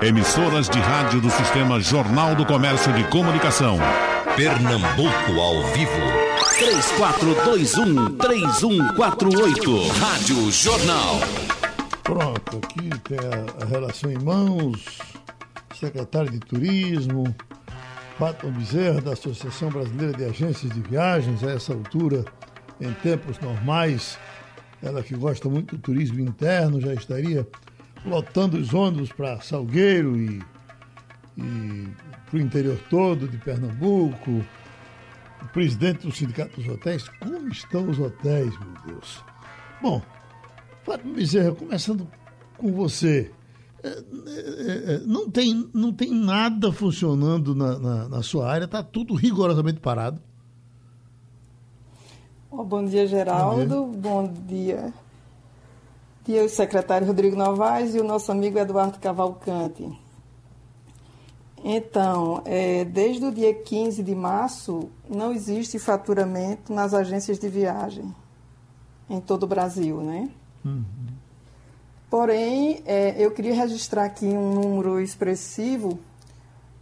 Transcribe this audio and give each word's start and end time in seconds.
Emissoras 0.00 0.68
de 0.68 0.78
rádio 0.78 1.20
do 1.20 1.28
Sistema 1.28 1.80
Jornal 1.80 2.36
do 2.36 2.46
Comércio 2.46 2.92
de 2.92 3.02
Comunicação. 3.08 3.78
Pernambuco 4.36 5.40
ao 5.40 5.60
vivo. 5.72 5.90
3421-3148. 8.16 9.88
Rádio 9.98 10.52
Jornal. 10.52 11.18
Pronto, 12.04 12.58
aqui 12.58 12.90
tem 13.08 13.18
a, 13.60 13.64
relação 13.64 14.08
em 14.12 14.18
mãos, 14.18 15.00
secretário 15.74 16.30
de 16.30 16.38
Turismo, 16.38 17.34
Fátima 18.16 18.52
Bezerra, 18.52 19.00
da 19.00 19.14
Associação 19.14 19.68
Brasileira 19.68 20.16
de 20.16 20.24
Agências 20.26 20.72
de 20.72 20.80
Viagens, 20.80 21.42
a 21.42 21.50
essa 21.50 21.72
altura, 21.72 22.24
em 22.80 22.92
tempos 22.92 23.40
normais, 23.40 24.16
ela 24.80 25.02
que 25.02 25.16
gosta 25.16 25.48
muito 25.48 25.74
do 25.74 25.82
turismo 25.82 26.20
interno, 26.20 26.80
já 26.80 26.94
estaria 26.94 27.44
lotando 28.04 28.56
os 28.56 28.72
ônibus 28.74 29.12
para 29.12 29.40
Salgueiro 29.40 30.16
e, 30.16 30.42
e 31.36 31.88
para 32.28 32.36
o 32.36 32.40
interior 32.40 32.78
todo 32.90 33.28
de 33.28 33.38
Pernambuco. 33.38 34.44
O 35.42 35.48
presidente 35.52 36.06
do 36.06 36.12
Sindicato 36.12 36.60
dos 36.60 36.68
Hotéis, 36.68 37.08
como 37.20 37.48
estão 37.48 37.88
os 37.88 37.98
hotéis, 37.98 38.52
meu 38.58 38.72
Deus? 38.86 39.22
Bom, 39.80 40.02
Fátima 40.82 41.14
Bezerra, 41.14 41.54
começando 41.54 42.08
com 42.56 42.72
você. 42.72 43.32
É, 43.82 43.88
é, 43.88 44.94
é, 44.94 44.98
não 45.06 45.30
tem, 45.30 45.70
não 45.72 45.92
tem 45.92 46.12
nada 46.12 46.72
funcionando 46.72 47.54
na, 47.54 47.78
na, 47.78 48.08
na 48.08 48.22
sua 48.22 48.50
área, 48.50 48.64
está 48.64 48.82
tudo 48.82 49.14
rigorosamente 49.14 49.78
parado. 49.78 50.20
Oh, 52.50 52.64
bom 52.64 52.84
dia, 52.84 53.06
Geraldo. 53.06 53.86
Bom 53.86 53.92
dia. 53.92 54.00
Bom 54.00 54.32
dia. 54.46 54.94
Dia 56.28 56.44
o 56.44 56.48
secretário 56.48 57.06
Rodrigo 57.06 57.34
Novaes 57.34 57.94
e 57.94 58.00
o 58.00 58.04
nosso 58.04 58.30
amigo 58.30 58.58
Eduardo 58.58 58.98
Cavalcante. 58.98 59.90
Então, 61.64 62.42
é, 62.44 62.84
desde 62.84 63.24
o 63.24 63.32
dia 63.32 63.54
15 63.54 64.02
de 64.02 64.14
março, 64.14 64.90
não 65.08 65.32
existe 65.32 65.78
faturamento 65.78 66.70
nas 66.70 66.92
agências 66.92 67.38
de 67.38 67.48
viagem 67.48 68.14
em 69.08 69.22
todo 69.22 69.44
o 69.44 69.46
Brasil, 69.46 70.02
né? 70.02 70.28
Uhum. 70.62 70.84
Porém, 72.10 72.82
é, 72.84 73.14
eu 73.16 73.30
queria 73.30 73.54
registrar 73.54 74.04
aqui 74.04 74.26
um 74.26 74.52
número 74.52 75.00
expressivo 75.00 75.98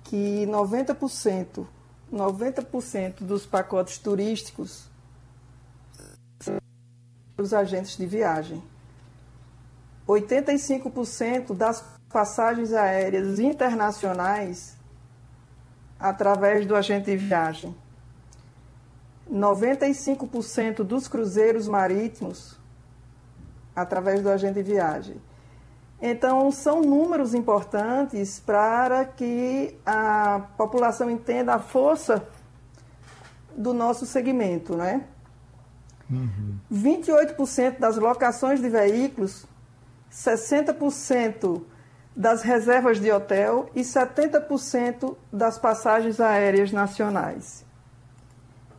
que 0.02 0.44
90%, 0.46 1.64
90% 2.12 3.20
dos 3.20 3.46
pacotes 3.46 3.98
turísticos 3.98 4.88
os 7.38 7.54
agentes 7.54 7.96
de 7.96 8.06
viagem. 8.06 8.60
85% 10.08 11.54
das 11.54 11.84
passagens 12.08 12.72
aéreas 12.72 13.38
internacionais 13.38 14.76
através 15.98 16.66
do 16.66 16.76
agente 16.76 17.06
de 17.06 17.16
viagem. 17.16 17.74
95% 19.32 20.84
dos 20.84 21.08
cruzeiros 21.08 21.66
marítimos 21.66 22.56
através 23.74 24.22
do 24.22 24.30
agente 24.30 24.54
de 24.54 24.62
viagem. 24.62 25.20
Então, 26.00 26.50
são 26.52 26.82
números 26.82 27.34
importantes 27.34 28.38
para 28.38 29.04
que 29.04 29.76
a 29.84 30.46
população 30.56 31.10
entenda 31.10 31.54
a 31.54 31.58
força 31.58 32.26
do 33.56 33.72
nosso 33.72 34.04
segmento, 34.04 34.76
né? 34.76 35.04
Uhum. 36.10 36.58
28% 36.72 37.78
das 37.78 37.96
locações 37.96 38.60
de 38.60 38.68
veículos, 38.68 39.46
60% 40.12 41.62
das 42.14 42.42
reservas 42.42 42.98
de 42.98 43.12
hotel 43.12 43.68
e 43.74 43.82
70% 43.82 45.16
das 45.32 45.58
passagens 45.58 46.18
aéreas 46.18 46.72
nacionais. 46.72 47.64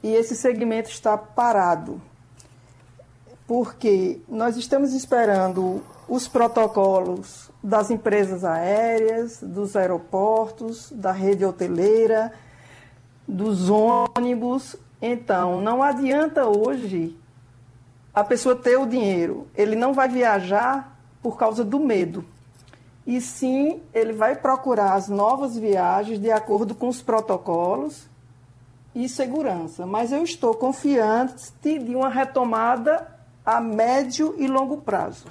E 0.01 0.13
esse 0.13 0.35
segmento 0.35 0.89
está 0.89 1.17
parado 1.17 2.01
porque 3.47 4.19
nós 4.27 4.57
estamos 4.57 4.93
esperando 4.93 5.81
os 6.07 6.27
protocolos 6.27 7.49
das 7.63 7.89
empresas 7.89 8.43
aéreas, 8.43 9.39
dos 9.41 9.75
aeroportos, 9.75 10.91
da 10.91 11.11
rede 11.11 11.45
hoteleira, 11.45 12.33
dos 13.25 13.69
ônibus. 13.69 14.75
Então, 15.01 15.61
não 15.61 15.81
adianta 15.81 16.45
hoje 16.45 17.17
a 18.13 18.23
pessoa 18.23 18.55
ter 18.55 18.77
o 18.77 18.85
dinheiro. 18.85 19.47
Ele 19.55 19.75
não 19.75 19.93
vai 19.93 20.09
viajar 20.09 20.96
por 21.27 21.35
causa 21.35 21.61
do 21.61 21.77
medo. 21.77 22.23
E 23.05 23.19
sim, 23.19 23.81
ele 23.93 24.13
vai 24.13 24.33
procurar 24.33 24.93
as 24.93 25.09
novas 25.09 25.57
viagens 25.57 26.21
de 26.21 26.31
acordo 26.31 26.73
com 26.73 26.87
os 26.87 27.01
protocolos 27.01 28.07
e 28.95 29.09
segurança. 29.09 29.85
Mas 29.85 30.13
eu 30.13 30.23
estou 30.23 30.55
confiante 30.55 31.51
de 31.61 31.93
uma 31.93 32.07
retomada 32.07 33.05
a 33.45 33.59
médio 33.59 34.35
e 34.37 34.47
longo 34.47 34.77
prazo. 34.77 35.25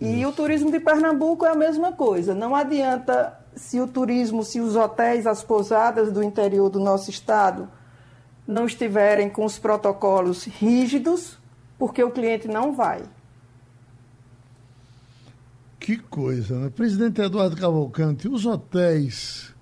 E 0.00 0.20
Isso. 0.20 0.28
o 0.28 0.32
turismo 0.32 0.70
de 0.70 0.78
Pernambuco 0.78 1.44
é 1.44 1.50
a 1.50 1.56
mesma 1.56 1.90
coisa. 1.90 2.32
Não 2.32 2.54
adianta 2.54 3.36
se 3.56 3.80
o 3.80 3.88
turismo, 3.88 4.44
se 4.44 4.60
os 4.60 4.76
hotéis, 4.76 5.26
as 5.26 5.42
pousadas 5.42 6.12
do 6.12 6.22
interior 6.22 6.70
do 6.70 6.78
nosso 6.78 7.10
estado 7.10 7.68
não 8.46 8.66
estiverem 8.66 9.28
com 9.28 9.44
os 9.44 9.58
protocolos 9.58 10.44
rígidos, 10.44 11.36
porque 11.76 12.04
o 12.04 12.12
cliente 12.12 12.46
não 12.46 12.72
vai. 12.72 13.02
Que 15.88 15.96
coisa, 15.96 16.54
né? 16.58 16.68
Presidente 16.68 17.18
Eduardo 17.18 17.56
Cavalcante, 17.56 18.28
os 18.28 18.44
hotéis, 18.44 19.54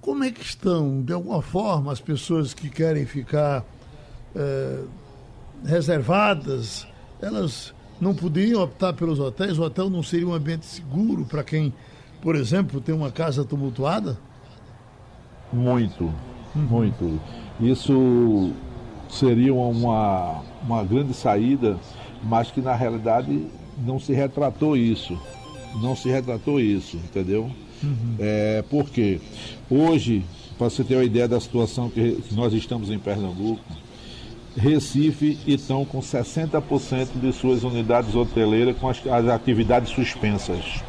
como 0.00 0.22
é 0.22 0.30
que 0.30 0.40
estão? 0.40 1.02
De 1.02 1.12
alguma 1.12 1.42
forma, 1.42 1.90
as 1.90 2.00
pessoas 2.00 2.54
que 2.54 2.70
querem 2.70 3.04
ficar. 3.04 3.64
É 4.36 4.84
reservadas, 5.64 6.86
elas 7.20 7.74
não 8.00 8.14
poderiam 8.14 8.62
optar 8.62 8.92
pelos 8.92 9.18
hotéis? 9.18 9.58
O 9.58 9.64
hotel 9.64 9.90
não 9.90 10.00
seria 10.00 10.28
um 10.28 10.32
ambiente 10.32 10.64
seguro 10.64 11.24
para 11.24 11.42
quem, 11.42 11.74
por 12.22 12.36
exemplo, 12.36 12.80
tem 12.80 12.94
uma 12.94 13.10
casa 13.10 13.44
tumultuada? 13.44 14.16
Muito, 15.52 16.04
uhum. 16.54 16.62
muito. 16.62 17.20
Isso 17.58 18.52
seria 19.08 19.52
uma, 19.52 20.40
uma 20.62 20.84
grande 20.84 21.14
saída, 21.14 21.76
mas 22.22 22.48
que 22.52 22.60
na 22.60 22.76
realidade 22.76 23.48
não 23.76 23.98
se 23.98 24.12
retratou 24.12 24.76
isso. 24.76 25.18
Não 25.80 25.96
se 25.96 26.08
retratou 26.08 26.60
isso, 26.60 26.96
entendeu? 26.96 27.50
Uhum. 27.82 28.16
É, 28.18 28.64
porque 28.70 29.20
hoje, 29.68 30.24
para 30.56 30.70
você 30.70 30.84
ter 30.84 30.96
uma 30.96 31.04
ideia 31.04 31.28
da 31.28 31.40
situação 31.40 31.90
que, 31.90 32.22
que 32.22 32.34
nós 32.34 32.52
estamos 32.52 32.90
em 32.90 32.98
Pernambuco, 32.98 33.64
Recife 34.56 35.36
estão 35.46 35.84
com 35.84 35.98
60% 35.98 37.08
de 37.20 37.32
suas 37.32 37.64
unidades 37.64 38.14
hoteleiras 38.14 38.76
com 38.76 38.88
as, 38.88 39.04
as 39.06 39.28
atividades 39.28 39.90
suspensas. 39.90 40.82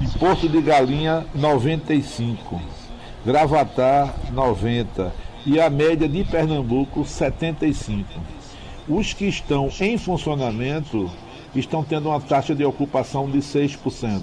Em 0.00 0.18
Porto 0.18 0.48
de 0.48 0.60
Galinha, 0.60 1.26
95. 1.34 2.60
Gravatar, 3.24 4.14
90. 4.32 5.12
E 5.44 5.60
a 5.60 5.68
média 5.68 6.08
de 6.08 6.22
Pernambuco, 6.24 7.04
75. 7.04 8.08
Os 8.88 9.12
que 9.12 9.26
estão 9.26 9.68
em 9.80 9.98
funcionamento 9.98 11.10
estão 11.60 11.82
tendo 11.82 12.08
uma 12.08 12.20
taxa 12.20 12.54
de 12.54 12.64
ocupação 12.64 13.30
de 13.30 13.38
6% 13.38 14.22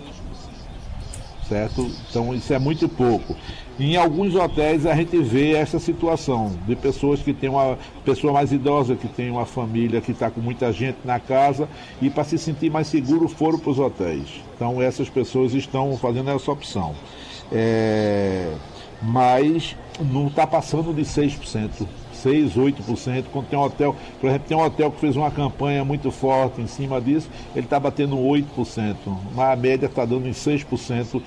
certo? 1.54 1.90
Então 2.10 2.34
isso 2.34 2.54
é 2.54 2.60
muito 2.60 2.90
pouco. 2.90 3.36
Em 3.80 3.96
alguns 3.96 4.36
hotéis 4.36 4.86
a 4.86 4.96
gente 4.96 5.18
vê 5.18 5.52
essa 5.54 5.80
situação 5.80 6.52
de 6.68 6.76
pessoas 6.76 7.22
que 7.22 7.34
têm 7.34 7.50
uma 7.50 7.78
pessoa 8.04 8.34
mais 8.34 8.52
idosa, 8.52 8.96
que 8.96 9.08
tem 9.08 9.30
uma 9.30 9.46
família 9.46 10.02
que 10.02 10.12
está 10.12 10.30
com 10.30 10.42
muita 10.42 10.72
gente 10.72 10.98
na 11.06 11.20
casa 11.20 11.68
e 12.02 12.10
para 12.10 12.24
se 12.24 12.38
sentir 12.38 12.72
mais 12.72 12.88
seguro 12.88 13.28
foram 13.28 13.60
para 13.60 13.72
os 13.72 13.80
hotéis. 13.80 14.42
Então 14.56 14.82
essas 14.82 15.10
pessoas 15.10 15.54
estão 15.54 15.96
fazendo 15.98 16.30
essa 16.30 16.52
opção. 16.52 16.96
É... 17.52 18.54
Mas 19.04 19.76
não 20.00 20.28
está 20.28 20.48
passando 20.48 20.94
de 20.94 21.02
6%. 21.02 21.88
6, 22.14 22.54
8%. 22.56 23.26
Quando 23.32 23.48
tem 23.48 23.60
um 23.60 23.64
hotel, 23.64 23.96
por 24.20 24.28
exemplo, 24.30 24.48
tem 24.48 24.58
um 24.58 24.62
hotel 24.62 24.92
que 24.92 25.00
fez 25.00 25.16
uma 25.18 25.30
campanha 25.30 25.84
muito 25.84 26.10
forte 26.10 26.62
em 26.62 26.68
cima 26.68 27.02
disso, 27.02 27.30
ele 27.54 27.66
está 27.66 27.80
batendo 27.80 28.16
8%, 28.16 28.96
mas 29.36 29.52
a 29.52 29.56
média 29.56 29.88
está 29.88 30.06
dando 30.06 30.28
em 30.28 30.32
6%. 30.32 31.22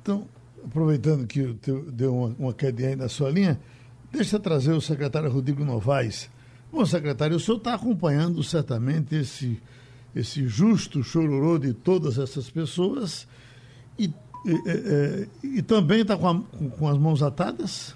Então, 0.00 0.26
aproveitando 0.64 1.26
que 1.26 1.42
deu 1.92 2.16
uma, 2.16 2.36
uma 2.38 2.52
quedinha 2.52 2.90
aí 2.90 2.96
na 2.96 3.08
sua 3.08 3.30
linha, 3.30 3.58
deixa 4.12 4.36
eu 4.36 4.40
trazer 4.40 4.72
o 4.72 4.80
secretário 4.80 5.30
Rodrigo 5.30 5.64
Novaes. 5.64 6.30
Bom, 6.72 6.86
secretário, 6.86 7.36
o 7.36 7.40
senhor 7.40 7.58
está 7.58 7.74
acompanhando 7.74 8.42
certamente 8.44 9.16
esse, 9.16 9.60
esse 10.14 10.46
justo 10.46 11.02
chororô 11.02 11.58
de 11.58 11.72
todas 11.72 12.18
essas 12.18 12.48
pessoas 12.48 13.26
e, 13.98 14.12
e, 14.46 15.28
e, 15.46 15.58
e 15.58 15.62
também 15.62 16.02
está 16.02 16.16
com, 16.16 16.42
com 16.42 16.88
as 16.88 16.98
mãos 16.98 17.22
atadas? 17.22 17.94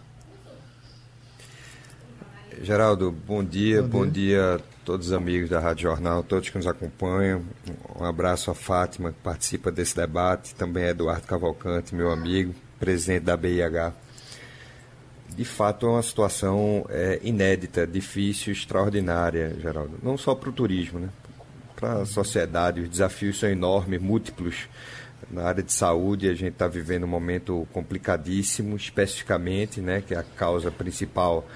Geraldo, 2.63 3.11
bom 3.11 3.43
dia, 3.43 3.83
bom, 3.83 4.01
bom 4.01 4.07
dia. 4.07 4.13
dia. 4.13 4.55
a 4.57 4.85
todos 4.85 5.07
os 5.07 5.13
amigos 5.13 5.49
da 5.49 5.61
Rádio 5.61 5.85
Jornal, 5.85 6.23
todos 6.23 6.51
que 6.51 6.57
nos 6.57 6.67
acompanham. 6.67 7.43
Um 7.99 8.05
abraço 8.05 8.51
a 8.51 8.55
Fátima, 8.55 9.13
que 9.13 9.19
participa 9.23 9.71
desse 9.71 9.97
debate, 9.97 10.55
também 10.55 10.85
Eduardo 10.85 11.27
Cavalcante, 11.27 11.95
meu 11.95 12.11
amigo, 12.11 12.55
presidente 12.79 13.23
da 13.23 13.37
BIH. 13.37 13.93
De 15.35 15.45
fato, 15.45 15.87
é 15.87 15.91
uma 15.91 16.03
situação 16.03 16.85
é, 16.91 17.21
inédita, 17.23 17.87
difícil, 17.87 18.53
extraordinária, 18.53 19.57
Geraldo. 19.61 19.99
Não 20.03 20.19
só 20.19 20.35
para 20.35 20.51
o 20.51 20.53
turismo, 20.53 20.99
né? 20.99 21.09
para 21.81 22.03
a 22.03 22.07
sociedade, 22.07 22.83
os 22.83 22.89
desafios 22.89 23.39
são 23.39 23.49
enormes, 23.49 24.01
múltiplos. 24.01 24.69
Na 25.31 25.45
área 25.45 25.63
de 25.63 25.73
saúde, 25.73 26.29
a 26.29 26.35
gente 26.35 26.55
está 26.55 26.67
vivendo 26.67 27.05
um 27.05 27.09
momento 27.09 27.67
complicadíssimo, 27.73 28.77
especificamente, 28.77 29.81
né, 29.81 30.03
que 30.05 30.13
é 30.13 30.19
a 30.19 30.25
causa 30.25 30.73
principal 30.73 31.47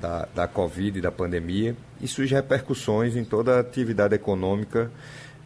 da, 0.00 0.28
da 0.32 0.46
Covid 0.46 0.98
e 0.98 1.02
da 1.02 1.10
pandemia. 1.10 1.76
E 2.00 2.06
surge 2.06 2.32
repercussões 2.32 3.16
em 3.16 3.24
toda 3.24 3.56
a 3.56 3.60
atividade 3.60 4.14
econômica 4.14 4.88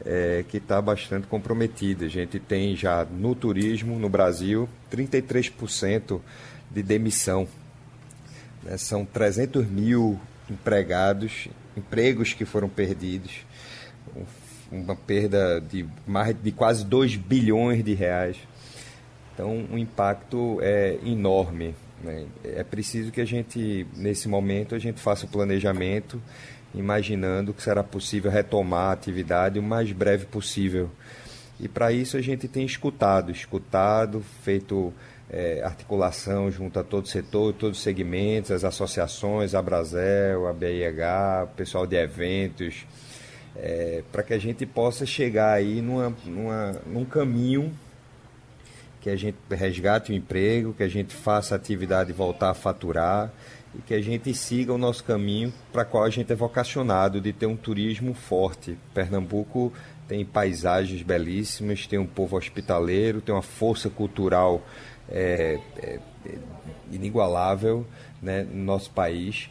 é, 0.05 0.45
que 0.47 0.59
está 0.59 0.83
bastante 0.83 1.27
comprometida. 1.29 2.05
A 2.05 2.09
gente 2.09 2.39
tem 2.39 2.77
já 2.77 3.07
no 3.07 3.35
turismo, 3.35 3.99
no 3.99 4.11
Brasil, 4.11 4.69
33% 4.93 6.21
de 6.71 6.83
demissão. 6.83 7.49
Né? 8.63 8.77
São 8.77 9.03
300 9.03 9.67
mil 9.67 10.21
empregados, 10.51 11.49
empregos 11.75 12.35
que 12.35 12.45
foram 12.45 12.69
perdidos 12.69 13.48
uma 14.71 14.95
perda 14.95 15.61
de 15.61 15.87
mais 16.07 16.37
de 16.41 16.53
quase 16.53 16.85
2 16.85 17.17
bilhões 17.17 17.83
de 17.85 17.95
reais. 17.95 18.37
Então, 19.35 19.67
o 19.71 19.79
impacto 19.79 20.59
é 20.61 20.99
enorme. 21.05 21.75
Né? 22.03 22.27
É 22.45 22.65
preciso 22.65 23.11
que 23.11 23.21
a 23.21 23.25
gente, 23.25 23.87
nesse 23.97 24.29
momento, 24.29 24.75
a 24.75 24.79
gente 24.79 25.01
faça 25.01 25.27
o 25.27 25.29
planejamento, 25.29 26.21
imaginando 26.75 27.55
que 27.55 27.63
será 27.63 27.83
possível 27.83 28.31
retomar 28.31 28.91
a 28.91 28.93
atividade 28.93 29.59
o 29.59 29.63
mais 29.63 29.91
breve 29.93 30.27
possível. 30.27 30.91
E 31.61 31.67
para 31.69 31.91
isso 31.93 32.17
a 32.17 32.21
gente 32.21 32.47
tem 32.47 32.65
escutado, 32.65 33.33
escutado, 33.33 34.23
feito 34.43 34.93
é, 35.29 35.63
articulação 35.65 36.51
junto 36.51 36.79
a 36.79 36.85
todo 36.85 37.05
o 37.05 37.09
setor, 37.09 37.53
todos 37.53 37.79
os 37.79 37.83
segmentos, 37.83 38.51
as 38.51 38.65
associações, 38.65 39.55
a 39.55 39.63
Brasel, 39.63 40.47
a 40.47 40.53
BIH, 40.53 41.45
o 41.45 41.57
pessoal 41.57 41.87
de 41.87 41.97
eventos, 41.97 42.87
é, 43.57 44.03
para 44.13 44.23
que 44.23 44.35
a 44.35 44.39
gente 44.39 44.65
possa 44.65 45.05
chegar 45.05 45.53
aí 45.53 45.81
numa, 45.81 46.15
numa, 46.27 46.73
num 46.87 47.05
caminho 47.05 47.73
que 49.01 49.11
a 49.11 49.17
gente 49.17 49.39
resgate 49.51 50.13
o 50.13 50.15
emprego, 50.15 50.75
que 50.75 50.83
a 50.83 50.89
gente 50.89 51.15
faça 51.15 51.55
a 51.55 51.57
atividade 51.57 52.13
voltar 52.13 52.51
a 52.51 52.55
faturar 52.55 53.33
e 53.75 53.83
que 53.83 53.95
a 53.95 54.03
gente 54.03 54.35
siga 54.35 54.73
o 54.73 54.79
nosso 54.79 55.05
caminho 55.05 55.53
para 55.73 55.85
qual 55.85 56.05
a 56.05 56.11
gente 56.11 56.33
é 56.33 56.37
vocacionado 56.37 57.21
de 57.21 57.33
ter 57.33 57.47
um 57.47 57.57
turismo 57.57 58.15
forte. 58.15 58.79
Pernambuco 58.93 59.73
tem 60.07 60.25
paisagens 60.25 61.03
belíssimas, 61.03 61.87
tem 61.87 61.99
um 61.99 62.07
povo 62.07 62.37
hospitaleiro, 62.37 63.21
tem 63.21 63.35
uma 63.35 63.43
força 63.43 63.91
cultural 63.91 64.67
é, 65.09 65.59
é, 65.77 65.99
inigualável 66.91 67.87
né, 68.21 68.43
no 68.43 68.65
nosso 68.65 68.91
país 68.91 69.49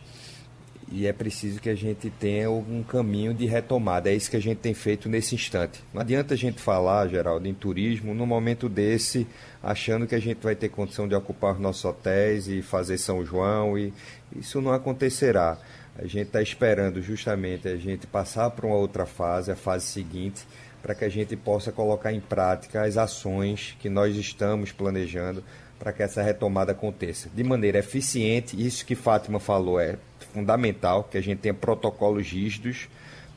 e 0.90 1.06
é 1.06 1.12
preciso 1.12 1.60
que 1.60 1.70
a 1.70 1.76
gente 1.76 2.10
tenha 2.10 2.50
um 2.50 2.82
caminho 2.82 3.34
de 3.34 3.46
retomada. 3.46 4.10
É 4.10 4.16
isso 4.16 4.32
que 4.32 4.38
a 4.38 4.42
gente 4.42 4.60
tem 4.60 4.74
feito 4.74 5.10
nesse 5.10 5.36
instante. 5.36 5.84
Não 5.94 6.02
adianta 6.02 6.34
a 6.34 6.38
gente 6.38 6.62
falar, 6.62 7.08
Geraldo, 7.08 7.48
em 7.48 7.54
turismo 7.54 8.14
num 8.14 8.26
momento 8.26 8.70
desse, 8.70 9.28
achando 9.62 10.08
que 10.08 10.16
a 10.16 10.20
gente 10.20 10.42
vai 10.42 10.56
ter 10.56 10.70
condição 10.70 11.08
de 11.08 11.14
ocupar 11.14 11.54
os 11.54 11.60
nossos 11.60 11.84
hotéis 11.84 12.48
e 12.48 12.62
fazer 12.62 12.98
São 12.98 13.26
João, 13.26 13.78
e 13.78 13.94
isso 14.36 14.62
não 14.62 14.72
acontecerá. 14.72 15.58
A 15.98 16.06
gente 16.06 16.28
está 16.28 16.42
esperando 16.42 17.02
justamente 17.02 17.68
a 17.68 17.76
gente 17.76 18.08
passar 18.08 18.50
para 18.52 18.66
uma 18.66 18.76
outra 18.76 19.06
fase, 19.06 19.52
a 19.52 19.56
fase 19.56 19.86
seguinte, 19.88 20.48
para 20.82 20.96
que 20.96 21.04
a 21.04 21.10
gente 21.10 21.36
possa 21.36 21.72
colocar 21.72 22.14
em 22.14 22.22
prática 22.22 22.84
as 22.84 22.98
ações 22.98 23.76
que 23.80 23.90
nós 23.90 24.16
estamos 24.16 24.72
planejando 24.72 25.44
para 25.78 25.92
que 25.94 26.02
essa 26.02 26.22
retomada 26.22 26.72
aconteça 26.72 27.30
de 27.34 27.44
maneira 27.44 27.80
eficiente. 27.80 28.60
Isso 28.60 28.86
que 28.86 28.96
Fátima 28.96 29.40
falou 29.40 29.80
é 29.80 29.98
fundamental, 30.38 31.04
que 31.04 31.18
a 31.18 31.22
gente 31.22 31.40
tenha 31.40 31.54
protocolos 31.54 32.28
rígidos, 32.28 32.88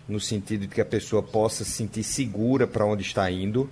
no 0.06 0.20
sentido 0.20 0.66
de 0.66 0.68
que 0.68 0.80
a 0.80 0.84
pessoa 0.84 1.22
possa 1.22 1.64
se 1.64 1.70
sentir 1.70 2.02
segura 2.02 2.66
para 2.66 2.84
onde 2.84 3.02
está 3.02 3.30
indo. 3.30 3.70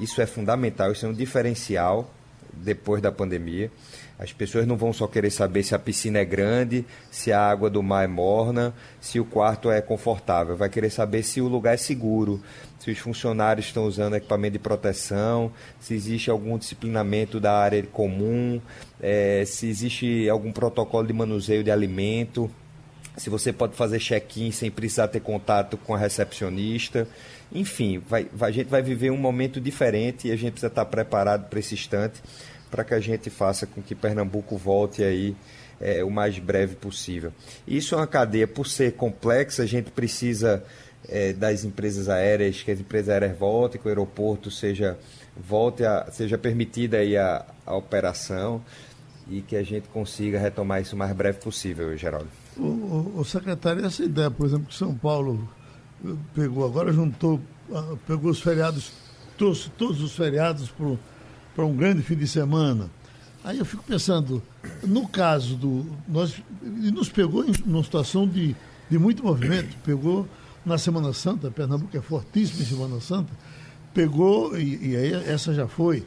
Isso 0.00 0.22
é 0.22 0.26
fundamental, 0.26 0.92
isso 0.92 1.04
é 1.04 1.08
um 1.08 1.12
diferencial 1.12 2.10
depois 2.52 3.02
da 3.02 3.12
pandemia. 3.12 3.70
As 4.18 4.32
pessoas 4.32 4.66
não 4.66 4.76
vão 4.76 4.92
só 4.92 5.06
querer 5.06 5.30
saber 5.30 5.62
se 5.62 5.74
a 5.74 5.78
piscina 5.78 6.18
é 6.18 6.24
grande, 6.24 6.84
se 7.10 7.32
a 7.32 7.40
água 7.40 7.70
do 7.70 7.82
mar 7.82 8.04
é 8.04 8.06
morna, 8.06 8.74
se 9.00 9.18
o 9.18 9.24
quarto 9.24 9.70
é 9.70 9.80
confortável. 9.80 10.56
Vai 10.56 10.68
querer 10.68 10.90
saber 10.90 11.22
se 11.22 11.40
o 11.40 11.48
lugar 11.48 11.74
é 11.74 11.78
seguro, 11.78 12.40
se 12.78 12.90
os 12.90 12.98
funcionários 12.98 13.66
estão 13.66 13.84
usando 13.84 14.16
equipamento 14.16 14.52
de 14.52 14.58
proteção, 14.58 15.50
se 15.80 15.94
existe 15.94 16.30
algum 16.30 16.58
disciplinamento 16.58 17.40
da 17.40 17.52
área 17.52 17.82
comum, 17.82 18.60
é, 19.00 19.42
se 19.46 19.68
existe 19.68 20.28
algum 20.28 20.52
protocolo 20.52 21.06
de 21.06 21.12
manuseio 21.14 21.64
de 21.64 21.70
alimento, 21.70 22.50
se 23.16 23.28
você 23.28 23.52
pode 23.52 23.76
fazer 23.76 23.98
check-in 23.98 24.50
sem 24.50 24.70
precisar 24.70 25.08
ter 25.08 25.20
contato 25.20 25.76
com 25.76 25.94
a 25.94 25.98
recepcionista. 25.98 27.06
Enfim, 27.52 27.98
vai, 27.98 28.28
vai, 28.32 28.50
a 28.50 28.52
gente 28.52 28.68
vai 28.68 28.82
viver 28.82 29.10
um 29.10 29.16
momento 29.16 29.60
diferente 29.60 30.28
e 30.28 30.32
a 30.32 30.36
gente 30.36 30.52
precisa 30.52 30.68
estar 30.68 30.84
preparado 30.84 31.48
para 31.48 31.58
esse 31.58 31.74
instante 31.74 32.22
para 32.70 32.84
que 32.84 32.94
a 32.94 33.00
gente 33.00 33.28
faça 33.28 33.66
com 33.66 33.82
que 33.82 33.94
Pernambuco 33.94 34.56
volte 34.56 35.02
aí 35.02 35.34
é, 35.80 36.04
o 36.04 36.10
mais 36.10 36.38
breve 36.38 36.76
possível. 36.76 37.32
Isso 37.66 37.94
é 37.94 37.98
uma 37.98 38.06
cadeia, 38.06 38.46
por 38.46 38.66
ser 38.66 38.92
complexa, 38.92 39.62
a 39.62 39.66
gente 39.66 39.90
precisa 39.90 40.62
é, 41.08 41.32
das 41.32 41.64
empresas 41.64 42.08
aéreas, 42.08 42.62
que 42.62 42.70
as 42.70 42.78
empresas 42.78 43.08
aéreas 43.08 43.36
voltem, 43.36 43.80
que 43.80 43.86
o 43.86 43.90
aeroporto 43.90 44.50
seja, 44.50 44.96
volte 45.36 45.84
a, 45.84 46.08
seja 46.12 46.38
permitida 46.38 46.98
aí 46.98 47.16
a, 47.16 47.44
a 47.66 47.74
operação 47.74 48.62
e 49.28 49.40
que 49.40 49.56
a 49.56 49.62
gente 49.62 49.88
consiga 49.88 50.38
retomar 50.38 50.80
isso 50.80 50.94
o 50.94 50.98
mais 50.98 51.12
breve 51.12 51.38
possível, 51.38 51.96
Geraldo. 51.96 52.28
O, 52.56 52.62
o, 52.62 53.20
o 53.20 53.24
secretário, 53.24 53.84
essa 53.84 54.04
ideia, 54.04 54.30
por 54.30 54.46
exemplo, 54.46 54.66
que 54.66 54.74
São 54.74 54.94
Paulo 54.94 55.48
pegou 56.34 56.64
agora, 56.64 56.92
juntou, 56.92 57.40
ah, 57.72 57.96
pegou 58.06 58.30
os 58.30 58.40
feriados, 58.40 58.92
trouxe 59.38 59.70
todos 59.70 60.02
os 60.02 60.12
feriados 60.12 60.70
para 60.70 60.96
para 61.54 61.66
um 61.66 61.74
grande 61.74 62.02
fim 62.02 62.16
de 62.16 62.26
semana. 62.26 62.90
Aí 63.42 63.58
eu 63.58 63.64
fico 63.64 63.82
pensando, 63.82 64.42
no 64.82 65.08
caso 65.08 65.56
do. 65.56 65.86
Nós, 66.06 66.34
nos 66.62 67.08
pegou 67.08 67.44
em 67.44 67.52
uma 67.66 67.82
situação 67.82 68.26
de, 68.26 68.54
de 68.88 68.98
muito 68.98 69.22
movimento, 69.22 69.76
pegou 69.84 70.28
na 70.64 70.76
Semana 70.76 71.12
Santa, 71.12 71.50
Pernambuco 71.50 71.96
é 71.96 72.00
fortíssimo 72.00 72.62
em 72.62 72.66
Semana 72.66 73.00
Santa, 73.00 73.32
pegou, 73.94 74.58
e, 74.58 74.90
e 74.90 74.96
aí 74.96 75.12
essa 75.26 75.54
já 75.54 75.66
foi, 75.66 76.06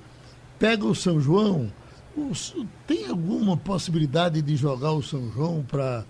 pega 0.60 0.86
o 0.86 0.94
São 0.94 1.20
João, 1.20 1.72
os, 2.16 2.56
tem 2.86 3.08
alguma 3.08 3.58
possibilidade 3.58 4.42
de 4.42 4.56
jogar 4.56 4.92
o 4.92 5.02
São 5.02 5.32
João 5.32 5.64
para 5.68 6.06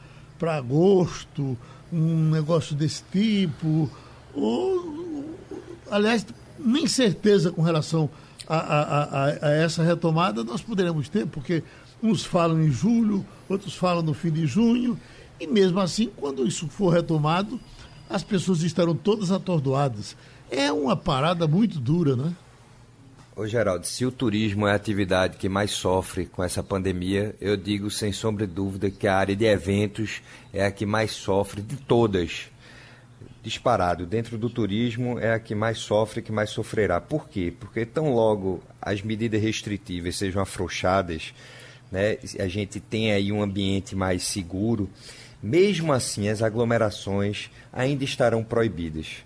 agosto, 0.50 1.58
um 1.92 2.30
negócio 2.30 2.76
desse 2.76 3.04
tipo? 3.12 3.90
Ou, 4.34 5.36
aliás, 5.90 6.26
nem 6.60 6.88
certeza 6.88 7.52
com 7.52 7.62
relação 7.62 8.10
a, 8.48 8.58
a, 8.58 9.26
a, 9.26 9.50
essa 9.52 9.84
retomada 9.84 10.44
nós 10.44 10.62
poderemos 10.62 11.08
ter, 11.10 11.26
porque 11.28 11.64
uns 12.02 12.26
falam 12.26 12.62
em 12.62 12.72
julho, 12.72 13.26
outros 13.48 13.76
falam 13.76 14.04
no 14.04 14.14
fim 14.14 14.32
de 14.32 14.46
junho, 14.46 15.00
e 15.40 15.48
mesmo 15.48 15.80
assim, 15.80 16.10
quando 16.18 16.46
isso 16.46 16.68
for 16.68 16.90
retomado, 16.90 17.60
as 18.10 18.24
pessoas 18.24 18.62
estarão 18.62 18.96
todas 18.96 19.32
atordoadas. 19.32 20.16
É 20.50 20.72
uma 20.72 20.96
parada 20.96 21.48
muito 21.48 21.80
dura, 21.80 22.16
não 22.16 22.28
é? 22.28 22.43
Ô 23.36 23.48
Geraldo, 23.48 23.88
se 23.88 24.06
o 24.06 24.12
turismo 24.12 24.68
é 24.68 24.74
a 24.74 24.76
atividade 24.76 25.38
que 25.38 25.50
mais 25.50 25.72
sofre 25.72 26.28
com 26.28 26.44
essa 26.44 26.62
pandemia, 26.62 27.36
eu 27.42 27.58
digo 27.58 27.90
sem 27.90 28.12
sombra 28.12 28.46
de 28.46 28.54
dúvida 28.54 28.92
que 28.92 29.08
a 29.08 29.16
área 29.16 29.36
de 29.36 29.46
eventos 29.46 30.22
é 30.54 30.64
a 30.64 30.72
que 30.72 30.86
mais 30.86 31.12
sofre 31.12 31.60
de 31.60 31.76
todas 31.78 32.52
disparado 33.42 34.06
dentro 34.06 34.38
do 34.38 34.52
turismo 34.52 35.20
é 35.20 35.34
a 35.34 35.40
que 35.40 35.56
mais 35.56 35.80
sofre, 35.80 36.22
que 36.22 36.32
mais 36.32 36.52
sofrerá. 36.52 37.02
Por 37.02 37.28
quê? 37.28 37.52
Porque 37.60 37.88
tão 37.88 38.14
logo 38.14 38.62
as 38.80 39.02
medidas 39.02 39.42
restritivas 39.42 40.16
sejam 40.16 40.40
afrouxadas, 40.40 41.34
né, 41.92 42.20
a 42.40 42.48
gente 42.48 42.80
tem 42.80 43.12
aí 43.12 43.32
um 43.32 43.42
ambiente 43.42 43.96
mais 43.96 44.24
seguro, 44.24 44.88
mesmo 45.42 45.92
assim 45.92 46.30
as 46.30 46.44
aglomerações 46.44 47.50
ainda 47.72 48.04
estarão 48.04 48.44
proibidas. 48.44 49.26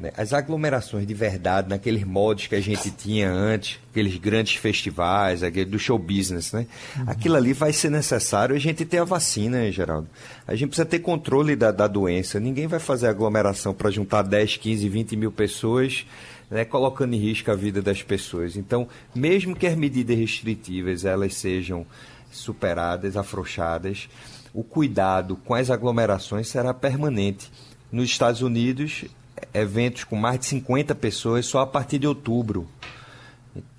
Né? 0.00 0.10
As 0.16 0.32
aglomerações 0.32 1.06
de 1.06 1.12
verdade, 1.12 1.68
naqueles 1.68 2.02
modos 2.04 2.46
que 2.46 2.54
a 2.54 2.60
gente 2.60 2.90
tinha 2.90 3.30
antes, 3.30 3.78
aqueles 3.90 4.16
grandes 4.16 4.54
festivais, 4.54 5.42
aquele 5.42 5.66
do 5.66 5.78
show 5.78 5.98
business, 5.98 6.52
né? 6.52 6.66
Uhum. 6.96 7.04
Aquilo 7.06 7.36
ali 7.36 7.52
vai 7.52 7.70
ser 7.70 7.90
necessário 7.90 8.56
a 8.56 8.58
gente 8.58 8.86
ter 8.86 8.98
a 8.98 9.04
vacina, 9.04 9.70
Geraldo. 9.70 10.08
A 10.46 10.54
gente 10.54 10.70
precisa 10.70 10.86
ter 10.86 11.00
controle 11.00 11.54
da, 11.54 11.70
da 11.70 11.86
doença. 11.86 12.40
Ninguém 12.40 12.66
vai 12.66 12.80
fazer 12.80 13.08
aglomeração 13.08 13.74
para 13.74 13.90
juntar 13.90 14.22
10, 14.22 14.56
15, 14.56 14.88
20 14.88 15.16
mil 15.16 15.30
pessoas, 15.30 16.06
né, 16.50 16.64
colocando 16.64 17.12
em 17.12 17.18
risco 17.18 17.50
a 17.50 17.54
vida 17.54 17.82
das 17.82 18.02
pessoas. 18.02 18.56
Então, 18.56 18.88
mesmo 19.14 19.54
que 19.54 19.66
as 19.66 19.76
medidas 19.76 20.16
restritivas 20.16 21.04
elas 21.04 21.34
sejam 21.34 21.86
superadas, 22.32 23.18
afrouxadas, 23.18 24.08
o 24.54 24.64
cuidado 24.64 25.36
com 25.36 25.54
as 25.54 25.70
aglomerações 25.70 26.48
será 26.48 26.72
permanente. 26.72 27.50
Nos 27.92 28.08
Estados 28.08 28.40
Unidos, 28.40 29.04
eventos 29.52 30.04
com 30.04 30.16
mais 30.16 30.38
de 30.40 30.46
50 30.46 30.94
pessoas 30.94 31.46
só 31.46 31.60
a 31.60 31.66
partir 31.66 31.98
de 31.98 32.06
outubro. 32.06 32.68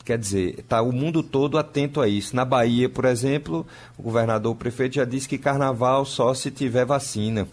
Quer 0.03 0.17
dizer, 0.17 0.59
está 0.59 0.81
o 0.81 0.91
mundo 0.91 1.21
todo 1.21 1.57
atento 1.57 2.01
a 2.01 2.07
isso. 2.07 2.35
Na 2.35 2.43
Bahia, 2.43 2.89
por 2.89 3.05
exemplo, 3.05 3.65
o 3.97 4.03
governador, 4.03 4.53
o 4.53 4.55
prefeito 4.55 4.95
já 4.95 5.05
disse 5.05 5.27
que 5.27 5.37
carnaval 5.37 6.05
só 6.05 6.33
se 6.33 6.49
tiver 6.49 6.85
vacina. 6.85 7.47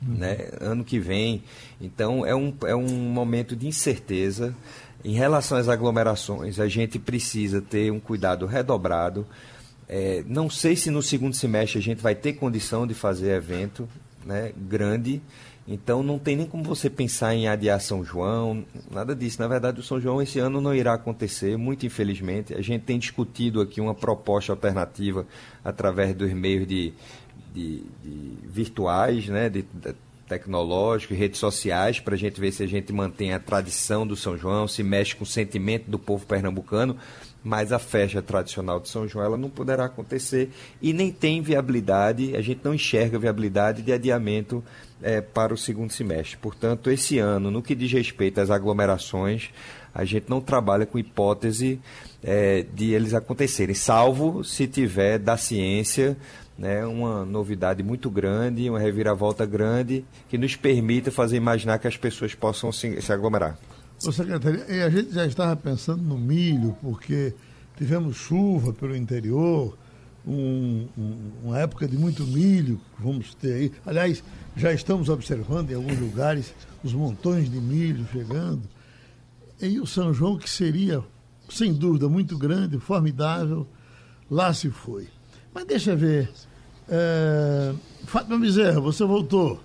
Né? 0.00 0.48
Ano 0.60 0.84
que 0.84 0.98
vem. 0.98 1.42
Então, 1.80 2.24
é 2.24 2.34
um, 2.34 2.54
é 2.64 2.74
um 2.74 2.88
momento 2.88 3.54
de 3.54 3.66
incerteza. 3.66 4.54
Em 5.04 5.14
relação 5.14 5.58
às 5.58 5.68
aglomerações, 5.68 6.58
a 6.58 6.66
gente 6.66 6.98
precisa 6.98 7.60
ter 7.60 7.92
um 7.92 8.00
cuidado 8.00 8.46
redobrado. 8.46 9.26
É, 9.88 10.24
não 10.26 10.50
sei 10.50 10.74
se 10.74 10.90
no 10.90 11.02
segundo 11.02 11.34
semestre 11.34 11.78
a 11.78 11.82
gente 11.82 12.02
vai 12.02 12.14
ter 12.14 12.32
condição 12.32 12.86
de 12.86 12.94
fazer 12.94 13.30
evento 13.30 13.88
né, 14.24 14.52
grande. 14.56 15.22
Então 15.68 16.02
não 16.02 16.18
tem 16.18 16.36
nem 16.36 16.46
como 16.46 16.62
você 16.62 16.88
pensar 16.88 17.34
em 17.34 17.48
adiar 17.48 17.80
São 17.80 18.04
João, 18.04 18.64
nada 18.90 19.16
disso. 19.16 19.40
Na 19.40 19.48
verdade, 19.48 19.80
o 19.80 19.82
São 19.82 20.00
João 20.00 20.22
esse 20.22 20.38
ano 20.38 20.60
não 20.60 20.74
irá 20.74 20.94
acontecer, 20.94 21.56
muito 21.56 21.84
infelizmente. 21.84 22.54
A 22.54 22.62
gente 22.62 22.82
tem 22.82 22.98
discutido 22.98 23.60
aqui 23.60 23.80
uma 23.80 23.94
proposta 23.94 24.52
alternativa 24.52 25.26
através 25.64 26.14
dos 26.14 26.32
meios 26.32 26.68
de, 26.68 26.92
de, 27.52 27.82
de 28.02 28.38
virtuais, 28.44 29.26
né, 29.26 29.48
de, 29.48 29.62
de 29.62 29.94
tecnológicos, 30.28 31.16
redes 31.16 31.38
sociais, 31.38 32.00
para 32.00 32.14
a 32.14 32.18
gente 32.18 32.40
ver 32.40 32.52
se 32.52 32.62
a 32.62 32.66
gente 32.66 32.92
mantém 32.92 33.32
a 33.32 33.38
tradição 33.38 34.06
do 34.06 34.16
São 34.16 34.36
João, 34.36 34.68
se 34.68 34.82
mexe 34.82 35.16
com 35.16 35.24
o 35.24 35.26
sentimento 35.26 35.90
do 35.90 35.98
povo 35.98 36.26
pernambucano 36.26 36.96
mas 37.46 37.70
a 37.70 37.78
festa 37.78 38.20
tradicional 38.20 38.80
de 38.80 38.88
São 38.88 39.06
João 39.06 39.24
ela 39.24 39.36
não 39.36 39.48
poderá 39.48 39.84
acontecer 39.84 40.50
e 40.82 40.92
nem 40.92 41.12
tem 41.12 41.40
viabilidade, 41.40 42.36
a 42.36 42.40
gente 42.40 42.60
não 42.64 42.74
enxerga 42.74 43.20
viabilidade 43.20 43.82
de 43.82 43.92
adiamento 43.92 44.64
é, 45.02 45.20
para 45.20 45.52
o 45.52 45.56
segundo 45.56 45.92
semestre. 45.92 46.36
Portanto, 46.36 46.90
esse 46.90 47.18
ano, 47.18 47.50
no 47.50 47.62
que 47.62 47.74
diz 47.74 47.92
respeito 47.92 48.40
às 48.40 48.50
aglomerações, 48.50 49.50
a 49.94 50.04
gente 50.04 50.28
não 50.28 50.40
trabalha 50.40 50.86
com 50.86 50.98
hipótese 50.98 51.80
é, 52.22 52.64
de 52.74 52.92
eles 52.92 53.14
acontecerem, 53.14 53.74
salvo 53.74 54.44
se 54.44 54.66
tiver 54.66 55.18
da 55.18 55.36
ciência 55.36 56.16
né, 56.58 56.86
uma 56.86 57.24
novidade 57.24 57.82
muito 57.82 58.10
grande, 58.10 58.68
uma 58.68 58.78
reviravolta 58.78 59.44
grande, 59.44 60.04
que 60.28 60.38
nos 60.38 60.56
permita 60.56 61.10
fazer 61.10 61.36
imaginar 61.36 61.78
que 61.78 61.86
as 61.86 61.96
pessoas 61.96 62.34
possam 62.34 62.72
se, 62.72 63.00
se 63.00 63.12
aglomerar. 63.12 63.58
Ô, 64.04 64.12
secretário, 64.12 64.62
a 64.84 64.90
gente 64.90 65.12
já 65.12 65.26
estava 65.26 65.56
pensando 65.56 66.02
no 66.02 66.18
milho, 66.18 66.76
porque 66.82 67.34
tivemos 67.76 68.16
chuva 68.16 68.72
pelo 68.72 68.96
interior, 68.96 69.76
um, 70.26 70.88
um, 70.98 71.16
uma 71.44 71.58
época 71.58 71.86
de 71.86 71.96
muito 71.96 72.24
milho 72.24 72.80
que 72.96 73.02
vamos 73.02 73.34
ter 73.34 73.52
aí. 73.52 73.72
Aliás, 73.84 74.22
já 74.56 74.72
estamos 74.72 75.08
observando 75.08 75.70
em 75.70 75.74
alguns 75.74 75.98
lugares 75.98 76.52
os 76.82 76.92
montões 76.92 77.50
de 77.50 77.60
milho 77.60 78.06
chegando. 78.12 78.62
E 79.60 79.80
o 79.80 79.86
São 79.86 80.12
João, 80.12 80.36
que 80.36 80.50
seria, 80.50 81.02
sem 81.48 81.72
dúvida, 81.72 82.08
muito 82.08 82.36
grande, 82.36 82.78
formidável, 82.78 83.66
lá 84.30 84.52
se 84.52 84.70
foi. 84.70 85.08
Mas 85.54 85.64
deixa 85.64 85.92
eu 85.92 85.96
ver. 85.96 86.30
É... 86.88 87.72
Fátima 88.04 88.38
Bezerra, 88.38 88.80
você 88.80 89.04
voltou. 89.04 89.60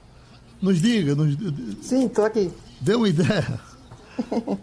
Nos 0.61 0.81
diga. 0.81 1.15
Nos... 1.15 1.35
Sim, 1.81 2.05
estou 2.05 2.25
aqui. 2.25 2.51
Dê 2.79 2.95
uma 2.95 3.09
ideia. 3.09 3.59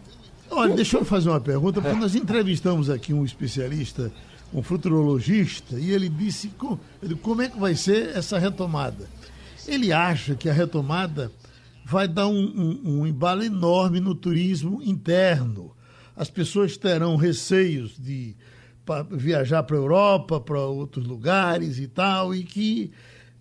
Olha, 0.50 0.75
deixa 0.75 0.97
eu 0.97 1.05
fazer 1.05 1.28
uma 1.28 1.40
pergunta, 1.40 1.81
porque 1.81 1.99
nós 1.99 2.14
entrevistamos 2.14 2.88
aqui 2.88 3.12
um 3.12 3.25
especialista, 3.25 4.11
um 4.52 4.62
futurologista, 4.62 5.78
e 5.78 5.90
ele 5.90 6.09
disse 6.09 6.50
como 7.23 7.43
é 7.43 7.49
que 7.49 7.59
vai 7.59 7.75
ser 7.75 8.17
essa 8.17 8.38
retomada. 8.38 9.09
Ele 9.67 9.93
acha 9.93 10.35
que 10.35 10.49
a 10.49 10.52
retomada 10.52 11.31
vai 11.85 12.09
dar 12.09 12.28
um, 12.28 12.33
um, 12.35 13.00
um 13.00 13.07
embalo 13.07 13.43
enorme 13.43 14.00
no 14.00 14.14
turismo 14.14 14.83
interno. 14.83 15.75
As 16.17 16.31
pessoas 16.31 16.76
terão 16.76 17.17
receios 17.17 17.97
de 17.99 18.37
viajar 19.11 19.62
para 19.62 19.76
a 19.76 19.81
Europa, 19.81 20.40
para 20.40 20.61
outros 20.61 21.07
lugares 21.07 21.78
e 21.78 21.87
tal, 21.87 22.35
e 22.35 22.43
que 22.43 22.90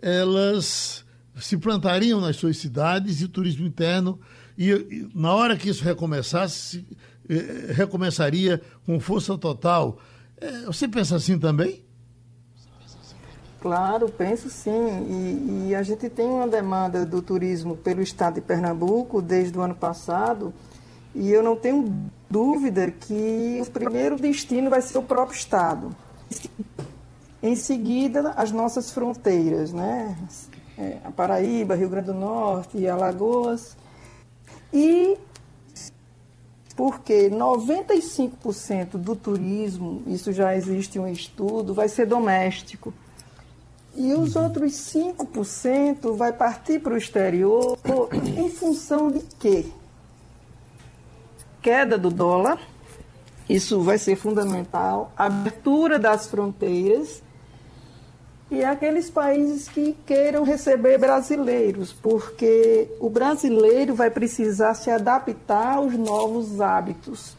elas 0.01 1.05
se 1.39 1.57
plantariam 1.57 2.19
nas 2.19 2.35
suas 2.35 2.57
cidades 2.57 3.21
e 3.21 3.25
o 3.25 3.29
turismo 3.29 3.65
interno, 3.65 4.19
e, 4.57 4.71
e 4.71 5.09
na 5.13 5.33
hora 5.33 5.55
que 5.55 5.69
isso 5.69 5.83
recomeçasse, 5.83 6.85
eh, 7.29 7.73
recomeçaria 7.73 8.61
com 8.85 8.99
força 8.99 9.37
total. 9.37 9.99
Eh, 10.39 10.65
você 10.65 10.87
pensa 10.87 11.15
assim 11.15 11.37
também? 11.37 11.83
Claro, 13.59 14.09
penso 14.09 14.49
sim. 14.49 14.71
E, 14.71 15.69
e, 15.69 15.75
a 15.75 15.81
gente 15.81 16.09
tem 16.09 16.27
uma 16.27 16.47
demanda 16.47 17.05
do 17.05 17.21
turismo 17.21 17.75
pelo 17.75 18.01
estado 18.01 18.35
de 18.35 18.41
Pernambuco 18.41 19.21
desde 19.21 19.57
o 19.57 19.61
ano 19.61 19.75
passado. 19.75 20.53
E 21.15 21.31
eu 21.31 21.41
não 21.41 21.55
tenho 21.55 22.09
dúvida 22.29 22.91
que 22.91 23.59
o 23.61 23.71
primeiro 23.71 24.17
destino 24.17 24.69
vai 24.69 24.81
ser 24.81 24.99
o 24.99 25.03
próprio 25.03 25.35
estado. 25.35 25.95
Em 27.41 27.55
seguida, 27.55 28.33
as 28.35 28.51
nossas 28.51 28.91
fronteiras, 28.91 29.73
né? 29.73 30.15
É, 30.77 30.97
a 31.03 31.11
Paraíba, 31.11 31.75
Rio 31.75 31.89
Grande 31.89 32.07
do 32.07 32.13
Norte 32.13 32.87
Alagoas. 32.87 33.75
E 34.71 35.17
porque 36.77 37.27
95% 37.31 38.97
do 38.97 39.15
turismo, 39.15 40.03
isso 40.05 40.31
já 40.31 40.55
existe 40.55 40.99
um 40.99 41.07
estudo, 41.07 41.73
vai 41.73 41.89
ser 41.89 42.05
doméstico. 42.05 42.93
E 43.95 44.13
os 44.13 44.35
outros 44.35 44.73
5% 44.73 46.15
vai 46.15 46.31
partir 46.31 46.79
para 46.79 46.93
o 46.93 46.97
exterior 46.97 47.79
em 48.37 48.47
função 48.51 49.09
de 49.09 49.21
quê? 49.39 49.65
Queda 51.63 51.97
do 51.97 52.11
dólar, 52.11 52.59
isso 53.49 53.81
vai 53.81 53.97
ser 53.97 54.15
fundamental, 54.15 55.11
abertura 55.17 55.97
das 55.97 56.27
fronteiras 56.27 57.23
e 58.49 58.63
aqueles 58.63 59.09
países 59.09 59.67
que 59.67 59.95
queiram 60.05 60.43
receber 60.43 60.97
brasileiros, 60.97 61.91
porque 61.91 62.87
o 62.99 63.09
brasileiro 63.09 63.93
vai 63.93 64.09
precisar 64.09 64.73
se 64.73 64.89
adaptar 64.89 65.75
aos 65.75 65.93
novos 65.93 66.61
hábitos. 66.61 67.35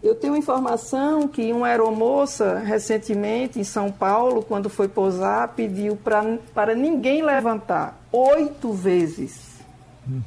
Eu 0.00 0.14
tenho 0.14 0.36
informação 0.36 1.26
que 1.26 1.52
uma 1.52 1.66
aeromoça, 1.66 2.60
recentemente, 2.60 3.58
em 3.58 3.64
São 3.64 3.90
Paulo, 3.90 4.44
quando 4.44 4.70
foi 4.70 4.86
pousar, 4.86 5.48
pediu 5.48 5.96
pra, 5.96 6.38
para 6.54 6.72
ninguém 6.72 7.20
levantar 7.20 7.98
oito 8.12 8.72
vezes. 8.72 9.58
Uhum. 10.06 10.22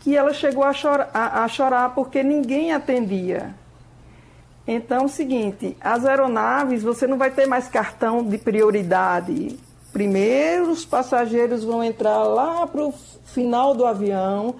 Que 0.00 0.16
ela 0.16 0.32
chegou 0.32 0.64
a 0.64 0.72
chorar, 0.72 1.10
a, 1.12 1.44
a 1.44 1.48
chorar 1.48 1.94
porque 1.94 2.22
ninguém 2.22 2.72
atendia. 2.72 3.54
Então, 4.66 5.02
é 5.02 5.04
o 5.04 5.08
seguinte: 5.08 5.76
as 5.80 6.04
aeronaves, 6.04 6.82
você 6.82 7.06
não 7.06 7.18
vai 7.18 7.30
ter 7.30 7.46
mais 7.46 7.68
cartão 7.68 8.22
de 8.22 8.38
prioridade. 8.38 9.58
Primeiro, 9.92 10.70
os 10.70 10.84
passageiros 10.84 11.62
vão 11.62 11.84
entrar 11.84 12.24
lá 12.24 12.66
para 12.66 12.84
o 12.84 12.92
final 13.24 13.74
do 13.74 13.86
avião 13.86 14.56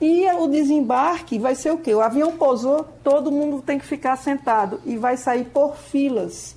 e 0.00 0.28
o 0.32 0.48
desembarque 0.48 1.38
vai 1.38 1.54
ser 1.54 1.70
o 1.70 1.78
quê? 1.78 1.94
O 1.94 2.00
avião 2.00 2.32
pousou, 2.32 2.84
todo 3.04 3.30
mundo 3.30 3.62
tem 3.62 3.78
que 3.78 3.86
ficar 3.86 4.16
sentado 4.16 4.80
e 4.84 4.96
vai 4.96 5.16
sair 5.16 5.44
por 5.44 5.76
filas. 5.76 6.56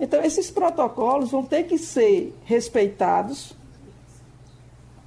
Então, 0.00 0.22
esses 0.22 0.50
protocolos 0.50 1.30
vão 1.30 1.44
ter 1.44 1.64
que 1.64 1.76
ser 1.76 2.34
respeitados. 2.44 3.52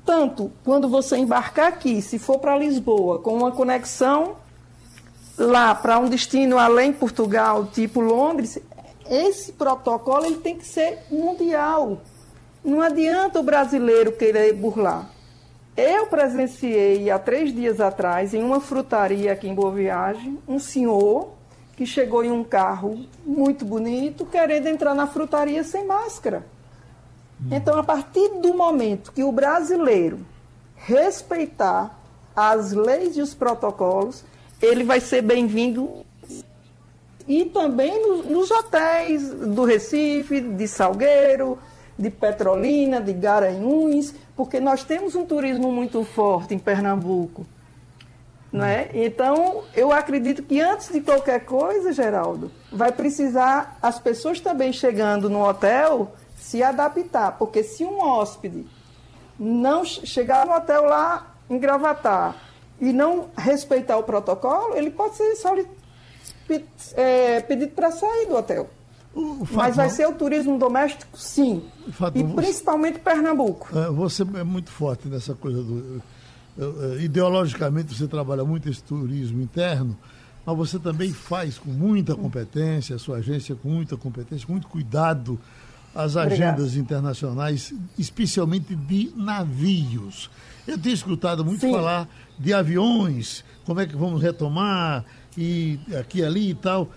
Tanto 0.06 0.52
quando 0.64 0.88
você 0.88 1.18
embarcar 1.18 1.70
aqui, 1.70 2.02
se 2.02 2.20
for 2.20 2.38
para 2.38 2.58
Lisboa, 2.58 3.18
com 3.18 3.34
uma 3.34 3.52
conexão 3.52 4.36
lá 5.38 5.74
para 5.74 6.00
um 6.00 6.10
destino 6.10 6.58
além 6.58 6.94
Portugal, 6.94 7.66
tipo 7.66 8.00
Londres, 8.00 8.60
esse 9.10 9.52
protocolo 9.54 10.26
ele 10.26 10.38
tem 10.38 10.58
que 10.58 10.66
ser 10.66 11.00
mundial. 11.10 12.02
Não 12.64 12.82
adianta 12.82 13.40
o 13.40 13.44
brasileiro 13.44 14.12
querer 14.12 14.54
burlar. 14.54 15.10
Eu 15.76 16.08
presenciei 16.08 17.10
há 17.10 17.18
três 17.18 17.54
dias 17.54 17.80
atrás, 17.80 18.34
em 18.34 18.44
uma 18.44 18.60
frutaria 18.60 19.32
aqui 19.32 19.48
em 19.48 19.56
Boa 19.56 19.72
Viagem, 19.72 20.38
um 20.48 20.60
senhor 20.60 21.30
que 21.76 21.86
chegou 21.86 22.24
em 22.24 22.32
um 22.32 22.44
carro 22.44 23.06
muito 23.26 23.66
bonito, 23.66 24.26
querendo 24.26 24.68
entrar 24.68 24.94
na 24.94 25.08
frutaria 25.08 25.64
sem 25.64 25.86
máscara. 25.86 26.46
Então, 27.50 27.80
a 27.80 27.84
partir 27.84 28.30
do 28.40 28.54
momento 28.54 29.12
que 29.12 29.24
o 29.24 29.32
brasileiro 29.32 30.20
respeitar 30.76 32.00
as 32.36 32.72
leis 32.72 33.18
e 33.18 33.22
os 33.22 33.34
protocolos, 33.34 34.24
ele 34.62 34.84
vai 34.84 35.00
ser 35.00 35.22
bem-vindo 35.22 36.06
e 37.28 37.46
também 37.46 38.24
nos, 38.26 38.52
hotéis 38.52 39.30
do 39.30 39.64
Recife, 39.64 40.42
de 40.42 40.68
Salgueiro, 40.68 41.58
de 41.98 42.10
Petrolina, 42.10 43.00
de 43.02 43.14
Garanhuns, 43.14 44.14
porque 44.36 44.60
nós 44.60 44.84
temos 44.84 45.16
um 45.16 45.26
turismo 45.26 45.72
muito 45.72 46.04
forte 46.04 46.54
em 46.54 46.60
Pernambuco. 46.60 47.46
Não 48.52 48.66
é? 48.66 48.90
Então, 48.94 49.64
eu 49.74 49.94
acredito 49.94 50.44
que 50.44 50.60
antes 50.60 50.92
de 50.92 51.00
qualquer 51.00 51.46
coisa, 51.46 51.94
Geraldo, 51.94 52.52
vai 52.72 52.92
precisar 52.92 53.78
as 53.82 53.98
pessoas 53.98 54.42
também 54.42 54.74
chegando 54.74 55.30
no 55.30 55.48
hotel 55.48 56.14
se 56.36 56.62
adaptar, 56.62 57.38
porque 57.38 57.64
se 57.64 57.86
um 57.86 58.02
hóspede 58.02 58.66
não 59.40 59.86
chegar 59.86 60.46
no 60.46 60.54
hotel 60.54 60.84
lá 60.84 61.34
em 61.50 61.58
Gravatar 61.58 62.51
e 62.82 62.92
não 62.92 63.30
respeitar 63.38 63.98
o 63.98 64.04
protocolo, 64.04 64.76
ele 64.76 64.90
pode 64.90 65.16
ser 65.16 65.36
é, 66.96 67.40
pedido 67.42 67.72
para 67.74 67.92
sair 67.92 68.26
do 68.28 68.36
hotel. 68.36 68.70
Mas 69.52 69.76
vai 69.76 69.90
ser 69.90 70.08
o 70.08 70.14
turismo 70.14 70.58
doméstico, 70.58 71.18
sim. 71.18 71.64
e 72.16 72.24
principalmente 72.24 72.94
você, 72.94 73.00
Pernambuco. 73.02 73.78
É, 73.78 73.90
você 73.90 74.24
é 74.24 74.44
muito 74.44 74.72
forte 74.72 75.08
nessa 75.08 75.36
coisa 75.36 75.62
do. 75.62 76.02
É, 76.58 77.04
ideologicamente 77.04 77.94
você 77.94 78.08
trabalha 78.08 78.44
muito 78.46 78.70
esse 78.70 78.82
turismo 78.82 79.42
interno, 79.42 79.98
mas 80.46 80.58
você 80.58 80.80
também 80.80 81.12
faz 81.12 81.58
com 81.58 81.70
muita 81.70 82.16
competência, 82.16 82.96
a 82.96 83.00
sua 83.00 83.18
agência 83.18 83.54
com 83.54 83.70
muita 83.70 83.98
competência, 83.98 84.48
com 84.48 84.54
muito 84.54 84.68
cuidado 84.68 85.38
as 85.94 86.16
agendas 86.16 86.68
Obrigada. 86.68 86.80
internacionais, 86.80 87.74
especialmente 88.00 88.74
de 88.76 89.12
navios. 89.16 90.30
Eu 90.68 90.78
tenho 90.78 90.94
escutado 90.94 91.44
muito 91.44 91.62
Sim. 91.62 91.72
falar 91.72 92.08
de 92.38 92.54
aviões, 92.54 93.44
como 93.66 93.80
é 93.80 93.86
que 93.86 93.96
vamos 93.96 94.22
retomar, 94.22 95.06
e 95.38 95.80
aqui 96.00 96.24
ali 96.24 96.52
e 96.52 96.56
tal. 96.56 96.90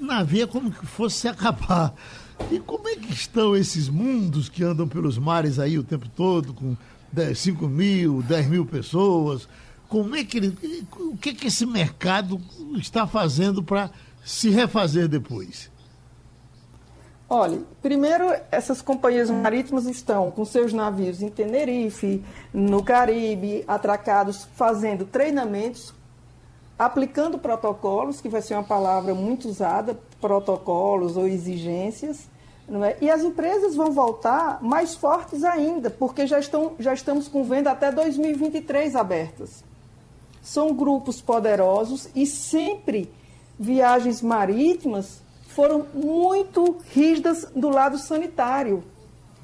Navio 0.00 0.44
é 0.44 0.46
como 0.46 0.70
que 0.70 0.86
fosse 0.86 1.20
se 1.20 1.28
acabar. 1.28 1.94
E 2.52 2.60
como 2.60 2.86
é 2.86 2.96
que 2.96 3.10
estão 3.10 3.56
esses 3.56 3.88
mundos 3.88 4.50
que 4.50 4.62
andam 4.62 4.86
pelos 4.86 5.16
mares 5.16 5.58
aí 5.58 5.78
o 5.78 5.82
tempo 5.82 6.06
todo, 6.14 6.52
com 6.52 6.76
10, 7.10 7.38
5 7.38 7.66
mil, 7.66 8.22
10 8.22 8.48
mil 8.48 8.66
pessoas? 8.66 9.48
Como 9.88 10.14
é 10.14 10.22
que 10.22 10.36
ele. 10.36 10.58
O 10.98 11.16
que, 11.16 11.30
é 11.30 11.34
que 11.34 11.46
esse 11.46 11.64
mercado 11.64 12.38
está 12.76 13.06
fazendo 13.06 13.62
para 13.62 13.90
se 14.22 14.50
refazer 14.50 15.08
depois? 15.08 15.70
Olha, 17.28 17.58
primeiro, 17.82 18.32
essas 18.52 18.80
companhias 18.80 19.28
marítimas 19.28 19.84
estão 19.86 20.30
com 20.30 20.44
seus 20.44 20.72
navios 20.72 21.20
em 21.20 21.28
Tenerife, 21.28 22.24
no 22.54 22.84
Caribe, 22.84 23.64
atracados, 23.66 24.44
fazendo 24.54 25.04
treinamentos, 25.04 25.92
aplicando 26.78 27.36
protocolos, 27.36 28.20
que 28.20 28.28
vai 28.28 28.40
ser 28.40 28.54
uma 28.54 28.62
palavra 28.62 29.12
muito 29.12 29.48
usada, 29.48 29.98
protocolos 30.20 31.16
ou 31.16 31.26
exigências, 31.26 32.28
é? 32.84 32.96
e 33.00 33.10
as 33.10 33.22
empresas 33.24 33.74
vão 33.74 33.90
voltar 33.90 34.62
mais 34.62 34.94
fortes 34.94 35.42
ainda, 35.42 35.90
porque 35.90 36.28
já, 36.28 36.38
estão, 36.38 36.74
já 36.78 36.94
estamos 36.94 37.26
com 37.26 37.42
venda 37.42 37.72
até 37.72 37.90
2023 37.90 38.94
abertas. 38.94 39.64
São 40.40 40.72
grupos 40.72 41.20
poderosos 41.20 42.08
e 42.14 42.24
sempre 42.24 43.10
viagens 43.58 44.22
marítimas 44.22 45.25
foram 45.56 45.86
muito 45.94 46.76
rígidas 46.92 47.48
do 47.56 47.70
lado 47.70 47.96
sanitário. 47.96 48.84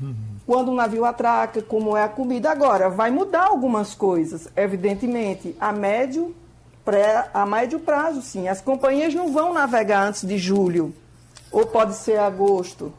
Uhum. 0.00 0.14
Quando 0.46 0.70
o 0.70 0.74
navio 0.74 1.06
atraca, 1.06 1.62
como 1.62 1.96
é 1.96 2.02
a 2.02 2.08
comida. 2.08 2.50
Agora, 2.50 2.90
vai 2.90 3.10
mudar 3.10 3.46
algumas 3.46 3.94
coisas, 3.94 4.46
evidentemente, 4.54 5.56
a 5.58 5.72
médio, 5.72 6.34
pré, 6.84 7.30
a 7.32 7.46
médio 7.46 7.80
prazo, 7.80 8.20
sim. 8.20 8.46
As 8.46 8.60
companhias 8.60 9.14
não 9.14 9.32
vão 9.32 9.54
navegar 9.54 10.06
antes 10.06 10.26
de 10.26 10.36
julho, 10.36 10.92
ou 11.50 11.64
pode 11.64 11.94
ser 11.94 12.18
agosto. 12.18 12.92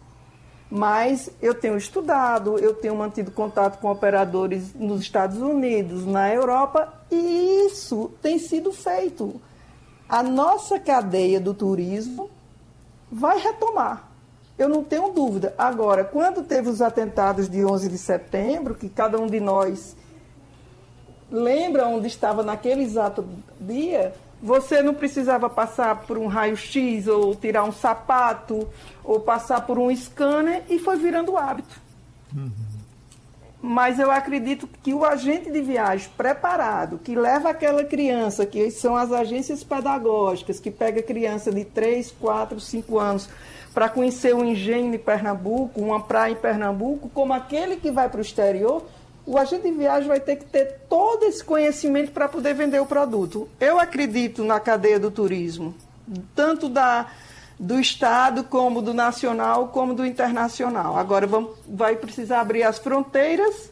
Mas 0.68 1.30
eu 1.40 1.54
tenho 1.54 1.78
estudado, 1.78 2.58
eu 2.58 2.74
tenho 2.74 2.96
mantido 2.96 3.30
contato 3.30 3.80
com 3.80 3.92
operadores 3.92 4.74
nos 4.74 5.02
Estados 5.02 5.38
Unidos, 5.38 6.04
na 6.04 6.34
Europa, 6.34 6.92
e 7.12 7.68
isso 7.68 8.10
tem 8.24 8.40
sido 8.40 8.72
feito. 8.74 9.40
A 10.10 10.24
nossa 10.24 10.80
cadeia 10.80 11.40
do 11.40 11.54
turismo 11.54 12.33
vai 13.14 13.40
retomar. 13.40 14.10
Eu 14.58 14.68
não 14.68 14.84
tenho 14.84 15.10
dúvida. 15.10 15.54
Agora, 15.58 16.04
quando 16.04 16.44
teve 16.44 16.70
os 16.70 16.82
atentados 16.82 17.48
de 17.48 17.64
11 17.64 17.90
de 17.90 17.98
setembro, 17.98 18.76
que 18.76 18.90
cada 18.90 19.20
um 19.20 19.28
de 19.28 19.40
nós 19.40 19.96
lembra 21.32 21.88
onde 21.88 22.08
estava 22.08 22.44
naquele 22.44 22.84
exato 22.84 23.28
dia, 23.60 24.14
você 24.42 24.82
não 24.82 24.94
precisava 24.94 25.50
passar 25.50 26.02
por 26.02 26.18
um 26.18 26.28
raio-x 26.28 27.08
ou 27.08 27.34
tirar 27.36 27.64
um 27.64 27.72
sapato 27.72 28.68
ou 29.04 29.20
passar 29.20 29.62
por 29.66 29.80
um 29.80 29.96
scanner 29.96 30.64
e 30.70 30.80
foi 30.80 30.98
virando 30.98 31.38
hábito. 31.38 31.82
Uhum. 32.36 32.73
Mas 33.66 33.98
eu 33.98 34.12
acredito 34.12 34.68
que 34.84 34.94
o 34.94 35.06
agente 35.06 35.50
de 35.50 35.62
viagem 35.62 36.10
preparado, 36.18 37.00
que 37.02 37.16
leva 37.16 37.50
aquela 37.50 37.82
criança, 37.86 38.46
que 38.46 38.70
são 38.70 38.94
as 38.94 39.10
agências 39.10 39.64
pedagógicas, 39.64 40.60
que 40.60 40.70
pega 40.70 41.02
criança 41.02 41.50
de 41.50 41.64
3, 41.64 42.12
4, 42.12 42.60
5 42.60 43.00
anos 43.00 43.30
para 43.74 43.88
conhecer 43.88 44.36
o 44.36 44.44
engenho 44.44 44.92
de 44.92 44.98
Pernambuco, 44.98 45.80
uma 45.80 46.02
praia 46.02 46.34
em 46.34 46.36
Pernambuco, 46.36 47.10
como 47.14 47.32
aquele 47.32 47.78
que 47.78 47.90
vai 47.90 48.10
para 48.10 48.18
o 48.18 48.22
exterior, 48.22 48.86
o 49.26 49.38
agente 49.38 49.64
de 49.64 49.72
viagem 49.72 50.10
vai 50.10 50.20
ter 50.20 50.36
que 50.36 50.44
ter 50.44 50.82
todo 50.90 51.24
esse 51.24 51.42
conhecimento 51.42 52.12
para 52.12 52.28
poder 52.28 52.54
vender 52.54 52.82
o 52.82 52.86
produto. 52.86 53.48
Eu 53.62 53.80
acredito 53.80 54.44
na 54.44 54.60
cadeia 54.60 55.00
do 55.00 55.10
turismo, 55.10 55.74
tanto 56.36 56.68
da 56.68 57.08
do 57.60 57.80
Estado, 57.80 58.44
como 58.44 58.82
do 58.82 58.94
nacional, 58.94 59.68
como 59.70 59.94
do 59.94 60.06
internacional. 60.06 60.98
Agora 60.98 61.28
vamos, 61.28 61.52
vai 61.68 61.96
precisar 61.96 62.42
abrir 62.42 62.64
as 62.64 62.78
fronteiras 62.78 63.72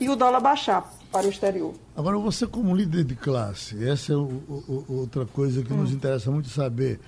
e 0.00 0.08
o 0.08 0.16
dólar 0.16 0.40
baixar 0.40 0.90
para 1.10 1.26
o 1.26 1.30
exterior. 1.30 1.74
Agora, 1.96 2.16
você 2.18 2.46
como 2.46 2.74
líder 2.74 3.04
de 3.04 3.16
classe, 3.16 3.88
essa 3.88 4.12
é 4.12 4.16
o, 4.16 4.26
o, 4.26 4.84
outra 4.88 5.24
coisa 5.26 5.62
que 5.62 5.72
hum. 5.72 5.78
nos 5.78 5.92
interessa 5.92 6.30
muito 6.30 6.48
saber, 6.48 7.00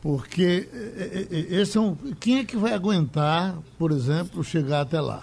porque 0.00 0.68
é, 0.72 1.28
é, 1.32 1.56
é, 1.56 1.60
esse 1.60 1.76
é 1.76 1.80
um, 1.80 1.94
quem 2.18 2.38
é 2.38 2.44
que 2.44 2.56
vai 2.56 2.72
aguentar, 2.72 3.56
por 3.78 3.92
exemplo, 3.92 4.42
chegar 4.42 4.80
até 4.80 5.00
lá? 5.00 5.22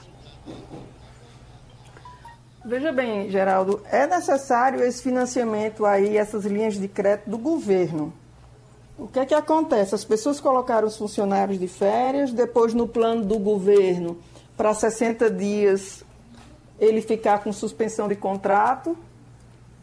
Veja 2.63 2.91
bem, 2.91 3.31
Geraldo, 3.31 3.81
é 3.89 4.05
necessário 4.05 4.83
esse 4.83 5.01
financiamento 5.01 5.85
aí, 5.85 6.17
essas 6.17 6.45
linhas 6.45 6.75
de 6.75 6.87
crédito 6.87 7.29
do 7.29 7.37
governo. 7.37 8.13
O 8.99 9.07
que 9.07 9.17
é 9.17 9.25
que 9.25 9.33
acontece? 9.33 9.95
As 9.95 10.03
pessoas 10.03 10.41
colocaram 10.41 10.85
os 10.85 10.97
funcionários 10.97 11.57
de 11.57 11.69
férias, 11.69 12.33
depois 12.33 12.73
no 12.73 12.85
plano 12.85 13.23
do 13.23 13.39
governo, 13.39 14.17
para 14.57 14.73
60 14.73 15.31
dias 15.31 16.03
ele 16.77 17.01
ficar 17.01 17.39
com 17.39 17.53
suspensão 17.53 18.09
de 18.09 18.15
contrato 18.15 18.97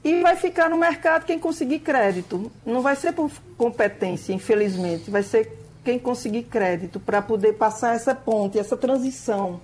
e 0.05 0.21
vai 0.21 0.37
ficar 0.37 0.69
no 0.69 0.77
mercado 0.77 1.25
quem 1.25 1.39
conseguir 1.39 1.79
crédito. 1.79 2.53
Não 2.65 2.83
vai 2.83 2.95
ser 2.95 3.13
por 3.13 3.31
competência, 3.57 4.35
infelizmente, 4.35 5.11
vai 5.11 5.23
ser 5.23 5.51
quem 5.83 5.99
conseguir 5.99 6.43
crédito 6.43 7.01
para 7.01 7.23
poder 7.23 7.55
passar 7.55 7.97
essa 7.97 8.15
ponte, 8.15 8.59
essa 8.59 8.77
transição. 8.77 9.63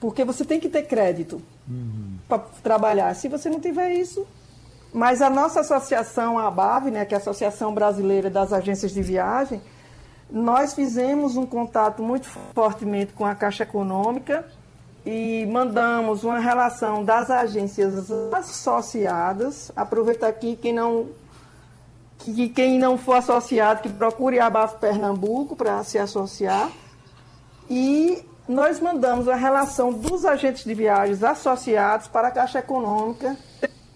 Porque 0.00 0.24
você 0.24 0.46
tem 0.46 0.58
que 0.58 0.68
ter 0.70 0.84
crédito 0.84 1.42
uhum. 1.68 2.16
para 2.26 2.38
trabalhar. 2.62 3.12
Se 3.14 3.28
você 3.28 3.50
não 3.50 3.60
tiver 3.60 3.92
isso, 3.92 4.26
mas 4.92 5.20
a 5.20 5.28
nossa 5.28 5.60
associação, 5.60 6.38
a 6.38 6.46
ABAV, 6.46 6.90
né, 6.90 7.04
que 7.04 7.14
é 7.14 7.18
a 7.18 7.20
Associação 7.20 7.74
Brasileira 7.74 8.30
das 8.30 8.52
Agências 8.52 8.92
de 8.92 9.02
Viagem, 9.02 9.60
nós 10.30 10.74
fizemos 10.74 11.36
um 11.36 11.46
contato 11.46 12.02
muito 12.02 12.26
fortemente 12.54 13.12
com 13.12 13.24
a 13.24 13.34
Caixa 13.34 13.62
Econômica 13.62 14.44
e 15.04 15.46
mandamos 15.46 16.22
uma 16.22 16.38
relação 16.38 17.02
das 17.02 17.30
agências 17.30 18.10
associadas. 18.32 19.72
Aproveitar 19.74 20.28
aqui 20.28 20.56
quem 20.56 20.72
não 20.72 21.08
que 22.18 22.48
quem 22.48 22.78
não 22.78 22.98
for 22.98 23.14
associado 23.14 23.80
que 23.80 23.88
procure 23.88 24.40
a 24.40 24.46
ABAF 24.46 24.78
Pernambuco 24.78 25.54
para 25.56 25.82
se 25.84 25.98
associar. 25.98 26.70
E 27.70 28.22
nós 28.46 28.80
mandamos 28.80 29.28
a 29.28 29.34
relação 29.34 29.92
dos 29.92 30.24
agentes 30.24 30.64
de 30.64 30.74
viagens 30.74 31.22
associados 31.22 32.08
para 32.08 32.28
a 32.28 32.30
Caixa 32.30 32.58
Econômica 32.58 33.36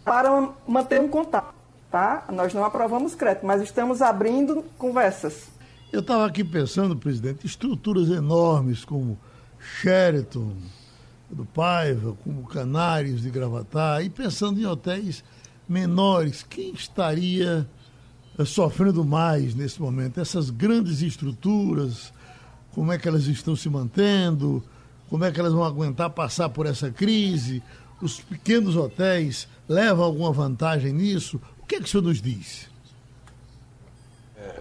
para 0.04 0.50
manter 0.66 1.00
um 1.00 1.08
contato. 1.08 1.54
Tá? 1.90 2.24
Nós 2.32 2.54
não 2.54 2.64
aprovamos 2.64 3.14
crédito, 3.14 3.44
mas 3.44 3.60
estamos 3.60 4.00
abrindo 4.00 4.64
conversas. 4.78 5.48
Eu 5.92 6.00
estava 6.00 6.24
aqui 6.24 6.42
pensando, 6.42 6.96
presidente, 6.96 7.46
estruturas 7.46 8.08
enormes 8.08 8.82
como 8.82 9.18
Sheraton, 9.58 10.54
do 11.30 11.44
Paiva, 11.44 12.14
como 12.24 12.46
Canários 12.46 13.22
de 13.22 13.30
Gravatar, 13.30 14.02
e 14.02 14.08
pensando 14.08 14.58
em 14.58 14.64
hotéis 14.64 15.22
menores, 15.68 16.42
quem 16.42 16.72
estaria 16.72 17.66
eh, 18.38 18.44
sofrendo 18.44 19.04
mais 19.04 19.54
nesse 19.54 19.80
momento? 19.80 20.20
Essas 20.20 20.50
grandes 20.50 21.02
estruturas, 21.02 22.12
como 22.74 22.92
é 22.92 22.98
que 22.98 23.06
elas 23.06 23.26
estão 23.26 23.54
se 23.54 23.68
mantendo? 23.68 24.62
Como 25.08 25.24
é 25.24 25.30
que 25.30 25.38
elas 25.38 25.52
vão 25.52 25.64
aguentar 25.64 26.10
passar 26.10 26.48
por 26.48 26.66
essa 26.66 26.90
crise? 26.90 27.62
Os 28.02 28.18
pequenos 28.18 28.74
hotéis 28.74 29.46
levam 29.68 30.04
alguma 30.04 30.32
vantagem 30.32 30.92
nisso? 30.92 31.40
O 31.60 31.66
que 31.66 31.76
é 31.76 31.78
que 31.78 31.84
o 31.84 31.88
senhor 31.88 32.02
nos 32.02 32.20
diz? 32.20 32.68
É, 34.36 34.60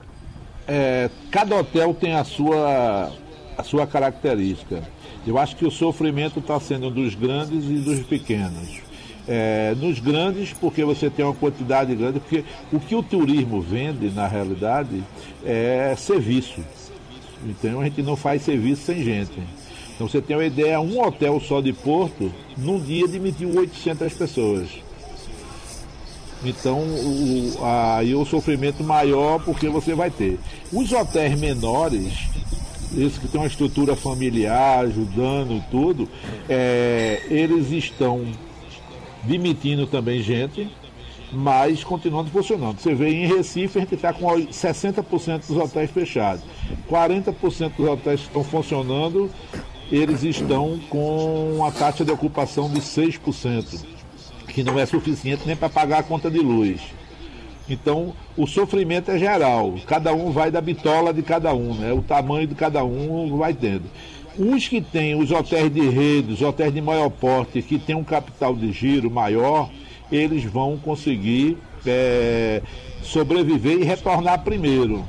é, 0.68 1.10
cada 1.32 1.56
hotel 1.56 1.92
tem 1.96 2.14
a 2.14 2.24
sua, 2.24 3.12
a 3.58 3.64
sua 3.64 3.88
característica. 3.88 4.84
Eu 5.26 5.40
acho 5.40 5.56
que 5.56 5.66
o 5.66 5.72
sofrimento 5.72 6.40
está 6.40 6.60
sendo 6.60 6.92
dos 6.92 7.16
grandes 7.16 7.66
e 7.66 7.80
dos 7.80 8.06
pequenos. 8.06 8.80
É, 9.28 9.74
nos 9.76 10.00
grandes, 10.00 10.54
porque 10.54 10.84
você 10.84 11.10
tem 11.10 11.26
uma 11.26 11.34
quantidade 11.34 11.96
grande, 11.96 12.20
porque 12.20 12.46
o 12.72 12.80
que 12.80 12.96
o 12.96 13.02
turismo 13.02 13.60
vende, 13.60 14.12
na 14.12 14.28
realidade, 14.28 15.04
é 15.44 15.96
serviço. 15.98 16.64
Então 17.44 17.82
a 17.82 17.86
gente 17.86 18.04
não 18.04 18.16
faz 18.16 18.44
serviço 18.44 18.84
sem 18.84 19.04
gente. 19.04 19.42
Então 20.02 20.10
você 20.10 20.20
tem 20.20 20.36
uma 20.36 20.44
ideia, 20.44 20.82
um 20.82 21.00
hotel 21.00 21.40
só 21.40 21.62
de 21.62 21.72
Porto, 21.72 22.34
num 22.58 22.80
dia 22.80 23.08
demitiu 23.08 23.56
800 23.56 24.12
pessoas. 24.14 24.68
Então, 26.44 26.80
o, 26.80 27.54
aí 27.64 28.16
o 28.16 28.26
sofrimento 28.26 28.84
maior 28.84 29.40
porque 29.46 29.70
você 29.70 29.94
vai 29.94 30.10
ter. 30.10 30.40
Os 30.74 30.92
hotéis 30.92 31.40
menores, 31.40 32.14
esses 32.98 33.20
que 33.20 33.28
têm 33.28 33.40
uma 33.42 33.46
estrutura 33.46 33.96
familiar, 33.96 34.86
ajudando 34.86 35.64
tudo, 35.70 36.10
é, 36.50 37.22
eles 37.30 37.70
estão 37.70 38.26
demitindo 39.22 39.86
também 39.86 40.24
gente, 40.24 40.68
mas 41.32 41.84
continuando 41.84 42.32
funcionando. 42.32 42.80
Você 42.80 42.96
vê 42.96 43.10
em 43.10 43.28
Recife, 43.28 43.78
a 43.78 43.82
gente 43.82 43.94
está 43.94 44.12
com 44.12 44.26
60% 44.26 45.46
dos 45.46 45.58
hotéis 45.58 45.92
fechados. 45.92 46.44
40% 46.90 47.74
dos 47.78 47.88
hotéis 47.88 48.22
estão 48.22 48.44
funcionando, 48.44 49.30
eles 49.92 50.24
estão 50.24 50.80
com 50.90 51.64
a 51.68 51.72
taxa 51.72 52.06
de 52.06 52.12
ocupação 52.12 52.70
de 52.70 52.80
6% 52.80 53.92
que 54.52 54.64
não 54.64 54.78
é 54.78 54.86
suficiente 54.86 55.44
nem 55.46 55.56
para 55.56 55.70
pagar 55.70 56.00
a 56.00 56.04
conta 56.04 56.30
de 56.30 56.40
luz. 56.40 56.82
Então, 57.70 58.14
o 58.36 58.46
sofrimento 58.46 59.12
é 59.12 59.18
geral. 59.18 59.76
Cada 59.88 60.14
um 60.14 60.32
vai 60.32 60.52
da 60.52 60.60
bitola 60.60 61.14
de 61.14 61.22
cada 61.22 61.54
um, 61.54 61.74
né? 61.74 61.94
O 61.94 62.02
tamanho 62.02 62.46
de 62.46 62.56
cada 62.56 62.84
um 62.84 63.38
vai 63.38 63.54
tendo. 63.54 63.84
Os 64.38 64.68
que 64.68 64.82
têm 64.82 65.16
os 65.16 65.32
hotéis 65.32 65.74
de 65.74 65.90
rede, 65.90 66.34
os 66.34 66.42
hotéis 66.42 66.74
de 66.74 66.82
maior 66.82 67.10
porte, 67.10 67.62
que 67.62 67.80
têm 67.80 67.96
um 67.96 68.04
capital 68.04 68.56
de 68.56 68.72
giro 68.72 69.10
maior, 69.10 69.70
eles 70.12 70.44
vão 70.44 70.78
conseguir 70.78 71.58
é, 71.86 72.62
sobreviver 73.04 73.80
e 73.80 73.84
retornar 73.84 74.44
primeiro. 74.44 75.06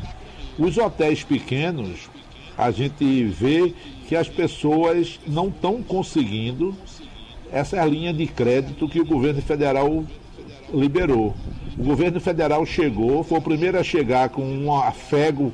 Os 0.59 0.77
hotéis 0.77 1.25
pequenos, 1.25 2.11
a 2.57 2.71
gente 2.71 3.25
vê 3.25 3.75
que 4.09 4.17
as 4.17 4.29
pessoas 4.29 5.19
não 5.27 5.49
estão 5.49 5.83
conseguindo 5.83 6.75
essa 7.53 7.85
linha 7.85 8.13
de 8.13 8.27
crédito 8.27 8.89
que 8.89 9.01
o 9.01 9.05
governo 9.05 9.43
federal 9.43 10.05
liberou. 10.73 11.35
O 11.79 11.85
governo 11.85 12.21
federal 12.21 12.65
chegou, 12.65 13.23
foi 13.23 13.39
o 13.39 13.43
primeiro 13.43 13.79
a 13.79 13.85
chegar 13.85 14.31
com 14.31 14.43
um 14.43 14.75
afego 14.75 15.53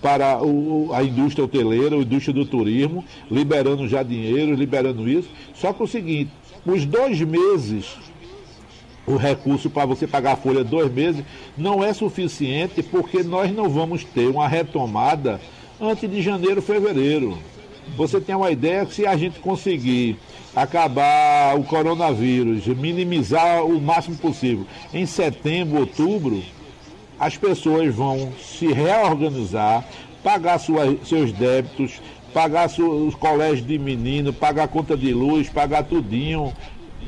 para 0.00 0.42
o, 0.42 0.90
a 0.92 1.02
indústria 1.02 1.44
hoteleira, 1.44 1.96
a 1.96 1.98
indústria 1.98 2.34
do 2.34 2.44
turismo, 2.44 3.04
liberando 3.30 3.88
já 3.88 4.02
dinheiro, 4.02 4.54
liberando 4.54 5.08
isso. 5.08 5.28
Só 5.54 5.72
que 5.72 5.82
é 5.82 5.84
o 5.84 5.88
seguinte, 5.88 6.30
os 6.64 6.84
dois 6.84 7.20
meses, 7.20 7.96
o 9.06 9.16
recurso 9.16 9.70
para 9.70 9.86
você 9.86 10.06
pagar 10.06 10.32
a 10.32 10.36
folha 10.36 10.62
dois 10.62 10.92
meses, 10.92 11.24
não 11.56 11.82
é 11.82 11.92
suficiente 11.92 12.82
porque 12.82 13.22
nós 13.22 13.52
não 13.52 13.68
vamos 13.68 14.04
ter 14.04 14.28
uma 14.28 14.46
retomada 14.46 15.40
antes 15.80 16.10
de 16.10 16.20
janeiro, 16.20 16.60
fevereiro. 16.60 17.38
Você 17.96 18.20
tem 18.20 18.34
uma 18.34 18.50
ideia 18.50 18.84
que 18.84 18.94
se 18.94 19.06
a 19.06 19.16
gente 19.16 19.38
conseguir 19.38 20.16
acabar 20.54 21.58
o 21.58 21.64
coronavírus, 21.64 22.66
minimizar 22.66 23.64
o 23.64 23.80
máximo 23.80 24.16
possível, 24.16 24.66
em 24.92 25.06
setembro, 25.06 25.80
outubro, 25.80 26.42
as 27.18 27.36
pessoas 27.36 27.94
vão 27.94 28.32
se 28.40 28.66
reorganizar, 28.66 29.84
pagar 30.22 30.58
seus 30.58 31.32
débitos, 31.32 32.00
pagar 32.32 32.68
os 32.68 33.14
colégios 33.14 33.66
de 33.66 33.78
menino, 33.78 34.32
pagar 34.32 34.68
conta 34.68 34.96
de 34.96 35.12
luz, 35.12 35.48
pagar 35.48 35.84
tudinho. 35.84 36.52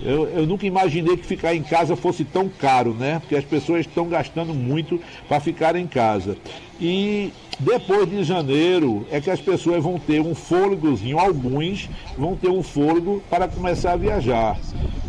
Eu, 0.02 0.26
eu 0.28 0.46
nunca 0.46 0.66
imaginei 0.66 1.16
que 1.16 1.26
ficar 1.26 1.54
em 1.54 1.62
casa 1.62 1.94
fosse 1.94 2.24
tão 2.24 2.48
caro, 2.48 2.94
né? 2.94 3.18
Porque 3.20 3.36
as 3.36 3.44
pessoas 3.44 3.80
estão 3.80 4.08
gastando 4.08 4.54
muito 4.54 5.00
para 5.28 5.40
ficar 5.40 5.76
em 5.76 5.86
casa. 5.86 6.36
E 6.80 7.32
depois 7.58 8.08
de 8.08 8.24
janeiro 8.24 9.06
é 9.10 9.20
que 9.20 9.30
as 9.30 9.40
pessoas 9.40 9.82
vão 9.82 9.98
ter 9.98 10.20
um 10.20 10.34
fôlegozinho, 10.34 11.18
alguns 11.18 11.88
vão 12.16 12.34
ter 12.34 12.48
um 12.48 12.62
fôlego 12.62 13.22
para 13.28 13.46
começar 13.46 13.92
a 13.92 13.96
viajar. 13.96 14.58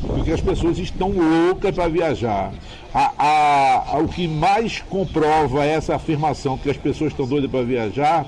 Porque 0.06 0.32
as 0.32 0.42
pessoas 0.42 0.78
estão 0.78 1.12
loucas 1.12 1.74
para 1.74 1.88
viajar. 1.88 2.52
A, 2.94 3.12
a, 3.18 3.96
a, 3.96 4.00
o 4.00 4.08
que 4.10 4.28
mais 4.28 4.82
comprova 4.82 5.64
essa 5.64 5.96
afirmação 5.96 6.58
que 6.58 6.70
as 6.70 6.76
pessoas 6.76 7.14
estão 7.14 7.26
doidas 7.26 7.50
para 7.50 7.64
viajar 7.64 8.26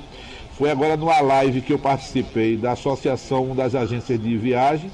foi 0.53 0.71
agora 0.71 0.95
numa 0.95 1.19
live 1.19 1.61
que 1.61 1.73
eu 1.73 1.79
participei 1.79 2.55
da 2.55 2.71
Associação 2.71 3.53
das 3.53 3.75
Agências 3.75 4.21
de 4.21 4.37
Viagem 4.37 4.89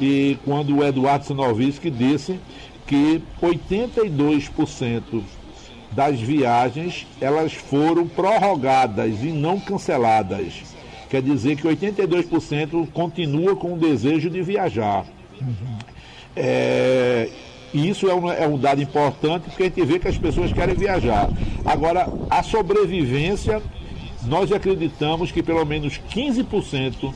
e 0.00 0.38
quando 0.44 0.78
o 0.78 0.84
Eduardo 0.84 1.26
Sinoviski 1.26 1.90
disse 1.90 2.40
que 2.86 3.22
82% 3.42 5.22
das 5.92 6.20
viagens 6.20 7.06
elas 7.20 7.52
foram 7.52 8.06
prorrogadas 8.06 9.22
e 9.22 9.26
não 9.26 9.60
canceladas. 9.60 10.62
Quer 11.08 11.22
dizer 11.22 11.56
que 11.56 11.64
82% 11.64 12.88
continua 12.92 13.56
com 13.56 13.74
o 13.74 13.78
desejo 13.78 14.30
de 14.30 14.40
viajar. 14.42 15.04
Uhum. 15.40 15.78
É, 16.36 17.28
isso 17.74 18.08
é 18.08 18.14
um, 18.14 18.30
é 18.30 18.46
um 18.46 18.56
dado 18.56 18.80
importante 18.80 19.44
porque 19.44 19.64
a 19.64 19.66
gente 19.66 19.84
vê 19.84 19.98
que 19.98 20.08
as 20.08 20.16
pessoas 20.16 20.52
querem 20.52 20.74
viajar. 20.74 21.28
Agora, 21.64 22.08
a 22.30 22.42
sobrevivência, 22.42 23.60
nós 24.24 24.52
acreditamos 24.52 25.32
que 25.32 25.42
pelo 25.42 25.64
menos 25.64 26.00
15% 26.12 27.12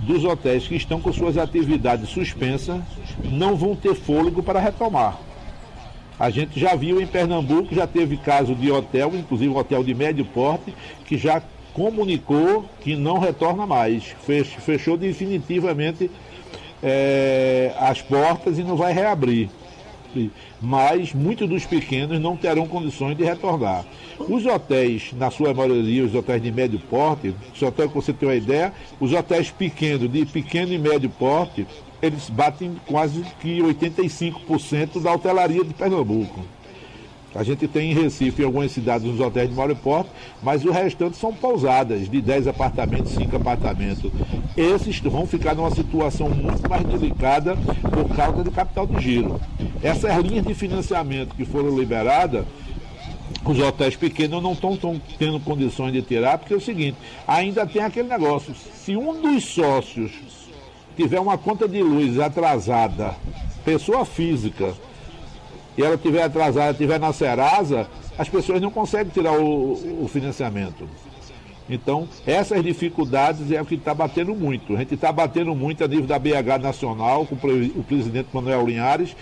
dos 0.00 0.24
hotéis 0.24 0.66
que 0.66 0.76
estão 0.76 1.00
com 1.00 1.12
suas 1.12 1.36
atividades 1.36 2.08
suspensas 2.08 2.80
não 3.24 3.56
vão 3.56 3.76
ter 3.76 3.94
fôlego 3.94 4.42
para 4.42 4.60
retomar. 4.60 5.18
A 6.18 6.28
gente 6.28 6.60
já 6.60 6.74
viu 6.74 7.00
em 7.00 7.06
Pernambuco, 7.06 7.74
já 7.74 7.86
teve 7.86 8.16
caso 8.16 8.54
de 8.54 8.70
hotel, 8.70 9.12
inclusive 9.14 9.54
hotel 9.54 9.82
de 9.82 9.94
médio 9.94 10.24
porte, 10.24 10.74
que 11.06 11.16
já 11.16 11.42
comunicou 11.72 12.66
que 12.80 12.94
não 12.94 13.18
retorna 13.18 13.66
mais. 13.66 14.04
Fechou 14.60 14.96
definitivamente 14.96 16.10
é, 16.82 17.72
as 17.78 18.02
portas 18.02 18.58
e 18.58 18.62
não 18.62 18.76
vai 18.76 18.92
reabrir. 18.92 19.48
Mas 20.60 21.12
muitos 21.12 21.48
dos 21.48 21.64
pequenos 21.64 22.20
não 22.20 22.36
terão 22.36 22.66
condições 22.66 23.16
de 23.16 23.24
retornar. 23.24 23.84
Os 24.18 24.44
hotéis, 24.46 25.12
na 25.12 25.30
sua 25.30 25.54
maioria, 25.54 26.04
os 26.04 26.14
hotéis 26.14 26.42
de 26.42 26.52
médio 26.52 26.78
porte, 26.90 27.34
só 27.54 27.70
para 27.70 27.86
você 27.86 28.12
ter 28.12 28.26
uma 28.26 28.34
ideia, 28.34 28.72
os 28.98 29.12
hotéis 29.12 29.50
pequenos, 29.50 30.10
de 30.10 30.24
pequeno 30.26 30.72
e 30.72 30.78
médio 30.78 31.10
porte, 31.10 31.66
eles 32.02 32.30
batem 32.30 32.76
quase 32.86 33.22
que 33.40 33.60
85% 33.60 35.02
da 35.02 35.12
hotelaria 35.12 35.64
de 35.64 35.74
Pernambuco. 35.74 36.40
A 37.34 37.44
gente 37.44 37.68
tem 37.68 37.92
em 37.92 37.94
Recife, 37.94 38.42
em 38.42 38.44
algumas 38.44 38.72
cidades, 38.72 39.06
os 39.06 39.20
hotéis 39.20 39.48
de 39.48 39.54
maior 39.54 39.74
porte, 39.76 40.10
mas 40.42 40.64
o 40.64 40.72
restante 40.72 41.16
são 41.16 41.32
pousadas, 41.32 42.08
de 42.10 42.20
10 42.20 42.48
apartamentos, 42.48 43.12
5 43.12 43.36
apartamentos. 43.36 44.10
Esses 44.56 44.98
vão 44.98 45.26
ficar 45.26 45.54
numa 45.54 45.70
situação 45.70 46.28
muito 46.28 46.68
mais 46.68 46.84
delicada 46.84 47.56
por 47.56 48.16
causa 48.16 48.42
do 48.42 48.50
capital 48.50 48.86
de 48.86 49.00
giro. 49.00 49.40
Essas 49.80 50.16
linhas 50.24 50.44
de 50.44 50.54
financiamento 50.54 51.36
que 51.36 51.44
foram 51.44 51.78
liberadas, 51.78 52.44
os 53.44 53.58
hotéis 53.60 53.94
pequenos 53.94 54.42
não 54.42 54.52
estão 54.52 54.76
tendo 55.18 55.38
condições 55.40 55.92
de 55.92 56.02
tirar, 56.02 56.36
porque 56.36 56.52
é 56.52 56.56
o 56.56 56.60
seguinte, 56.60 56.96
ainda 57.26 57.64
tem 57.64 57.82
aquele 57.82 58.08
negócio, 58.08 58.54
se 58.54 58.96
um 58.96 59.22
dos 59.22 59.44
sócios 59.44 60.10
tiver 60.96 61.20
uma 61.20 61.38
conta 61.38 61.68
de 61.68 61.80
luz 61.80 62.18
atrasada, 62.18 63.14
pessoa 63.64 64.04
física, 64.04 64.74
e 65.76 65.82
ela 65.82 65.96
tiver 65.96 66.22
atrasada, 66.22 66.74
tiver 66.74 66.98
na 66.98 67.12
Serasa, 67.12 67.88
as 68.18 68.28
pessoas 68.28 68.60
não 68.60 68.70
conseguem 68.70 69.12
tirar 69.12 69.32
o, 69.32 70.04
o 70.04 70.08
financiamento. 70.08 70.88
Então, 71.70 72.08
essas 72.26 72.64
dificuldades 72.64 73.52
é 73.52 73.62
o 73.62 73.64
que 73.64 73.76
está 73.76 73.94
batendo 73.94 74.34
muito. 74.34 74.74
A 74.74 74.80
gente 74.80 74.94
está 74.94 75.12
batendo 75.12 75.54
muito 75.54 75.84
a 75.84 75.88
nível 75.88 76.04
da 76.06 76.18
BH 76.18 76.60
Nacional, 76.60 77.24
com 77.24 77.36
o 77.36 77.84
presidente 77.84 78.28
Manuel 78.32 78.66
Linhares, 78.66 79.16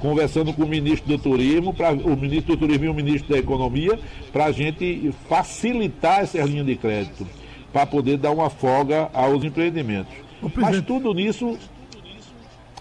conversando 0.00 0.52
com 0.52 0.64
o 0.64 0.68
ministro 0.68 1.08
do 1.08 1.16
Turismo, 1.16 1.72
pra, 1.72 1.92
o 1.92 2.16
ministro 2.16 2.56
do 2.56 2.58
Turismo 2.58 2.86
e 2.86 2.88
o 2.88 2.94
ministro 2.94 3.32
da 3.32 3.38
Economia, 3.38 3.96
para 4.32 4.46
a 4.46 4.52
gente 4.52 5.14
facilitar 5.28 6.22
essas 6.22 6.44
linhas 6.50 6.66
de 6.66 6.74
crédito, 6.74 7.24
para 7.72 7.86
poder 7.86 8.16
dar 8.16 8.32
uma 8.32 8.50
folga 8.50 9.08
aos 9.14 9.44
empreendimentos. 9.44 10.12
Mas 10.56 10.82
tudo 10.82 11.14
nisso 11.14 11.56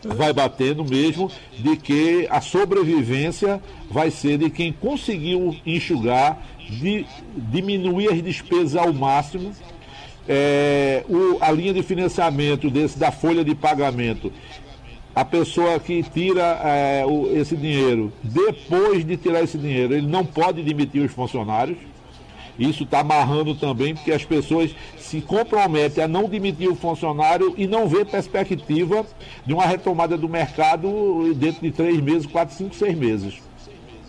vai 0.04 0.34
batendo 0.34 0.84
mesmo 0.84 1.30
de 1.58 1.76
que 1.78 2.28
a 2.30 2.42
sobrevivência 2.42 3.62
vai 3.90 4.10
ser 4.10 4.38
de 4.38 4.50
quem 4.50 4.74
conseguiu 4.74 5.56
enxugar, 5.66 6.42
de, 6.70 7.06
diminuir 7.36 8.12
as 8.12 8.22
despesas 8.22 8.76
ao 8.76 8.94
máximo. 8.94 9.52
É, 10.28 11.04
o, 11.10 11.38
a 11.42 11.52
linha 11.52 11.74
de 11.74 11.84
financiamento 11.84 12.70
desse, 12.70 12.98
da 12.98 13.12
folha 13.12 13.44
de 13.44 13.56
pagamento, 13.56 14.32
a 15.14 15.26
pessoa 15.26 15.80
que 15.80 16.04
tira 16.04 16.62
é, 16.64 17.06
o, 17.06 17.36
esse 17.36 17.56
dinheiro, 17.56 18.14
depois 18.24 19.06
de 19.06 19.18
tirar 19.18 19.44
esse 19.44 19.58
dinheiro, 19.58 19.94
ele 19.94 20.08
não 20.08 20.26
pode 20.26 20.62
demitir 20.64 21.04
os 21.04 21.12
funcionários 21.12 21.78
isso 22.58 22.84
está 22.84 23.00
amarrando 23.00 23.56
também, 23.56 23.96
porque 23.96 24.12
as 24.12 24.24
pessoas 24.24 24.76
se 24.98 25.22
comprometem 25.22 26.04
a 26.04 26.08
não 26.08 26.30
demitir 26.30 26.70
o 26.70 26.76
funcionário 26.76 27.54
e 27.58 27.68
não 27.68 27.88
vê 27.88 28.06
perspectiva 28.06 29.06
de 29.46 29.54
uma 29.54 29.66
retomada 29.66 30.18
do 30.18 30.30
mercado 30.30 31.34
dentro 31.36 31.62
de 31.62 31.72
três 31.72 32.00
meses, 32.00 32.26
quatro, 32.26 32.56
cinco, 32.56 32.76
seis 32.76 32.98
meses. 32.98 33.42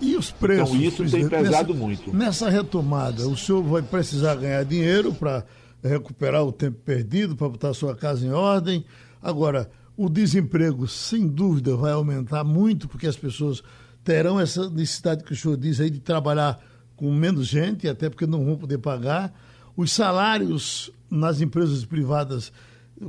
E 0.01 0.17
os 0.17 0.33
preços? 0.33 0.75
Então 0.75 0.83
isso 0.83 1.11
tem 1.11 1.29
pesado 1.29 1.73
nessa, 1.73 1.85
muito. 1.85 2.17
Nessa 2.17 2.51
retomada, 2.51 3.27
o 3.29 3.37
senhor 3.37 3.63
vai 3.63 3.83
precisar 3.83 4.35
ganhar 4.35 4.65
dinheiro 4.65 5.15
para 5.15 5.45
recuperar 5.83 6.45
o 6.45 6.53
tempo 6.53 6.79
perdido 6.85 7.37
para 7.37 7.49
botar 7.49 7.73
sua 7.73 7.95
casa 7.95 8.27
em 8.27 8.33
ordem. 8.33 8.85
Agora, 9.23 9.71
o 9.97 10.09
desemprego, 10.09 10.89
sem 10.89 11.29
dúvida, 11.29 11.77
vai 11.77 11.93
aumentar 11.93 12.43
muito, 12.43 12.89
porque 12.89 13.07
as 13.07 13.17
pessoas 13.17 13.63
terão 14.03 14.41
essa 14.41 14.69
necessidade 14.69 15.23
que 15.23 15.33
o 15.33 15.37
senhor 15.37 15.57
diz 15.57 15.81
aí 15.81 15.89
de 15.89 16.01
trabalhar 16.01 16.59
com 17.03 17.13
menos 17.13 17.49
gente, 17.49 17.89
até 17.89 18.09
porque 18.09 18.29
não 18.29 18.45
vão 18.45 18.57
poder 18.57 18.79
pagar. 18.79 19.35
Os 19.77 19.91
salários 19.91 20.89
nas 21.11 21.41
empresas 21.41 21.85
privadas, 21.85 22.53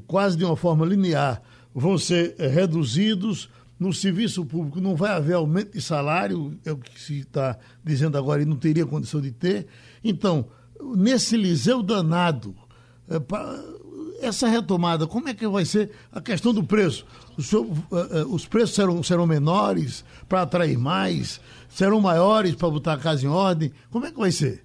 quase 0.08 0.36
de 0.36 0.44
uma 0.44 0.58
forma 0.58 0.84
linear, 0.84 1.40
vão 1.76 1.96
ser 1.96 2.34
eh, 2.40 2.48
reduzidos. 2.48 3.52
No 3.80 3.94
serviço 3.94 4.44
público 4.48 4.82
não 4.82 4.96
vai 4.96 5.12
haver 5.12 5.36
aumento 5.36 5.74
de 5.74 5.82
salário, 5.82 6.60
é 6.66 6.72
o 6.72 6.78
que 6.78 7.00
se 7.00 7.20
está 7.20 7.56
dizendo 7.84 8.18
agora, 8.18 8.42
e 8.42 8.46
não 8.46 8.56
teria 8.56 8.84
condição 8.84 9.22
de 9.22 9.30
ter. 9.30 9.68
Então, 10.04 10.48
nesse 10.96 11.38
liseu 11.38 11.84
danado, 11.84 12.56
é, 13.08 13.18
essa 14.26 14.48
retomada, 14.48 15.06
como 15.06 15.30
é 15.30 15.36
que 15.36 15.48
vai 15.48 15.66
ser 15.66 15.92
a 16.12 16.20
questão 16.20 16.52
do 16.52 16.64
preço? 16.64 17.06
É, 17.38 18.22
é, 18.22 18.26
os 18.26 18.48
preços 18.48 18.74
serão, 18.74 19.04
serão 19.04 19.28
menores 19.28 20.04
para 20.28 20.42
atrair 20.42 20.80
mais? 20.80 21.40
Serão 21.74 22.00
maiores 22.00 22.54
para 22.54 22.70
botar 22.70 22.94
a 22.94 22.98
casa 22.98 23.26
em 23.26 23.30
ordem? 23.30 23.72
Como 23.90 24.06
é 24.06 24.12
que 24.12 24.20
vai 24.20 24.32
ser? 24.32 24.62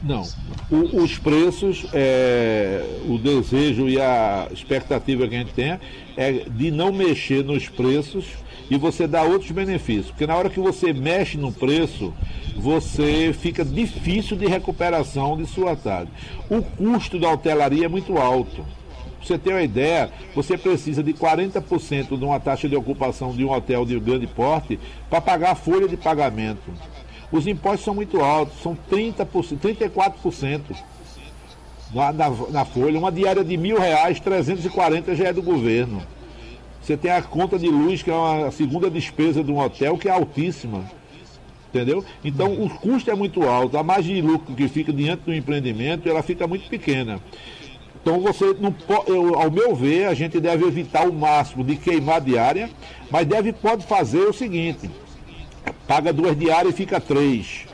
Não. 0.00 0.22
O, 0.70 1.02
os 1.02 1.18
preços, 1.18 1.86
é, 1.92 3.00
o 3.08 3.18
desejo 3.18 3.88
e 3.88 4.00
a 4.00 4.48
expectativa 4.52 5.26
que 5.26 5.34
a 5.34 5.38
gente 5.38 5.52
tem 5.54 5.80
é 6.16 6.32
de 6.32 6.70
não 6.70 6.92
mexer 6.92 7.42
nos 7.42 7.68
preços 7.68 8.26
e 8.70 8.78
você 8.78 9.08
dar 9.08 9.24
outros 9.24 9.50
benefícios. 9.50 10.10
Porque 10.10 10.26
na 10.26 10.36
hora 10.36 10.48
que 10.48 10.60
você 10.60 10.92
mexe 10.92 11.36
no 11.36 11.50
preço, 11.50 12.14
você 12.56 13.34
fica 13.36 13.64
difícil 13.64 14.36
de 14.36 14.46
recuperação 14.46 15.36
de 15.36 15.46
sua 15.46 15.74
tarde. 15.74 16.12
O 16.48 16.62
custo 16.62 17.18
da 17.18 17.28
hotelaria 17.28 17.86
é 17.86 17.88
muito 17.88 18.16
alto. 18.18 18.64
Você 19.24 19.38
ter 19.38 19.54
uma 19.54 19.62
ideia, 19.62 20.10
você 20.34 20.58
precisa 20.58 21.02
de 21.02 21.14
40% 21.14 22.18
de 22.18 22.24
uma 22.24 22.38
taxa 22.38 22.68
de 22.68 22.76
ocupação 22.76 23.32
de 23.32 23.42
um 23.42 23.50
hotel 23.50 23.86
de 23.86 23.98
grande 23.98 24.26
porte 24.26 24.78
para 25.08 25.18
pagar 25.18 25.52
a 25.52 25.54
folha 25.54 25.88
de 25.88 25.96
pagamento. 25.96 26.70
Os 27.32 27.46
impostos 27.46 27.84
são 27.84 27.94
muito 27.94 28.20
altos, 28.20 28.60
são 28.62 28.76
30%, 28.90 29.58
34% 29.58 30.60
na, 31.94 32.12
na, 32.12 32.30
na 32.50 32.64
folha. 32.66 32.98
Uma 32.98 33.10
diária 33.10 33.42
de 33.42 33.56
mil 33.56 33.80
reais, 33.80 34.20
340 34.20 35.14
já 35.14 35.28
é 35.28 35.32
do 35.32 35.42
governo. 35.42 36.02
Você 36.82 36.94
tem 36.94 37.10
a 37.10 37.22
conta 37.22 37.58
de 37.58 37.66
luz, 37.66 38.02
que 38.02 38.10
é 38.10 38.14
a 38.46 38.50
segunda 38.50 38.90
despesa 38.90 39.42
de 39.42 39.50
um 39.50 39.58
hotel, 39.58 39.96
que 39.96 40.06
é 40.06 40.10
altíssima. 40.12 40.84
Entendeu? 41.70 42.04
Então 42.22 42.52
o 42.52 42.68
custo 42.68 43.10
é 43.10 43.14
muito 43.14 43.42
alto, 43.42 43.78
a 43.78 43.82
margem 43.82 44.16
de 44.16 44.22
lucro 44.22 44.54
que 44.54 44.68
fica 44.68 44.92
diante 44.92 45.22
do 45.22 45.34
empreendimento, 45.34 46.08
ela 46.08 46.22
fica 46.22 46.46
muito 46.46 46.68
pequena. 46.68 47.20
Então 48.04 48.20
você 48.20 48.54
não 48.60 48.70
pode, 48.70 49.10
eu, 49.10 49.34
ao 49.34 49.50
meu 49.50 49.74
ver, 49.74 50.04
a 50.04 50.12
gente 50.12 50.38
deve 50.38 50.66
evitar 50.66 51.08
o 51.08 51.12
máximo 51.12 51.64
de 51.64 51.74
queimar 51.74 52.20
diária, 52.20 52.68
mas 53.10 53.26
deve 53.26 53.50
pode 53.50 53.86
fazer 53.86 54.28
o 54.28 54.32
seguinte: 54.32 54.90
paga 55.88 56.12
duas 56.12 56.38
diárias 56.38 56.74
e 56.74 56.76
fica 56.76 57.00
três. 57.00 57.64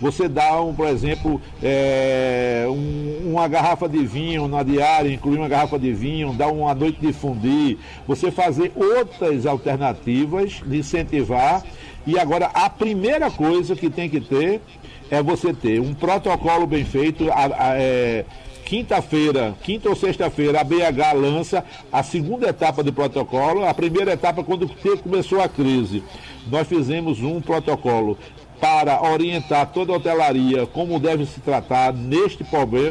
Você 0.00 0.28
dá, 0.28 0.62
um, 0.62 0.74
por 0.74 0.88
exemplo, 0.88 1.40
é, 1.62 2.64
um, 2.68 3.32
uma 3.32 3.46
garrafa 3.48 3.86
de 3.86 3.98
vinho 3.98 4.48
na 4.48 4.62
diária, 4.62 5.12
incluir 5.12 5.36
uma 5.36 5.48
garrafa 5.48 5.78
de 5.78 5.92
vinho, 5.92 6.32
dá 6.32 6.48
uma 6.48 6.74
noite 6.74 6.98
de 6.98 7.12
fundir, 7.12 7.78
você 8.06 8.30
fazer 8.30 8.72
outras 8.74 9.44
alternativas 9.44 10.62
de 10.64 10.78
incentivar. 10.78 11.62
E 12.06 12.18
agora, 12.18 12.46
a 12.54 12.70
primeira 12.70 13.30
coisa 13.30 13.76
que 13.76 13.90
tem 13.90 14.08
que 14.08 14.22
ter 14.22 14.62
é 15.10 15.22
você 15.22 15.52
ter 15.52 15.80
um 15.80 15.92
protocolo 15.92 16.66
bem 16.66 16.84
feito. 16.84 17.30
A, 17.30 17.44
a, 17.44 17.78
é, 17.78 18.24
quinta-feira, 18.66 19.54
quinta 19.62 19.88
ou 19.88 19.94
sexta-feira, 19.94 20.60
a 20.60 20.64
BH 20.64 21.14
lança 21.14 21.64
a 21.90 22.02
segunda 22.02 22.48
etapa 22.48 22.82
do 22.82 22.92
protocolo. 22.92 23.64
A 23.64 23.72
primeira 23.72 24.12
etapa, 24.12 24.42
quando 24.42 24.68
começou 25.02 25.40
a 25.40 25.48
crise, 25.48 26.02
nós 26.50 26.66
fizemos 26.66 27.20
um 27.22 27.40
protocolo 27.40 28.18
para 28.60 29.00
orientar 29.02 29.70
toda 29.70 29.92
a 29.92 29.96
hotelaria 29.96 30.66
como 30.66 30.98
deve 30.98 31.26
se 31.26 31.40
tratar 31.40 31.92
neste, 31.92 32.44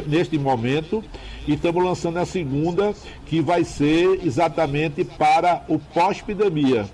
neste 0.06 0.38
momento. 0.38 1.04
E 1.46 1.52
estamos 1.52 1.84
lançando 1.84 2.16
a 2.16 2.24
segunda, 2.24 2.94
que 3.26 3.40
vai 3.40 3.62
ser 3.62 4.20
exatamente 4.24 5.04
para 5.04 5.62
o 5.68 5.78
pós-pandemia. 5.78 6.86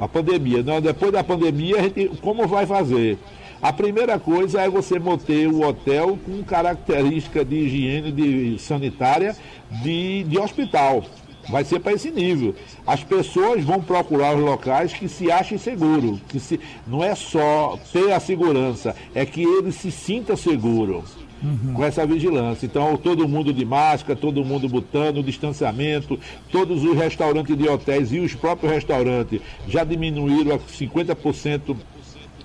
A 0.00 0.08
pandemia. 0.08 0.62
Não, 0.62 0.80
depois 0.80 1.12
da 1.12 1.22
pandemia, 1.22 1.76
a 1.78 1.82
gente, 1.82 2.08
como 2.20 2.46
vai 2.48 2.66
fazer? 2.66 3.18
A 3.62 3.72
primeira 3.72 4.18
coisa 4.18 4.62
é 4.62 4.70
você 4.70 4.98
manter 4.98 5.46
o 5.46 5.60
hotel 5.66 6.18
com 6.24 6.42
característica 6.42 7.44
de 7.44 7.56
higiene 7.56 8.10
de 8.10 8.58
sanitária 8.58 9.36
de, 9.82 10.24
de 10.24 10.38
hospital. 10.38 11.04
Vai 11.48 11.64
ser 11.64 11.80
para 11.80 11.92
esse 11.92 12.10
nível. 12.10 12.54
As 12.86 13.04
pessoas 13.04 13.62
vão 13.62 13.82
procurar 13.82 14.34
os 14.34 14.42
locais 14.42 14.94
que 14.94 15.08
se 15.08 15.30
achem 15.30 15.58
seguro. 15.58 16.18
Que 16.28 16.40
se, 16.40 16.58
não 16.86 17.04
é 17.04 17.14
só 17.14 17.78
ter 17.92 18.12
a 18.12 18.20
segurança, 18.20 18.96
é 19.14 19.26
que 19.26 19.42
ele 19.42 19.72
se 19.72 19.90
sinta 19.90 20.36
seguro. 20.36 21.04
Uhum. 21.42 21.72
com 21.72 21.82
essa 21.82 22.04
vigilância. 22.04 22.66
Então, 22.66 22.98
todo 22.98 23.26
mundo 23.26 23.50
de 23.50 23.64
máscara, 23.64 24.14
todo 24.14 24.44
mundo 24.44 24.68
botando 24.68 25.22
distanciamento, 25.22 26.20
todos 26.52 26.84
os 26.84 26.94
restaurantes 26.94 27.56
de 27.56 27.66
hotéis 27.66 28.12
e 28.12 28.18
os 28.18 28.34
próprios 28.34 28.70
restaurantes 28.70 29.40
já 29.66 29.82
diminuíram 29.82 30.54
a 30.54 30.58
50% 30.58 31.74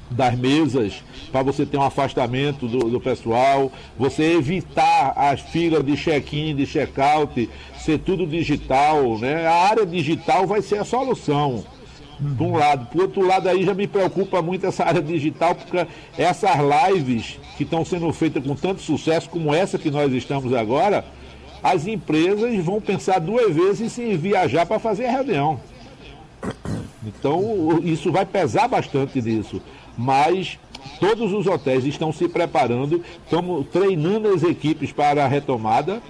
das 0.09 0.37
mesas 0.37 1.03
para 1.31 1.41
você 1.41 1.65
ter 1.65 1.77
um 1.77 1.83
afastamento 1.83 2.67
do, 2.67 2.89
do, 2.89 2.99
pessoal, 2.99 3.71
você 3.97 4.33
evitar 4.33 5.13
as 5.15 5.41
filas 5.41 5.83
de 5.83 5.97
check-in, 5.97 6.55
de 6.55 6.65
check-out, 6.65 7.49
ser 7.77 7.99
tudo 7.99 8.25
digital, 8.25 9.17
né? 9.17 9.47
A 9.47 9.53
área 9.53 9.85
digital 9.85 10.45
vai 10.47 10.61
ser 10.61 10.79
a 10.79 10.85
solução. 10.85 11.63
De 12.17 12.43
um 12.43 12.55
lado. 12.55 12.85
Por 12.85 13.01
outro 13.01 13.27
lado, 13.27 13.49
aí 13.49 13.65
já 13.65 13.73
me 13.73 13.87
preocupa 13.87 14.41
muito 14.41 14.65
essa 14.65 14.85
área 14.85 15.01
digital, 15.01 15.53
porque 15.53 15.85
essas 16.17 16.55
lives 16.87 17.37
que 17.57 17.63
estão 17.63 17.83
sendo 17.83 18.11
feitas 18.13 18.41
com 18.41 18.55
tanto 18.55 18.81
sucesso 18.81 19.29
como 19.29 19.53
essa 19.53 19.77
que 19.77 19.91
nós 19.91 20.13
estamos 20.13 20.53
agora, 20.53 21.03
as 21.61 21.87
empresas 21.87 22.55
vão 22.63 22.79
pensar 22.79 23.19
duas 23.19 23.53
vezes 23.53 23.99
em 23.99 24.15
viajar 24.15 24.65
para 24.65 24.79
fazer 24.79 25.07
a 25.07 25.11
reunião. 25.11 25.59
Então, 27.05 27.81
isso 27.83 28.13
vai 28.13 28.25
pesar 28.25 28.69
bastante 28.69 29.21
nisso 29.21 29.61
mas 29.97 30.59
todos 30.99 31.33
os 31.33 31.47
hotéis 31.47 31.85
estão 31.85 32.11
se 32.11 32.27
preparando, 32.27 33.03
estamos 33.23 33.65
treinando 33.67 34.29
as 34.29 34.43
equipes 34.43 34.91
para 34.91 35.25
a 35.25 35.27
retomada. 35.27 36.01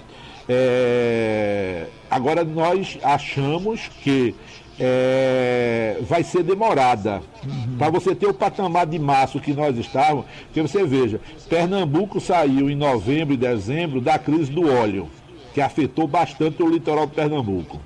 É... 0.48 1.86
Agora 2.10 2.44
nós 2.44 2.98
achamos 3.02 3.88
que 4.02 4.34
é... 4.78 5.98
vai 6.02 6.22
ser 6.22 6.42
demorada. 6.42 7.22
Uhum. 7.44 7.76
Para 7.78 7.90
você 7.90 8.14
ter 8.14 8.26
o 8.26 8.34
patamar 8.34 8.86
de 8.86 8.98
março 8.98 9.40
que 9.40 9.52
nós 9.52 9.76
estávamos, 9.76 10.26
que 10.52 10.60
você 10.60 10.84
veja, 10.84 11.20
Pernambuco 11.48 12.20
saiu 12.20 12.70
em 12.70 12.76
novembro 12.76 13.34
e 13.34 13.36
dezembro 13.36 14.00
da 14.00 14.18
crise 14.18 14.50
do 14.50 14.70
óleo, 14.70 15.08
que 15.52 15.60
afetou 15.60 16.06
bastante 16.06 16.62
o 16.62 16.68
litoral 16.68 17.06
de 17.06 17.14
Pernambuco. 17.14 17.80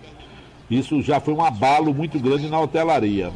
Isso 0.71 1.03
já 1.03 1.19
foi 1.19 1.35
um 1.35 1.45
abalo 1.45 1.93
muito 1.93 2.19
grande 2.21 2.49
na 2.49 2.61
hotelaria. 2.61 3.33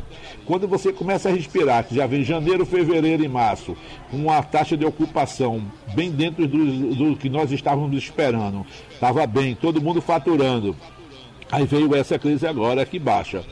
Quando 0.46 0.68
você 0.68 0.92
começa 0.92 1.28
a 1.28 1.32
respirar, 1.32 1.84
que 1.84 1.96
já 1.96 2.06
vem 2.06 2.22
janeiro, 2.22 2.64
fevereiro 2.64 3.24
e 3.24 3.28
março, 3.28 3.76
uma 4.12 4.40
taxa 4.40 4.76
de 4.76 4.84
ocupação 4.84 5.64
bem 5.94 6.10
dentro 6.10 6.46
do, 6.46 6.94
do 6.94 7.16
que 7.16 7.28
nós 7.28 7.50
estávamos 7.50 7.96
esperando, 7.96 8.64
estava 8.92 9.26
bem, 9.26 9.56
todo 9.56 9.82
mundo 9.82 10.00
faturando. 10.00 10.76
Aí 11.50 11.66
veio 11.66 11.94
essa 11.96 12.18
crise 12.18 12.46
agora 12.46 12.86
que 12.86 12.98
baixa 12.98 13.42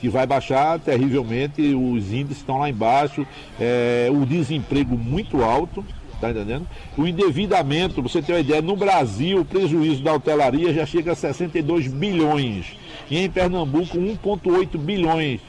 que 0.00 0.08
vai 0.08 0.26
baixar 0.26 0.80
terrivelmente, 0.80 1.62
os 1.76 2.12
índices 2.12 2.38
estão 2.38 2.58
lá 2.58 2.68
embaixo, 2.68 3.24
é, 3.60 4.08
o 4.10 4.26
desemprego 4.26 4.98
muito 4.98 5.44
alto, 5.44 5.86
tá 6.20 6.28
entendendo? 6.28 6.66
O 6.98 7.06
endividamento, 7.06 8.02
você 8.02 8.20
tem 8.20 8.34
uma 8.34 8.40
ideia, 8.40 8.60
no 8.60 8.74
Brasil 8.74 9.38
o 9.38 9.44
prejuízo 9.44 10.02
da 10.02 10.12
hotelaria 10.12 10.74
já 10.74 10.84
chega 10.84 11.12
a 11.12 11.14
62 11.14 11.86
bilhões 11.86 12.76
e 13.12 13.18
em 13.18 13.28
Pernambuco 13.28 13.98
1,8 13.98 14.78
bilhões. 14.78 15.42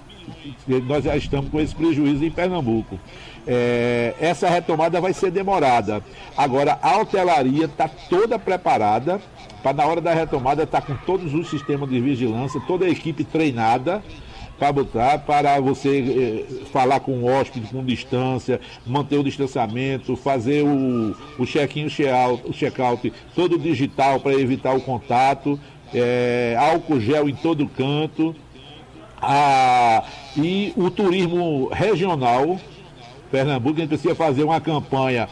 Nós 0.86 1.06
já 1.06 1.15
estamos 1.15 1.49
com 1.49 1.62
esse 1.62 1.73
prejuízo 1.73 2.26
em 2.26 2.30
Pernambuco. 2.30 2.99
É, 3.47 4.13
essa 4.19 4.49
retomada 4.49 4.99
vai 4.99 5.13
ser 5.13 5.32
demorada. 5.32 6.04
Agora, 6.36 6.78
a 6.82 6.97
hotelaria 6.97 7.63
está 7.63 7.88
toda 7.88 8.38
preparada 8.38 9.21
para, 9.62 9.78
na 9.78 9.86
hora 9.86 10.02
da 10.02 10.13
retomada, 10.13 10.63
estar 10.63 10.82
tá 10.82 10.88
com 10.88 11.06
todos 11.06 11.34
os 11.34 11.49
sistemas 11.49 11.89
de 11.89 12.02
vigilância, 12.02 12.62
toda 12.67 12.84
a 12.84 12.89
equipe 12.89 13.23
treinada 13.23 14.04
para 14.60 14.71
botar, 14.71 15.19
para 15.19 15.60
você 15.62 16.45
eh, 16.49 16.65
falar 16.71 16.99
com 16.99 17.13
o 17.13 17.26
hóspede 17.26 17.67
com 17.67 17.84
distância, 17.84 18.60
manter 18.86 19.17
o 19.17 19.23
distanciamento, 19.23 20.15
fazer 20.17 20.63
o, 20.63 21.15
o 21.39 21.45
check-in, 21.45 21.86
o 21.86 22.54
check-out 22.54 23.12
todo 23.34 23.58
digital 23.58 24.19
para 24.19 24.34
evitar 24.34 24.76
o 24.76 24.82
contato 24.82 25.60
é, 25.93 26.56
álcool 26.58 26.99
gel 26.99 27.29
em 27.29 27.36
todo 27.36 27.67
canto, 27.67 28.36
a, 29.21 30.03
e 30.36 30.73
o 30.75 30.89
turismo 30.89 31.69
regional, 31.71 32.60
Pernambuco, 33.32 33.77
a 33.77 33.79
gente 33.82 33.89
precisa 33.89 34.15
fazer 34.15 34.43
uma 34.43 34.60
campanha 34.60 35.27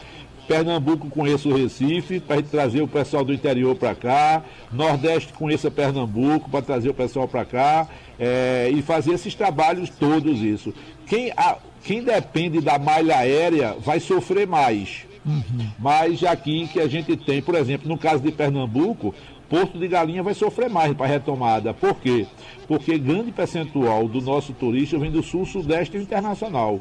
Pernambuco 0.46 1.08
conheça 1.08 1.48
o 1.48 1.56
Recife, 1.56 2.20
para 2.20 2.42
trazer 2.42 2.82
o 2.82 2.88
pessoal 2.88 3.24
do 3.24 3.32
interior 3.32 3.74
para 3.76 3.94
cá, 3.94 4.42
Nordeste 4.72 5.32
conheça 5.32 5.70
Pernambuco, 5.70 6.50
para 6.50 6.62
trazer 6.62 6.90
o 6.90 6.94
pessoal 6.94 7.28
para 7.28 7.44
cá, 7.44 7.88
é, 8.18 8.70
e 8.72 8.82
fazer 8.82 9.14
esses 9.14 9.34
trabalhos 9.34 9.88
todos 9.88 10.40
isso. 10.40 10.74
Quem, 11.06 11.32
a, 11.36 11.56
quem 11.84 12.02
depende 12.02 12.60
da 12.60 12.78
malha 12.78 13.16
aérea 13.16 13.76
vai 13.80 14.00
sofrer 14.00 14.46
mais. 14.46 15.06
Uhum. 15.24 15.70
Mas 15.78 16.24
aqui 16.24 16.68
que 16.72 16.80
a 16.80 16.88
gente 16.88 17.16
tem, 17.16 17.40
por 17.40 17.54
exemplo, 17.54 17.88
no 17.88 17.96
caso 17.96 18.22
de 18.22 18.32
Pernambuco, 18.32 19.14
Porto 19.52 19.78
de 19.78 19.86
Galinha 19.86 20.22
vai 20.22 20.32
sofrer 20.32 20.70
mais 20.70 20.94
para 20.94 21.04
a 21.04 21.08
retomada. 21.10 21.74
Por 21.74 21.96
quê? 21.96 22.26
Porque 22.66 22.98
grande 22.98 23.30
percentual 23.30 24.08
do 24.08 24.18
nosso 24.22 24.54
turista 24.54 24.98
vem 24.98 25.10
do 25.10 25.22
sul, 25.22 25.44
sudeste 25.44 25.94
e 25.94 26.00
internacional. 26.00 26.80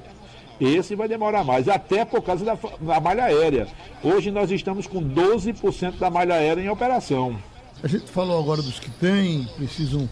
Esse 0.57 0.95
vai 0.95 1.09
demorar 1.09 1.43
mais, 1.43 1.67
até 1.67 2.05
por 2.05 2.21
causa 2.21 2.45
da, 2.45 2.57
da 2.79 3.01
malha 3.01 3.25
aérea. 3.25 3.67
Hoje 4.01 4.31
nós 4.31 4.49
estamos 4.49 4.87
com 4.87 5.03
12% 5.03 5.97
da 5.97 6.09
malha 6.09 6.35
aérea 6.35 6.61
em 6.61 6.69
operação. 6.69 7.35
A 7.83 7.89
gente 7.89 8.09
falou 8.09 8.39
agora 8.39 8.61
dos 8.61 8.79
que 8.79 8.89
têm, 8.89 9.45
precisam 9.57 10.09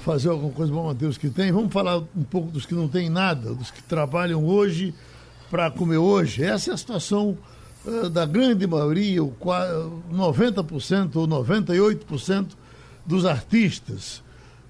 fazer 0.00 0.28
alguma 0.28 0.52
coisa 0.52 0.70
para 0.70 0.82
manter 0.82 1.06
os 1.06 1.16
que 1.16 1.30
têm. 1.30 1.52
Vamos 1.52 1.72
falar 1.72 2.02
um 2.14 2.22
pouco 2.22 2.50
dos 2.50 2.66
que 2.66 2.74
não 2.74 2.86
têm 2.86 3.08
nada, 3.08 3.54
dos 3.54 3.70
que 3.70 3.82
trabalham 3.82 4.44
hoje 4.44 4.92
para 5.50 5.70
comer 5.70 5.96
hoje. 5.96 6.44
Essa 6.44 6.72
é 6.72 6.74
a 6.74 6.76
situação 6.76 7.38
da 8.12 8.24
grande 8.24 8.66
maioria, 8.66 9.22
o 9.22 9.34
90% 10.12 11.16
ou 11.16 11.28
98% 11.28 12.48
dos 13.04 13.24
artistas. 13.26 14.22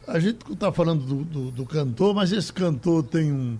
A 0.06 0.18
gente 0.18 0.52
está 0.52 0.72
falando 0.72 1.04
do, 1.04 1.24
do, 1.24 1.50
do 1.50 1.66
cantor, 1.66 2.14
mas 2.14 2.32
esse 2.32 2.52
cantor 2.52 3.02
tem 3.04 3.32
um 3.32 3.58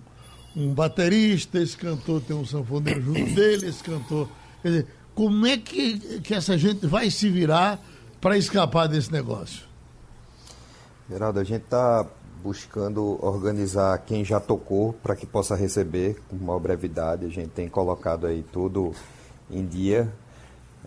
um 0.55 0.73
baterista, 0.73 1.59
esse 1.59 1.75
cantor 1.75 2.21
tem 2.21 2.35
um 2.35 2.45
sanfoneiro 2.45 3.01
junto 3.01 3.35
dele, 3.35 3.67
esse 3.67 3.83
cantor. 3.83 4.29
Quer 4.61 4.67
dizer, 4.69 4.87
como 5.13 5.45
é 5.45 5.57
que, 5.57 6.19
que 6.21 6.33
essa 6.33 6.57
gente 6.57 6.87
vai 6.87 7.11
se 7.11 7.29
virar 7.29 7.79
para 8.21 8.37
escapar 8.37 8.87
desse 8.87 9.11
negócio? 9.11 9.63
Geraldo, 11.09 11.39
a 11.39 11.43
gente 11.43 11.63
está 11.63 12.05
buscando 12.41 13.19
organizar 13.23 13.97
quem 13.99 14.23
já 14.23 14.39
tocou 14.39 14.93
para 14.93 15.15
que 15.15 15.25
possa 15.25 15.55
receber 15.55 16.21
com 16.29 16.37
maior 16.37 16.59
brevidade. 16.59 17.25
A 17.25 17.29
gente 17.29 17.49
tem 17.49 17.67
colocado 17.67 18.25
aí 18.25 18.43
tudo 18.51 18.93
em 19.49 19.65
dia. 19.65 20.11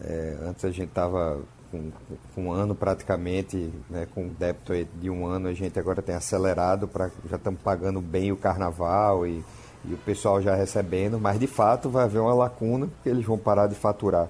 É, 0.01 0.37
antes 0.43 0.65
a 0.65 0.71
gente 0.71 0.89
estava 0.89 1.41
com, 1.71 1.91
com, 2.35 2.45
um 2.45 2.53
ano 2.53 2.75
praticamente, 2.75 3.71
né, 3.91 4.07
com 4.15 4.29
débito 4.29 4.73
de 5.01 5.11
um 5.11 5.27
ano, 5.27 5.49
a 5.49 5.55
gente 5.55 5.79
agora 5.79 6.01
tem 6.01 6.15
acelerado, 6.15 6.87
para 6.87 7.11
já 7.29 7.37
estamos 7.37 7.61
pagando 7.61 8.01
bem 8.01 8.33
o 8.33 8.37
carnaval 8.37 9.27
e 9.27 9.45
e 9.85 9.95
o 9.95 9.97
pessoal 9.99 10.41
já 10.43 10.55
recebendo, 10.55 11.19
mas 11.19 11.39
de 11.39 11.47
fato 11.47 11.89
vai 11.89 12.05
haver 12.05 12.21
uma 12.21 12.35
lacuna 12.35 12.87
porque 12.87 13.09
eles 13.09 13.25
vão 13.25 13.39
parar 13.39 13.67
de 13.67 13.75
faturar. 13.75 14.29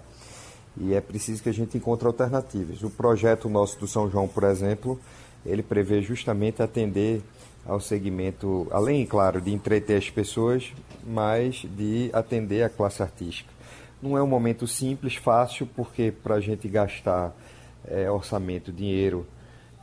E 0.76 0.94
é 0.94 1.00
preciso 1.00 1.42
que 1.42 1.48
a 1.48 1.54
gente 1.54 1.76
encontre 1.76 2.06
alternativas. 2.06 2.82
O 2.82 2.90
projeto 2.90 3.48
nosso 3.48 3.78
do 3.78 3.86
São 3.86 4.08
João, 4.10 4.28
por 4.28 4.44
exemplo, 4.44 4.98
ele 5.44 5.62
prevê 5.62 6.02
justamente 6.02 6.62
atender 6.62 7.22
ao 7.66 7.80
segmento, 7.80 8.66
além, 8.70 9.04
claro, 9.04 9.40
de 9.40 9.52
entreter 9.52 9.98
as 9.98 10.08
pessoas, 10.08 10.72
mas 11.04 11.66
de 11.76 12.10
atender 12.12 12.62
a 12.62 12.68
classe 12.68 13.02
artística. 13.02 13.52
Não 14.00 14.16
é 14.16 14.22
um 14.22 14.26
momento 14.26 14.66
simples, 14.66 15.16
fácil, 15.16 15.66
porque 15.66 16.12
para 16.12 16.37
a 16.37 16.40
gente 16.40 16.68
gastar 16.68 17.34
é, 17.87 18.11
orçamento, 18.11 18.72
dinheiro, 18.72 19.26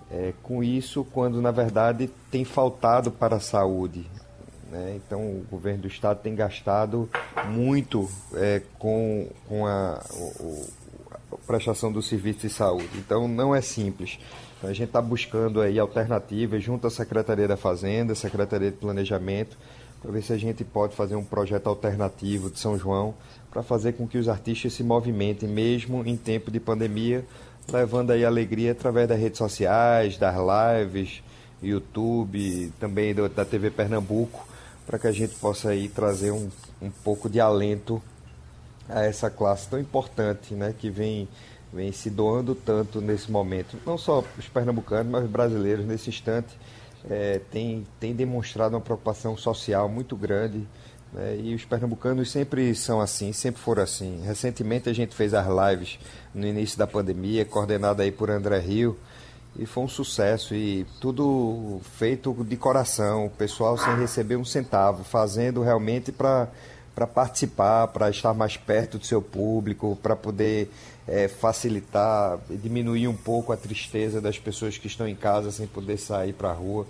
é, 0.10 0.34
com 0.43 0.63
isso, 0.63 1.04
quando 1.04 1.41
na 1.41 1.51
verdade 1.51 2.10
tem 2.32 2.45
faltado 2.45 3.12
para 3.12 3.38
a 3.38 3.39
saúde. 3.39 4.06
Né? 4.71 4.95
Então, 4.95 5.21
o 5.21 5.45
governo 5.49 5.84
do 5.84 5.88
estado 5.88 6.21
tem 6.21 6.36
gastado 6.36 7.10
muito 7.47 8.10
é, 8.34 8.62
com, 8.80 9.30
com 9.47 9.65
a, 9.65 10.01
o, 10.39 10.67
a, 11.12 11.38
prestação 11.45 11.91
do 11.91 12.01
serviço 12.01 12.39
de 12.39 12.49
saúde. 12.49 12.89
Então, 12.95 13.28
não 13.28 13.54
é 13.54 13.62
simples. 13.62 14.19
Então, 14.58 14.69
a 14.69 14.73
gente 14.73 14.88
está 14.88 15.01
buscando 15.01 15.62
aí 15.62 15.78
alternativas 15.80 16.63
junto 16.63 16.88
à 16.88 16.89
Secretaria 16.89 17.47
da 17.47 17.58
Fazenda, 17.58 18.15
Secretaria 18.15 18.71
de 18.71 18.78
Planejamento, 18.78 19.58
para 20.06 20.13
ver 20.13 20.22
se 20.22 20.32
a 20.32 20.38
gente 20.38 20.63
pode 20.63 20.96
fazer 20.96 21.15
um 21.15 21.24
projeto 21.24 21.65
alternativo 21.65 22.52
de 22.52 22.60
São 22.60 22.78
João 22.78 23.15
para 23.50 23.63
fazer 23.63 23.94
com 23.94 24.08
que 24.08 24.20
os 24.20 24.30
artistas 24.30 24.72
se 24.74 24.84
movimentem 24.84 25.50
mesmo 25.50 26.06
em 26.06 26.15
tempo 26.15 26.52
de 26.52 26.60
pandemia, 26.60 27.26
levando 27.68 28.12
aí 28.12 28.24
alegria 28.24 28.74
através 28.74 29.10
das 29.10 29.20
redes 29.20 29.39
sociais, 29.39 30.15
das 30.15 30.36
lives, 30.36 31.24
YouTube, 31.63 32.72
também 32.80 33.15
da 33.15 33.44
TV 33.44 33.72
Pernambuco, 33.72 34.48
para 34.86 35.00
que 35.00 35.08
a 35.08 35.12
gente 35.12 35.34
possa 35.36 35.70
aí 35.70 35.89
trazer 35.89 36.30
um, 36.30 36.50
um 36.80 36.91
pouco 36.91 37.28
de 37.28 37.39
alento 37.39 38.00
a 38.88 39.02
essa 39.02 39.32
classe 39.32 39.68
tão 39.68 39.80
importante, 39.80 40.54
né, 40.54 40.72
que 40.78 40.91
vem 40.91 41.28
vem 41.74 41.91
se 41.91 42.12
doando 42.12 42.54
tanto 42.54 43.02
nesse 43.02 43.30
momento. 43.30 43.76
Não 43.86 43.98
só 43.98 44.24
os 44.38 44.48
pernambucanos, 44.48 45.12
mas 45.12 45.26
os 45.26 45.30
brasileiros 45.30 45.84
nesse 45.84 46.10
instante 46.10 46.56
é, 47.10 47.39
tem, 47.52 47.86
tem 48.00 48.13
demonstrado 48.13 48.76
uma 48.76 48.82
preocupação 48.82 49.38
social 49.38 49.88
muito 49.88 50.15
grande. 50.15 50.68
Né, 51.13 51.38
e 51.38 51.56
os 51.56 51.63
pernambucanos 51.63 52.30
sempre 52.30 52.74
são 52.76 53.00
assim, 53.00 53.32
sempre 53.32 53.62
foram 53.62 53.84
assim. 53.84 54.22
Recentemente 54.24 54.89
a 54.89 54.94
gente 54.94 55.15
fez 55.15 55.34
as 55.34 55.48
lives 55.48 56.00
no 56.34 56.46
início 56.46 56.78
da 56.78 56.88
pandemia, 56.88 57.46
coordenada 57.46 58.04
aí 58.04 58.12
por 58.12 58.30
André 58.30 58.60
Rio, 58.60 58.98
e 59.58 59.65
foi 59.65 59.84
um 59.84 59.88
sucesso 59.88 60.54
e 60.54 60.86
tudo 61.00 61.80
feito 61.98 62.34
de 62.44 62.58
coração, 62.58 63.28
o 63.28 63.30
pessoal 63.30 63.78
sem 63.78 63.96
receber 63.98 64.36
um 64.36 64.44
centavo, 64.44 65.04
fazendo 65.04 65.62
realmente 65.62 66.12
para 66.12 66.50
para 66.94 67.06
participar, 67.06 67.89
para 67.89 68.10
estar 68.10 68.34
mais 68.34 68.56
perto 68.56 68.98
do 68.98 69.06
seu 69.06 69.22
público, 69.22 69.98
para 70.02 70.15
poder 70.15 70.72
é, 71.08 71.28
facilitar 71.28 72.39
e 72.50 72.56
diminuir 72.56 73.08
um 73.08 73.15
pouco 73.15 73.54
a 73.54 73.58
tristeza 73.58 74.20
das 74.20 74.39
pessoas 74.39 74.78
que 74.78 74.88
estão 74.88 75.08
em 75.08 75.15
casa 75.15 75.52
sem 75.52 75.68
poder 75.68 75.98
sair 75.98 76.34
para 76.34 76.50
a 76.50 76.54
rua. 76.54 76.86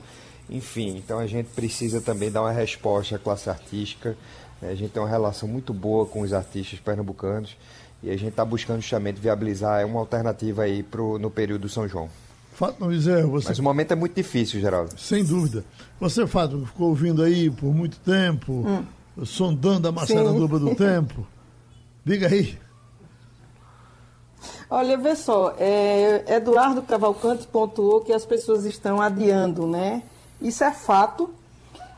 Enfim, 0.49 0.95
então 0.97 1.19
a 1.19 1.27
gente 1.27 1.47
precisa 1.55 1.99
também 2.01 2.31
dar 2.31 2.41
uma 2.41 2.51
resposta 2.51 3.15
à 3.15 3.19
classe 3.19 3.49
artística. 3.49 4.15
A 4.61 4.73
gente 4.73 4.91
tem 4.91 5.01
uma 5.01 5.09
relação 5.09 5.47
muito 5.49 5.73
boa 5.73 6.05
com 6.05 6.21
os 6.21 6.33
artistas 6.33 6.79
pernambucanos 6.79 7.57
e 8.01 8.09
a 8.09 8.17
gente 8.17 8.29
está 8.29 8.45
buscando 8.45 8.81
justamente 8.81 9.19
viabilizar 9.19 9.85
uma 9.85 9.99
alternativa 9.99 10.63
aí 10.63 10.83
pro, 10.83 11.19
no 11.19 11.29
período 11.29 11.63
do 11.63 11.69
São 11.69 11.87
João. 11.87 12.09
Fátima 12.53 12.87
Bezerra, 12.87 13.27
você... 13.27 13.49
Mas 13.49 13.59
o 13.59 13.63
momento 13.63 13.91
é 13.91 13.95
muito 13.95 14.15
difícil, 14.15 14.61
Geraldo. 14.61 14.97
Sem 14.97 15.25
dúvida. 15.25 15.65
Você, 15.99 16.25
Fátima, 16.25 16.65
ficou 16.65 16.89
ouvindo 16.89 17.21
aí 17.21 17.49
por 17.49 17.73
muito 17.73 17.99
tempo, 17.99 18.65
hum. 18.65 19.25
sondando 19.25 19.89
a 19.89 19.91
maçaranduba 19.91 20.57
do 20.57 20.73
tempo. 20.75 21.27
Diga 22.05 22.27
aí. 22.27 22.57
Olha, 24.69 24.97
vê 24.97 25.15
só, 25.15 25.53
é, 25.59 26.23
Eduardo 26.35 26.81
Cavalcante 26.81 27.45
pontuou 27.45 28.01
que 28.01 28.11
as 28.11 28.25
pessoas 28.25 28.65
estão 28.65 28.99
adiando, 28.99 29.67
né? 29.67 30.01
Isso 30.41 30.63
é 30.63 30.71
fato. 30.71 31.33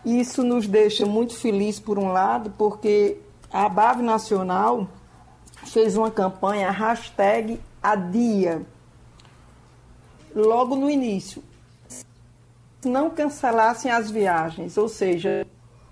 Isso 0.06 0.43
nos 0.43 0.67
deixa 0.67 1.06
muito 1.06 1.36
felizes, 1.36 1.80
por 1.80 1.97
um 1.97 2.12
lado, 2.12 2.53
porque 2.58 3.17
a 3.51 3.67
BAV 3.67 4.01
Nacional 4.01 4.88
fez 5.65 5.95
uma 5.97 6.12
campanha, 6.12 6.69
hashtag 6.71 7.60
Adia 7.82 8.65
logo 10.36 10.75
no 10.75 10.89
início. 10.89 11.43
Não 12.86 13.10
cancelassem 13.10 13.89
as 13.91 14.12
viagens, 14.12 14.77
ou 14.77 14.88
seja, 14.88 15.45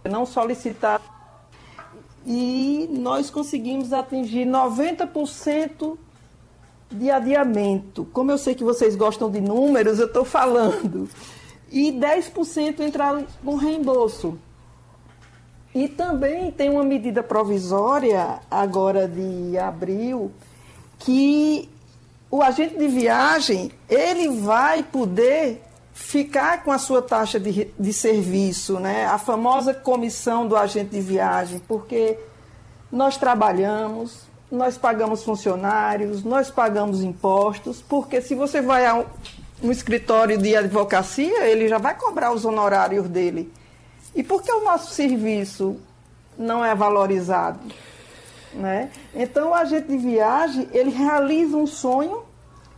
não 0.04 0.26
solicitar. 0.26 1.02
E 2.26 2.88
nós 2.92 3.30
conseguimos 3.30 3.92
atingir 3.94 4.46
90% 4.46 5.98
de 6.91 7.10
adiamento. 7.10 8.06
Como 8.13 8.32
eu 8.32 8.38
sei 8.38 8.56
que 8.56 8.63
vocês 8.63 8.95
gostam 8.95 9.30
de 9.30 9.41
números, 9.41 10.00
eu 10.00 10.08
estou 10.08 10.26
falando. 10.26 11.10
E 11.71 11.91
10% 11.91 12.80
entraram 12.80 13.26
com 13.43 13.56
reembolso. 13.56 14.38
E 15.74 15.89
também 15.89 16.52
tem 16.52 16.69
uma 16.69 16.84
medida 16.84 17.21
provisória, 17.21 18.39
agora 18.50 19.08
de 19.08 19.58
abril, 19.58 20.32
que 21.00 21.67
o 22.32 22.41
agente 22.41 22.78
de 22.78 22.88
viagem 22.88 23.71
ele 23.89 24.30
vai 24.30 24.84
poder 24.84 25.62
ficar 25.93 26.63
com 26.63 26.71
a 26.71 26.78
sua 26.78 27.02
taxa 27.02 27.39
de, 27.39 27.72
de 27.80 27.93
serviço, 27.93 28.80
né? 28.80 29.05
a 29.05 29.18
famosa 29.18 29.74
comissão 29.74 30.47
do 30.47 30.55
agente 30.55 30.91
de 30.91 31.01
viagem, 31.01 31.60
porque 31.68 32.18
nós 32.91 33.18
trabalhamos, 33.18 34.28
nós 34.56 34.78
pagamos 34.78 35.24
funcionários, 35.24 36.24
nós 36.24 36.49
pagamos 36.49 37.03
impostos, 37.03 37.82
porque 37.82 38.22
se 38.22 38.34
você 38.34 38.62
vai 38.62 38.86
a 38.86 39.06
um, 39.62 39.72
escritório 39.72 40.38
de 40.38 40.56
advocacia, 40.56 41.45
ele 41.45 41.68
já 41.68 41.78
vai 41.78 41.95
cobrar 41.95 42.32
os 42.32 42.45
honorários 42.45 43.08
dele. 43.08 43.51
E 44.16 44.24
por 44.24 44.41
que 44.41 44.51
o 44.51 44.64
nosso 44.64 44.93
serviço 44.93 45.78
não 46.38 46.64
é 46.64 46.74
valorizado? 46.74 47.60
Né? 48.53 48.89
Então, 49.14 49.49
o 49.49 49.53
agente 49.53 49.88
de 49.88 49.97
viagem, 49.97 50.68
ele 50.72 50.89
realiza 50.89 51.58
um 51.58 51.68
sonho, 51.68 52.24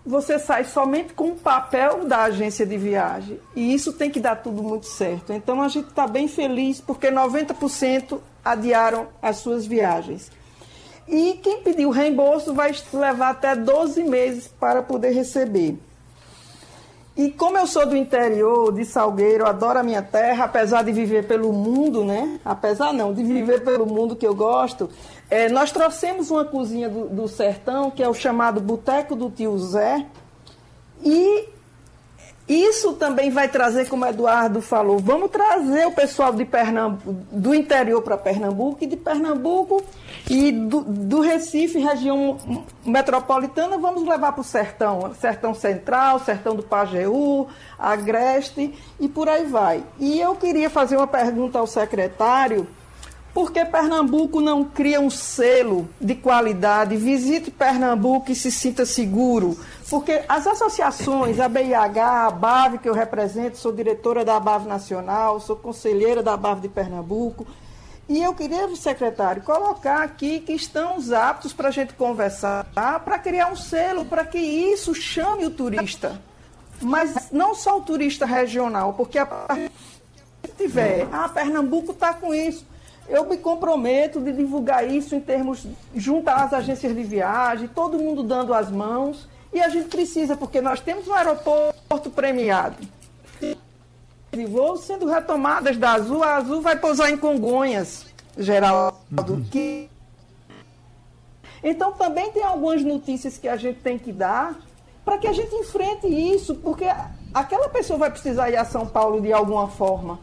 você 0.04 0.40
sai 0.40 0.64
somente 0.64 1.14
com 1.14 1.30
o 1.32 1.36
papel 1.36 2.06
da 2.06 2.24
agência 2.24 2.66
de 2.66 2.78
viagem. 2.78 3.40
E 3.56 3.74
isso 3.74 3.94
tem 3.94 4.10
que 4.10 4.20
dar 4.20 4.38
tudo 4.38 4.64
muito 4.64 4.88
certo. 4.88 5.34
Então, 5.34 5.62
a 5.62 5.68
gente 5.68 5.90
está 5.90 6.08
bem 6.08 6.28
feliz 6.28 6.82
porque 6.82 7.12
90% 7.12 8.20
adiaram 8.44 9.08
as 9.22 9.38
suas 9.38 9.66
viagens. 9.66 10.32
E 11.08 11.40
quem 11.42 11.62
pediu 11.62 11.90
reembolso 11.90 12.54
vai 12.54 12.76
levar 12.94 13.30
até 13.30 13.56
12 13.56 14.04
meses 14.04 14.48
para 14.48 14.82
poder 14.84 15.12
receber. 15.12 15.78
E 17.16 17.32
como 17.32 17.58
eu 17.58 17.66
sou 17.66 17.84
do 17.88 17.98
interior, 17.98 18.72
de 18.72 18.86
Salgueiro, 18.86 19.48
adoro 19.48 19.80
a 19.80 19.84
minha 19.84 20.04
terra, 20.04 20.46
apesar 20.46 20.84
de 20.84 20.92
viver 20.92 21.26
pelo 21.26 21.52
mundo, 21.52 22.06
né? 22.06 22.40
Apesar 22.46 22.94
não, 22.94 23.12
de 23.12 23.24
viver 23.24 23.64
pelo 23.64 23.88
mundo 23.88 24.16
que 24.16 24.28
eu 24.28 24.36
gosto, 24.36 24.88
é, 25.28 25.50
nós 25.50 25.72
trouxemos 25.72 26.30
uma 26.30 26.46
cozinha 26.46 26.88
do, 26.88 27.10
do 27.10 27.28
sertão, 27.28 27.90
que 27.90 28.04
é 28.04 28.08
o 28.08 28.14
chamado 28.14 28.62
Boteco 28.62 29.16
do 29.16 29.32
Tio 29.32 29.58
Zé, 29.58 30.06
e 31.04 31.50
isso 32.48 32.94
também 32.94 33.30
vai 33.30 33.50
trazer, 33.50 33.90
como 33.90 34.06
Eduardo 34.06 34.62
falou, 34.62 35.00
vamos 35.00 35.30
trazer 35.30 35.86
o 35.86 35.92
pessoal 35.92 36.32
de 36.32 36.46
Pernambuco, 36.46 37.14
do 37.30 37.54
interior 37.54 38.02
para 38.02 38.18
Pernambuco 38.18 38.78
e 38.82 38.88
de 38.88 38.96
Pernambuco 38.96 39.84
e 40.30 40.54
do, 40.54 40.82
do, 40.82 41.20
Recife, 41.20 41.78
região 41.78 42.38
metropolitana, 42.86 43.78
vamos 43.78 44.08
levar 44.08 44.32
para 44.32 44.42
o 44.42 44.46
sertão, 44.46 45.14
sertão 45.20 45.54
central, 45.54 46.20
sertão 46.20 46.56
do 46.56 46.64
Pajeú, 46.64 47.48
Agreste 47.78 48.74
e 48.98 49.10
por 49.10 49.28
aí 49.28 49.46
vai. 49.46 49.84
E 50.00 50.18
eu 50.18 50.34
queria 50.36 50.70
fazer 50.70 50.96
uma 50.96 51.08
pergunta 51.08 51.60
ao 51.60 51.68
secretário 51.68 52.66
por 53.38 53.52
que 53.52 53.64
Pernambuco 53.64 54.42
não 54.42 54.64
cria 54.64 55.00
um 55.00 55.12
selo 55.12 55.88
de 56.02 56.16
qualidade? 56.16 56.98
Visite 56.98 57.52
Pernambuco 57.52 58.32
e 58.32 58.36
se 58.36 58.52
sinta 58.52 58.84
seguro. 58.84 59.56
Porque 59.92 60.24
as 60.28 60.48
associações, 60.48 61.40
a 61.40 61.48
BIH, 61.48 62.26
a 62.26 62.32
BAV, 62.32 62.80
que 62.80 62.90
eu 62.90 62.96
represento, 62.96 63.60
sou 63.60 63.72
diretora 63.72 64.26
da 64.26 64.40
BAV 64.40 64.66
Nacional, 64.66 65.40
sou 65.40 65.56
conselheira 65.56 66.24
da 66.24 66.36
BAV 66.36 66.62
de 66.62 66.68
Pernambuco. 66.68 67.46
E 68.10 68.24
eu 68.24 68.34
queria, 68.34 68.76
secretário, 68.76 69.44
colocar 69.44 70.02
aqui 70.02 70.40
que 70.40 70.54
estão 70.54 70.98
os 70.98 71.12
aptos 71.12 71.54
para 71.54 71.68
a 71.68 71.72
gente 71.72 71.94
conversar, 71.94 72.66
para 72.74 73.20
criar 73.20 73.52
um 73.52 73.56
selo, 73.56 74.04
para 74.06 74.26
que 74.26 74.40
isso 74.40 74.96
chame 74.96 75.46
o 75.46 75.52
turista. 75.52 76.20
Mas 76.82 77.30
não 77.32 77.54
só 77.54 77.78
o 77.78 77.82
turista 77.82 78.26
regional, 78.26 78.94
porque 78.94 79.20
a 79.20 79.70
tiver, 80.58 81.08
ah, 81.12 81.30
Pernambuco 81.30 81.92
está 81.92 82.16
com 82.16 82.34
isso 82.34 82.66
eu 83.10 83.26
me 83.26 83.38
comprometo 83.38 84.20
de 84.20 84.34
divulgar 84.34 84.90
isso 84.90 85.16
em 85.16 85.20
termos, 85.20 85.66
juntar 85.96 86.44
as 86.44 86.54
agências 86.54 86.94
de 86.96 87.04
viagem, 87.04 87.68
todo 87.68 87.98
mundo 87.98 88.24
dando 88.24 88.54
as 88.54 88.70
mãos. 88.70 89.28
E 89.54 89.62
a 89.62 89.70
gente 89.70 89.88
precisa, 89.88 90.36
porque 90.36 90.60
nós 90.60 90.82
temos 90.82 91.08
um 91.08 91.14
aeroporto 91.14 92.10
premiado. 92.14 92.78
De 94.32 94.46
voos 94.46 94.82
sendo 94.82 95.08
retomadas 95.08 95.78
da 95.78 95.94
Azul, 95.94 96.22
a 96.22 96.36
Azul 96.36 96.62
vai 96.62 96.78
pousar 96.78 97.10
em 97.10 97.18
Congonhas, 97.18 98.06
Geraldo. 98.38 98.98
Uhum. 99.12 99.44
Que... 99.50 99.90
Então 101.64 101.94
também 101.94 102.32
tem 102.32 102.44
algumas 102.44 102.84
notícias 102.84 103.38
que 103.38 103.48
a 103.48 103.56
gente 103.56 103.80
tem 103.80 103.98
que 103.98 104.12
dar 104.12 104.56
para 105.04 105.18
que 105.18 105.28
a 105.28 105.34
gente 105.34 105.56
enfrente 105.56 106.08
isso, 106.08 106.56
porque 106.56 106.86
aquela 107.34 107.70
pessoa 107.70 107.98
vai 107.98 108.12
precisar 108.12 108.50
ir 108.50 108.58
a 108.58 108.66
São 108.66 108.86
Paulo 108.86 109.22
de 109.22 109.32
alguma 109.32 109.70
forma. 109.70 110.20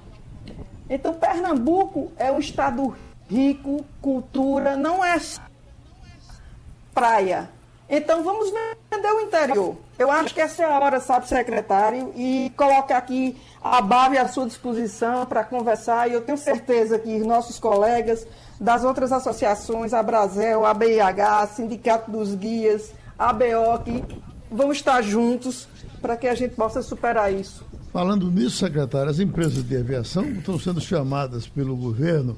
Então, 0.89 1.14
Pernambuco 1.14 2.12
é 2.16 2.30
um 2.30 2.39
estado 2.39 2.95
rico, 3.28 3.85
cultura, 4.01 4.76
não 4.76 5.05
é 5.05 5.18
praia. 6.95 7.51
Então, 7.89 8.22
vamos 8.22 8.51
vender 8.51 9.12
o 9.12 9.20
interior. 9.20 9.76
Eu 9.99 10.11
acho 10.11 10.35
que 10.35 10.41
essa 10.41 10.62
é 10.62 10.66
a 10.66 10.78
hora, 10.78 11.01
sabe, 11.01 11.28
secretário, 11.28 12.12
e 12.16 12.53
colocar 12.57 12.97
aqui 12.97 13.41
a 13.62 13.80
BAV 13.80 14.18
à 14.18 14.28
sua 14.28 14.47
disposição 14.47 15.24
para 15.26 15.45
conversar. 15.45 16.09
E 16.09 16.14
eu 16.14 16.22
tenho 16.22 16.39
certeza 16.39 16.99
que 16.99 17.18
nossos 17.18 17.59
colegas 17.59 18.26
das 18.61 18.85
outras 18.85 19.12
associações, 19.12 19.93
a 19.93 20.03
Brasel, 20.03 20.64
a 20.64 20.74
BIH, 20.74 21.47
Sindicato 21.55 22.11
dos 22.11 22.35
Guias, 22.35 22.93
a 23.18 23.32
BO, 23.32 23.78
que 23.85 24.05
vão 24.51 24.72
estar 24.72 25.03
juntos 25.03 25.68
para 26.01 26.16
que 26.16 26.26
a 26.26 26.35
gente 26.35 26.55
possa 26.55 26.82
superar 26.82 27.32
isso. 27.32 27.64
Falando 27.95 28.28
nisso, 28.28 28.57
secretário, 28.57 29.09
as 29.09 29.20
empresas 29.20 29.62
de 29.62 29.76
aviação 29.76 30.28
estão 30.32 30.59
sendo 30.59 30.80
chamadas 30.80 31.47
pelo 31.47 31.76
governo 31.76 32.36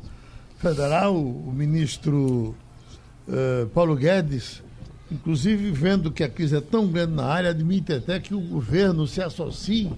federal, 0.59 1.17
o 1.17 1.51
ministro 1.51 2.55
uh, 3.27 3.67
Paulo 3.73 3.97
Guedes, 3.97 4.63
inclusive 5.11 5.71
vendo 5.71 6.13
que 6.13 6.23
a 6.23 6.29
crise 6.29 6.57
é 6.57 6.61
tão 6.61 6.87
grande 6.87 7.15
na 7.15 7.25
área, 7.25 7.49
admite 7.49 7.91
até 7.95 8.21
que 8.21 8.35
o 8.35 8.41
governo 8.43 9.07
se 9.07 9.23
associe, 9.23 9.91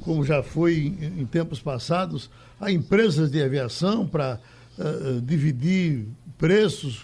como 0.00 0.24
já 0.24 0.42
foi 0.42 0.96
em, 0.98 1.20
em 1.20 1.26
tempos 1.26 1.60
passados, 1.60 2.30
a 2.58 2.72
empresas 2.72 3.30
de 3.30 3.42
aviação 3.42 4.06
para 4.06 4.40
uh, 4.78 5.20
dividir 5.20 6.06
preços, 6.38 7.02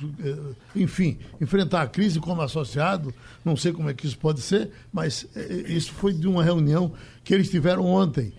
enfim, 0.75 1.19
enfrentar 1.41 1.83
a 1.83 1.87
crise 1.87 2.19
como 2.19 2.43
associado. 2.43 3.15
Não 3.45 3.57
sei 3.57 3.73
como 3.73 3.89
é 3.89 3.95
que 3.95 4.07
isso 4.07 4.19
pode 4.19 4.41
ser, 4.41 4.71
mas 4.93 5.27
isso 5.69 5.93
foi 5.93 6.13
de 6.13 6.27
uma 6.27 6.43
reunião 6.43 6.93
que 7.31 7.35
eles 7.35 7.49
tiveram 7.49 7.87
ontem. 7.87 8.33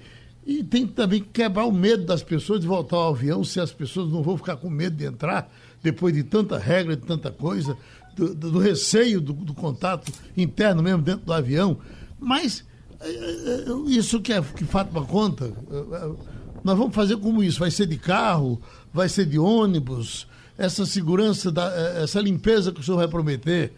E 0.45 0.65
tem 0.65 0.85
que 0.85 0.91
também 0.91 1.21
quebrar 1.21 1.65
o 1.65 1.71
medo 1.71 2.03
das 2.03 2.21
pessoas 2.21 2.59
de 2.59 2.67
voltar 2.67 2.97
ao 2.97 3.13
avião, 3.13 3.41
se 3.41 3.57
as 3.57 3.71
pessoas 3.71 4.11
não 4.11 4.21
vão 4.21 4.35
ficar 4.35 4.57
com 4.57 4.69
medo 4.69 4.97
de 4.97 5.05
entrar 5.05 5.49
depois 5.81 6.13
de 6.13 6.23
tanta 6.23 6.57
regra, 6.57 6.97
de 6.97 7.03
tanta 7.03 7.31
coisa, 7.31 7.77
do, 8.17 8.35
do 8.35 8.59
receio 8.59 9.21
do, 9.21 9.31
do, 9.31 9.53
contato 9.53 10.11
interno 10.35 10.83
mesmo 10.83 11.01
dentro 11.01 11.25
do 11.25 11.31
avião. 11.31 11.77
Mas 12.19 12.65
é, 12.99 13.07
é, 13.07 13.65
isso 13.87 14.19
que, 14.19 14.33
é, 14.33 14.41
que 14.41 14.65
Fátima 14.65 15.05
conta, 15.05 15.45
é, 15.45 16.11
nós 16.61 16.77
vamos 16.77 16.93
fazer 16.93 17.15
como 17.15 17.41
isso? 17.41 17.61
Vai 17.61 17.71
ser 17.71 17.85
de 17.85 17.95
carro? 17.95 18.61
Vai 18.93 19.07
ser 19.07 19.25
de 19.25 19.39
ônibus? 19.39 20.27
Essa 20.57 20.85
segurança, 20.85 21.49
da, 21.49 21.73
essa 22.03 22.19
limpeza 22.19 22.73
que 22.73 22.81
o 22.81 22.83
senhor 22.83 22.97
vai 22.97 23.07
prometer, 23.07 23.71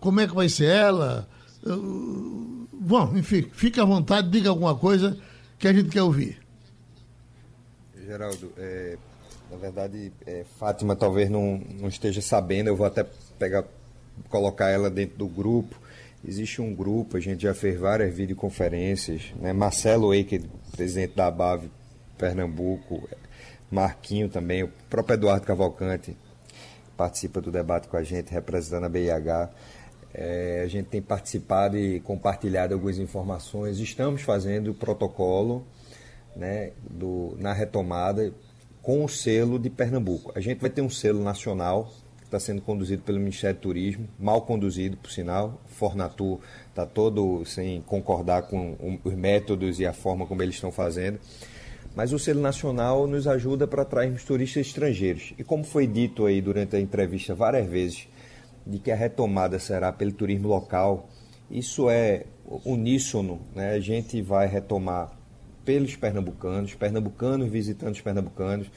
como 0.00 0.18
é 0.18 0.26
que 0.26 0.34
vai 0.34 0.48
ser 0.48 0.64
ela? 0.64 1.28
Bom, 2.72 3.16
enfim, 3.16 3.42
fique 3.52 3.80
à 3.80 3.84
vontade, 3.84 4.30
diga 4.30 4.50
alguma 4.50 4.76
coisa 4.76 5.18
que 5.58 5.66
a 5.66 5.72
gente 5.72 5.88
quer 5.88 6.02
ouvir. 6.02 6.38
Geraldo, 8.06 8.52
é, 8.56 8.96
na 9.50 9.56
verdade, 9.56 10.12
é, 10.24 10.44
Fátima 10.58 10.94
talvez 10.94 11.28
não, 11.28 11.60
não 11.80 11.88
esteja 11.88 12.20
sabendo, 12.20 12.68
eu 12.68 12.76
vou 12.76 12.86
até 12.86 13.04
pegar, 13.38 13.64
colocar 14.28 14.68
ela 14.68 14.88
dentro 14.88 15.16
do 15.18 15.26
grupo. 15.26 15.76
Existe 16.24 16.62
um 16.62 16.74
grupo, 16.74 17.16
a 17.16 17.20
gente 17.20 17.42
já 17.42 17.54
fez 17.54 17.78
várias 17.78 18.14
videoconferências, 18.14 19.32
né? 19.40 19.52
Marcelo 19.52 20.14
Eiker, 20.14 20.42
presidente 20.72 21.14
da 21.14 21.30
BAV 21.30 21.68
Pernambuco, 22.16 23.08
Marquinho 23.70 24.28
também, 24.28 24.62
o 24.62 24.68
próprio 24.88 25.14
Eduardo 25.14 25.46
Cavalcante 25.46 26.16
participa 26.96 27.40
do 27.40 27.50
debate 27.50 27.88
com 27.88 27.96
a 27.96 28.02
gente, 28.02 28.30
representando 28.30 28.84
a 28.84 28.88
BIH. 28.88 29.50
É, 30.18 30.62
a 30.64 30.66
gente 30.66 30.86
tem 30.86 31.02
participado 31.02 31.76
e 31.76 32.00
compartilhado 32.00 32.72
algumas 32.72 32.98
informações. 32.98 33.78
Estamos 33.78 34.22
fazendo 34.22 34.70
o 34.70 34.74
protocolo 34.74 35.66
né, 36.34 36.72
do, 36.90 37.36
na 37.38 37.52
retomada 37.52 38.32
com 38.80 39.04
o 39.04 39.08
selo 39.10 39.58
de 39.58 39.68
Pernambuco. 39.68 40.32
A 40.34 40.40
gente 40.40 40.58
vai 40.58 40.70
ter 40.70 40.80
um 40.80 40.88
selo 40.88 41.22
nacional 41.22 41.92
que 42.16 42.24
está 42.24 42.40
sendo 42.40 42.62
conduzido 42.62 43.02
pelo 43.02 43.18
Ministério 43.18 43.58
do 43.58 43.60
Turismo, 43.60 44.08
mal 44.18 44.40
conduzido, 44.40 44.96
por 44.96 45.10
sinal. 45.10 45.60
Fornatur 45.66 46.40
está 46.70 46.86
todo 46.86 47.44
sem 47.44 47.82
concordar 47.82 48.44
com 48.44 48.98
os 49.04 49.12
métodos 49.12 49.78
e 49.80 49.84
a 49.84 49.92
forma 49.92 50.26
como 50.26 50.42
eles 50.42 50.54
estão 50.54 50.72
fazendo. 50.72 51.20
Mas 51.94 52.14
o 52.14 52.18
selo 52.18 52.40
nacional 52.40 53.06
nos 53.06 53.28
ajuda 53.28 53.66
para 53.66 53.82
atrairmos 53.82 54.24
turistas 54.24 54.66
estrangeiros. 54.66 55.34
E 55.38 55.44
como 55.44 55.62
foi 55.62 55.86
dito 55.86 56.24
aí 56.24 56.40
durante 56.40 56.74
a 56.74 56.80
entrevista 56.80 57.34
várias 57.34 57.68
vezes, 57.68 58.08
de 58.66 58.78
que 58.78 58.90
a 58.90 58.96
retomada 58.96 59.58
será 59.58 59.92
pelo 59.92 60.12
turismo 60.12 60.48
local, 60.48 61.08
isso 61.50 61.88
é 61.88 62.24
uníssono, 62.64 63.40
né? 63.54 63.74
A 63.74 63.80
gente 63.80 64.20
vai 64.20 64.46
retomar 64.46 65.12
pelos 65.64 65.96
pernambucanos, 65.96 66.74
pernambucanos 66.74 67.48
visitando 67.48 67.94
os 67.94 68.00
pernambucanos, 68.00 68.70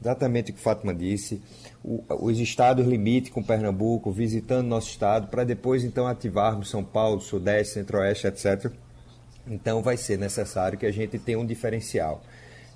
exatamente 0.00 0.50
o 0.50 0.54
que 0.54 0.60
Fátima 0.60 0.94
disse, 0.94 1.42
o, 1.82 2.02
os 2.08 2.38
estados 2.38 2.86
limite 2.86 3.30
com 3.30 3.42
Pernambuco, 3.42 4.10
visitando 4.10 4.66
nosso 4.66 4.88
estado, 4.88 5.28
para 5.28 5.44
depois 5.44 5.84
então 5.84 6.06
ativarmos 6.06 6.68
São 6.70 6.84
Paulo, 6.84 7.20
Sudeste, 7.20 7.74
Centro-Oeste, 7.74 8.26
etc. 8.26 8.70
Então 9.46 9.82
vai 9.82 9.96
ser 9.96 10.18
necessário 10.18 10.78
que 10.78 10.86
a 10.86 10.92
gente 10.92 11.18
tenha 11.18 11.38
um 11.38 11.46
diferencial. 11.46 12.22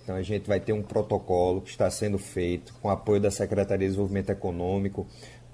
Então 0.02 0.16
a 0.16 0.22
gente 0.22 0.48
vai 0.48 0.58
ter 0.58 0.72
um 0.72 0.82
protocolo 0.82 1.60
que 1.60 1.68
está 1.68 1.90
sendo 1.90 2.18
feito 2.18 2.72
com 2.80 2.88
apoio 2.88 3.20
da 3.20 3.30
Secretaria 3.30 3.86
de 3.86 3.90
Desenvolvimento 3.90 4.30
Econômico, 4.30 5.06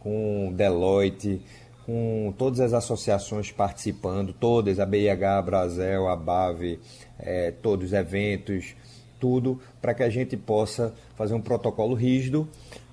com 0.04 0.52
Deloitte, 0.54 1.40
com 1.86 2.32
todas 2.38 2.60
as 2.60 2.74
associações 2.74 3.50
participando, 3.50 4.32
todas, 4.32 4.78
a 4.78 4.86
BIH, 4.86 5.38
a 5.38 5.42
Brasel, 5.42 6.08
a 6.08 6.14
BAV, 6.14 6.78
é, 7.18 7.50
todos 7.50 7.86
os 7.86 7.92
eventos, 7.92 8.76
tudo, 9.18 9.58
para 9.80 9.94
que 9.94 10.02
a 10.02 10.10
gente 10.10 10.36
possa 10.36 10.94
fazer 11.16 11.34
um 11.34 11.40
protocolo 11.40 11.94
rígido, 11.94 12.46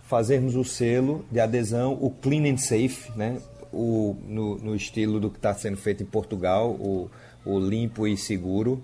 fazermos 0.03 0.55
o 0.55 0.63
selo 0.63 1.25
de 1.29 1.39
adesão, 1.39 1.97
o 2.01 2.09
clean 2.09 2.51
and 2.51 2.57
safe, 2.57 3.11
né? 3.15 3.41
o, 3.71 4.15
no, 4.27 4.57
no 4.57 4.75
estilo 4.75 5.19
do 5.19 5.29
que 5.29 5.37
está 5.37 5.53
sendo 5.53 5.77
feito 5.77 6.03
em 6.03 6.05
Portugal, 6.05 6.71
o, 6.71 7.09
o 7.45 7.59
limpo 7.59 8.07
e 8.07 8.17
seguro, 8.17 8.83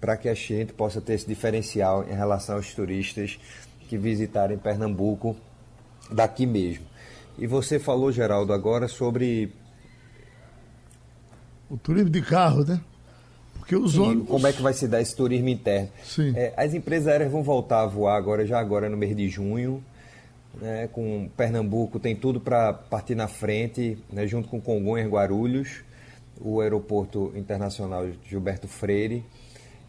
para 0.00 0.16
que 0.16 0.28
a 0.28 0.34
gente 0.34 0.72
possa 0.72 1.00
ter 1.00 1.14
esse 1.14 1.26
diferencial 1.26 2.04
em 2.04 2.14
relação 2.14 2.56
aos 2.56 2.74
turistas 2.74 3.38
que 3.88 3.96
visitarem 3.96 4.58
Pernambuco 4.58 5.36
daqui 6.10 6.46
mesmo. 6.46 6.84
E 7.38 7.46
você 7.46 7.78
falou, 7.78 8.12
Geraldo, 8.12 8.52
agora 8.52 8.88
sobre. 8.88 9.52
O 11.68 11.76
turismo 11.76 12.10
de 12.10 12.22
carro, 12.22 12.64
né? 12.64 12.80
Porque 13.54 13.74
os 13.74 13.96
ônibus... 13.96 14.28
Como 14.28 14.46
é 14.46 14.52
que 14.52 14.60
vai 14.60 14.74
se 14.74 14.86
dar 14.86 15.00
esse 15.00 15.16
turismo 15.16 15.48
interno? 15.48 15.88
Sim. 16.04 16.34
É, 16.36 16.52
as 16.56 16.74
empresas 16.74 17.08
aéreas 17.08 17.32
vão 17.32 17.42
voltar 17.42 17.80
a 17.80 17.86
voar 17.86 18.16
agora, 18.16 18.46
já 18.46 18.60
agora 18.60 18.88
no 18.90 18.96
mês 18.96 19.16
de 19.16 19.28
junho. 19.28 19.82
Né, 20.60 20.88
com 20.92 21.28
Pernambuco 21.36 21.98
tem 21.98 22.14
tudo 22.14 22.38
para 22.38 22.72
partir 22.72 23.16
na 23.16 23.26
frente, 23.26 23.98
né, 24.12 24.24
junto 24.24 24.48
com 24.48 24.60
Congonhas, 24.60 25.10
Guarulhos, 25.10 25.80
o 26.40 26.60
aeroporto 26.60 27.32
internacional 27.34 28.06
Gilberto 28.24 28.68
Freire, 28.68 29.24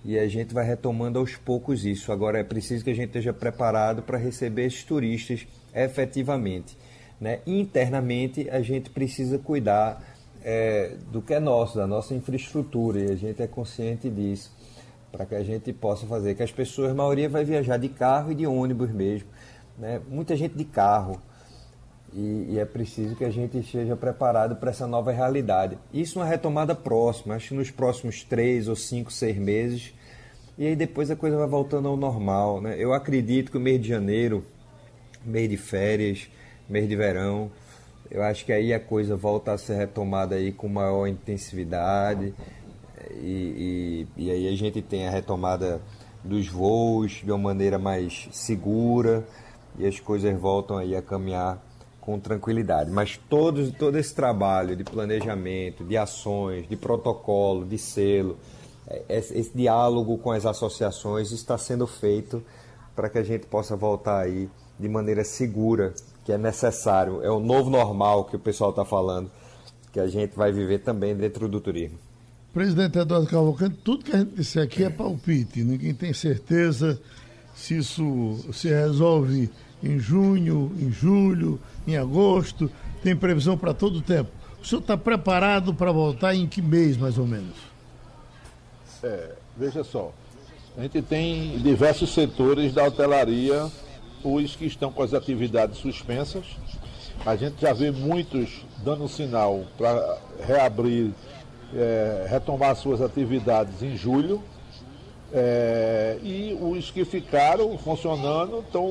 e 0.03 0.17
a 0.17 0.27
gente 0.27 0.55
vai 0.55 0.65
retomando 0.65 1.19
aos 1.19 1.35
poucos 1.35 1.85
isso. 1.85 2.11
Agora 2.11 2.39
é 2.39 2.43
preciso 2.43 2.83
que 2.83 2.89
a 2.89 2.95
gente 2.95 3.09
esteja 3.09 3.31
preparado 3.31 4.01
para 4.01 4.17
receber 4.17 4.65
esses 4.65 4.83
turistas 4.83 5.45
efetivamente. 5.71 6.75
Né? 7.19 7.39
Internamente 7.45 8.49
a 8.49 8.61
gente 8.61 8.89
precisa 8.89 9.37
cuidar 9.37 10.01
é, 10.43 10.95
do 11.11 11.21
que 11.21 11.33
é 11.33 11.39
nosso, 11.39 11.77
da 11.77 11.87
nossa 11.87 12.13
infraestrutura, 12.13 12.99
e 12.99 13.11
a 13.11 13.15
gente 13.15 13.41
é 13.41 13.47
consciente 13.47 14.09
disso, 14.09 14.51
para 15.11 15.25
que 15.25 15.33
a 15.33 15.43
gente 15.43 15.73
possa 15.73 16.05
fazer 16.05 16.35
que 16.35 16.43
as 16.43 16.51
pessoas, 16.51 16.91
a 16.91 16.93
maioria 16.93 17.27
vai 17.27 17.43
viajar 17.43 17.77
de 17.77 17.89
carro 17.89 18.31
e 18.31 18.35
de 18.35 18.45
ônibus 18.45 18.91
mesmo, 18.91 19.27
né? 19.77 19.99
muita 20.07 20.35
gente 20.35 20.55
de 20.55 20.65
carro, 20.65 21.19
e, 22.13 22.51
e 22.51 22.59
é 22.59 22.63
preciso 22.63 23.15
que 23.15 23.25
a 23.25 23.29
gente 23.29 23.57
esteja 23.57 23.95
preparado 23.95 24.55
para 24.55 24.69
essa 24.69 24.87
nova 24.87 25.11
realidade. 25.11 25.77
Isso 25.93 26.19
é 26.19 26.21
uma 26.21 26.29
retomada 26.29 26.73
próxima, 26.75 27.35
acho 27.35 27.49
que 27.49 27.55
nos 27.55 27.71
próximos 27.71 28.23
três 28.23 28.67
ou 28.67 28.75
cinco, 28.75 29.11
seis 29.11 29.37
meses, 29.37 29.93
e 30.57 30.67
aí 30.67 30.75
depois 30.75 31.09
a 31.11 31.15
coisa 31.15 31.37
vai 31.37 31.47
voltando 31.47 31.87
ao 31.87 31.97
normal. 31.97 32.61
Né? 32.61 32.75
Eu 32.77 32.93
acredito 32.93 33.51
que 33.51 33.57
o 33.57 33.59
mês 33.59 33.81
de 33.81 33.89
janeiro, 33.89 34.45
mês 35.25 35.49
de 35.49 35.57
férias, 35.57 36.29
mês 36.69 36.87
de 36.87 36.95
verão, 36.95 37.51
eu 38.09 38.23
acho 38.23 38.45
que 38.45 38.53
aí 38.53 38.73
a 38.73 38.79
coisa 38.79 39.15
volta 39.15 39.51
a 39.51 39.57
ser 39.57 39.75
retomada 39.75 40.35
aí 40.35 40.51
com 40.51 40.67
maior 40.67 41.07
intensividade 41.07 42.33
e, 43.11 44.07
e, 44.17 44.25
e 44.25 44.31
aí 44.31 44.47
a 44.47 44.55
gente 44.55 44.81
tem 44.81 45.07
a 45.07 45.11
retomada 45.11 45.81
dos 46.23 46.47
voos 46.47 47.21
de 47.23 47.31
uma 47.31 47.37
maneira 47.37 47.77
mais 47.77 48.27
segura 48.31 49.25
e 49.77 49.85
as 49.85 49.99
coisas 49.99 50.37
voltam 50.39 50.77
aí 50.77 50.95
a 50.95 51.01
caminhar 51.01 51.61
com 51.99 52.19
tranquilidade. 52.19 52.91
Mas 52.91 53.19
todo, 53.29 53.71
todo 53.71 53.97
esse 53.97 54.13
trabalho 54.13 54.75
de 54.75 54.83
planejamento, 54.83 55.83
de 55.83 55.97
ações, 55.97 56.67
de 56.67 56.75
protocolo, 56.75 57.65
de 57.65 57.77
selo, 57.77 58.37
é, 58.87 59.03
esse, 59.09 59.37
esse 59.37 59.51
diálogo 59.55 60.17
com 60.19 60.31
as 60.31 60.45
associações 60.45 61.31
está 61.31 61.57
sendo 61.57 61.87
feito 61.87 62.43
para 62.95 63.09
que 63.09 63.17
a 63.17 63.23
gente 63.23 63.47
possa 63.47 63.75
voltar 63.75 64.21
aí 64.21 64.49
de 64.79 64.87
maneira 64.87 65.23
segura 65.23 65.93
que 66.25 66.31
é 66.31 66.37
necessário, 66.37 67.23
é 67.23 67.29
o 67.29 67.39
novo 67.39 67.69
normal 67.69 68.25
que 68.25 68.35
o 68.35 68.39
pessoal 68.39 68.71
está 68.71 68.83
falando, 68.83 69.31
que 69.93 69.99
a 69.99 70.07
gente 70.07 70.35
vai 70.35 70.51
viver 70.51 70.79
também 70.79 71.15
dentro 71.15 71.47
do 71.47 71.61
turismo. 71.61 71.99
Presidente 72.51 72.97
Eduardo 72.97 73.27
Cavalcante, 73.27 73.77
tudo 73.83 74.03
que 74.03 74.11
a 74.11 74.19
gente 74.19 74.33
disser 74.35 74.63
aqui 74.63 74.83
é 74.83 74.89
palpite, 74.89 75.63
ninguém 75.63 75.93
tem 75.93 76.13
certeza 76.13 76.99
se 77.53 77.77
isso 77.77 78.39
se 78.51 78.69
resolve 78.69 79.51
em 79.83 79.99
junho, 79.99 80.71
em 80.79 80.91
julho, 80.91 81.59
em 81.85 81.95
agosto, 81.95 82.71
tem 83.03 83.15
previsão 83.15 83.55
para 83.55 83.73
todo 83.73 83.97
o 83.97 84.01
tempo. 84.01 84.31
O 84.59 84.65
senhor 84.65 84.81
está 84.81 84.97
preparado 84.97 85.75
para 85.75 85.91
voltar 85.91 86.33
em 86.33 86.47
que 86.47 86.61
mês, 86.61 86.97
mais 86.97 87.19
ou 87.19 87.27
menos? 87.27 87.55
É, 89.03 89.33
veja 89.55 89.83
só, 89.83 90.11
a 90.75 90.81
gente 90.81 91.01
tem 91.03 91.59
diversos 91.59 92.13
setores 92.13 92.73
da 92.73 92.83
hotelaria 92.83 93.69
os 94.25 94.55
que 94.55 94.65
estão 94.65 94.91
com 94.91 95.03
as 95.03 95.13
atividades 95.13 95.77
suspensas. 95.77 96.45
A 97.23 97.35
gente 97.35 97.61
já 97.61 97.73
vê 97.73 97.91
muitos 97.91 98.65
dando 98.83 99.07
sinal 99.07 99.63
para 99.77 100.17
reabrir, 100.45 101.11
é, 101.73 102.25
retomar 102.27 102.75
suas 102.75 103.01
atividades 103.01 103.83
em 103.83 103.95
julho. 103.95 104.41
É, 105.31 106.17
e 106.23 106.57
os 106.59 106.89
que 106.89 107.05
ficaram 107.05 107.77
funcionando 107.77 108.63
tão, 108.71 108.89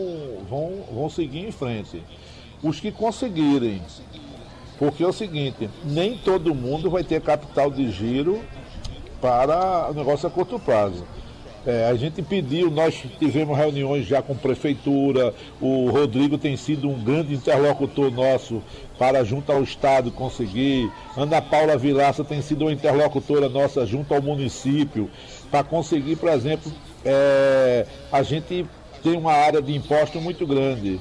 vão, 0.49 0.85
vão 0.93 1.11
seguir 1.11 1.47
em 1.47 1.53
frente. 1.53 2.03
Os 2.63 2.81
que 2.81 2.93
conseguirem, 2.93 3.83
porque 4.79 5.03
é 5.03 5.07
o 5.07 5.13
seguinte, 5.13 5.69
nem 5.85 6.17
todo 6.17 6.55
mundo 6.55 6.91
vai 6.91 7.03
ter 7.03 7.21
capital 7.21 7.71
de 7.71 7.91
giro 7.91 8.41
para 9.21 9.91
o 9.91 9.95
negócio 9.95 10.29
a 10.29 10.31
curto 10.31 10.59
prazo. 10.59 11.05
É, 11.67 11.87
a 11.89 11.95
gente 11.95 12.21
pediu, 12.21 12.71
nós 12.71 13.03
tivemos 13.19 13.57
reuniões 13.57 14.07
já 14.07 14.21
com 14.21 14.37
prefeitura, 14.37 15.35
o 15.61 15.89
Rodrigo 15.89 16.37
tem 16.37 16.59
sido 16.59 16.91
um 16.91 17.03
grande 17.03 17.33
interlocutor 17.33 18.11
nosso 18.11 18.63
para 18.99 19.25
junto 19.25 19.51
ao 19.51 19.63
Estado 19.63 20.11
conseguir. 20.11 20.93
Ana 21.17 21.41
Paula 21.41 21.79
Vilaça 21.79 22.23
tem 22.23 22.43
sido 22.43 22.67
uma 22.67 22.73
interlocutora 22.73 23.49
nossa 23.49 23.87
junto 23.87 24.13
ao 24.13 24.21
município 24.21 25.11
para 25.51 25.65
conseguir, 25.65 26.17
por 26.17 26.29
exemplo, 26.29 26.71
é, 27.03 27.87
a 28.13 28.23
gente 28.23 28.67
tem 29.03 29.17
uma 29.17 29.33
área 29.33 29.63
de 29.63 29.75
imposto 29.75 30.21
muito 30.21 30.47
grande. 30.47 31.01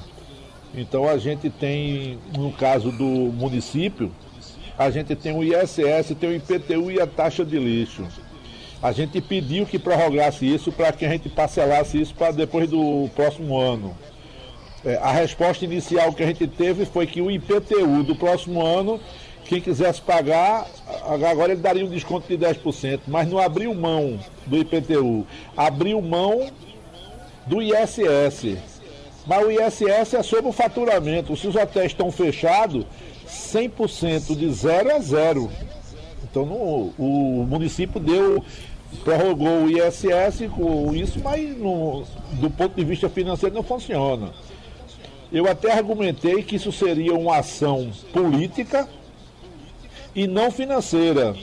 Então 0.74 1.06
a 1.06 1.18
gente 1.18 1.50
tem, 1.50 2.18
no 2.36 2.50
caso 2.52 2.90
do 2.90 3.04
município, 3.04 4.10
a 4.78 4.90
gente 4.90 5.14
tem 5.14 5.36
o 5.36 5.44
ISS, 5.44 6.16
tem 6.18 6.30
o 6.30 6.34
IPTU 6.34 6.90
e 6.90 7.00
a 7.00 7.06
taxa 7.06 7.44
de 7.44 7.58
lixo. 7.58 8.04
A 8.84 8.92
gente 8.92 9.18
pediu 9.18 9.64
que 9.64 9.78
prorrogasse 9.78 10.44
isso 10.44 10.70
para 10.70 10.92
que 10.92 11.06
a 11.06 11.08
gente 11.08 11.26
parcelasse 11.30 11.98
isso 11.98 12.14
para 12.14 12.32
depois 12.32 12.68
do 12.68 13.08
próximo 13.14 13.58
ano. 13.58 13.96
É, 14.84 14.96
a 14.96 15.10
resposta 15.10 15.64
inicial 15.64 16.12
que 16.12 16.22
a 16.22 16.26
gente 16.26 16.46
teve 16.46 16.84
foi 16.84 17.06
que 17.06 17.22
o 17.22 17.30
IPTU 17.30 18.02
do 18.02 18.14
próximo 18.14 18.62
ano, 18.62 19.00
quem 19.46 19.58
quisesse 19.58 20.02
pagar, 20.02 20.66
agora 21.02 21.52
ele 21.52 21.62
daria 21.62 21.82
um 21.82 21.88
desconto 21.88 22.28
de 22.28 22.36
10%, 22.36 23.00
mas 23.06 23.26
não 23.26 23.38
abriu 23.38 23.74
mão 23.74 24.20
do 24.44 24.58
IPTU, 24.58 25.26
abriu 25.56 26.02
mão 26.02 26.50
do 27.46 27.62
ISS. 27.62 28.58
Mas 29.26 29.46
o 29.46 29.50
ISS 29.50 30.12
é 30.12 30.22
sobre 30.22 30.50
o 30.50 30.52
faturamento. 30.52 31.34
Se 31.38 31.48
os 31.48 31.56
hotéis 31.56 31.86
estão 31.86 32.12
fechados, 32.12 32.84
100% 33.26 34.36
de 34.36 34.52
zero 34.52 34.90
é 34.90 35.00
zero. 35.00 35.50
Então 36.22 36.44
no, 36.44 36.92
o 36.98 37.46
município 37.48 37.98
deu 37.98 38.44
prorrogou 39.02 39.64
o 39.64 39.70
ISS 39.70 40.48
com 40.54 40.94
isso, 40.94 41.20
mas 41.22 41.56
no, 41.56 42.04
do 42.32 42.50
ponto 42.50 42.74
de 42.74 42.84
vista 42.84 43.08
financeiro 43.08 43.54
não 43.54 43.62
funciona. 43.62 44.32
Eu 45.32 45.48
até 45.48 45.72
argumentei 45.72 46.42
que 46.42 46.56
isso 46.56 46.70
seria 46.70 47.14
uma 47.14 47.38
ação 47.38 47.90
política 48.12 48.88
e 50.14 50.26
não 50.26 50.50
financeira. 50.50 51.34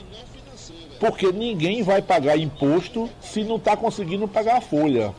Porque 0.99 1.31
ninguém 1.31 1.81
vai 1.83 2.01
pagar 2.01 2.37
imposto 2.37 3.09
se 3.19 3.43
não 3.43 3.55
está 3.55 3.75
conseguindo 3.75 4.27
pagar 4.27 4.57
a 4.57 4.61
folha. 4.61 5.13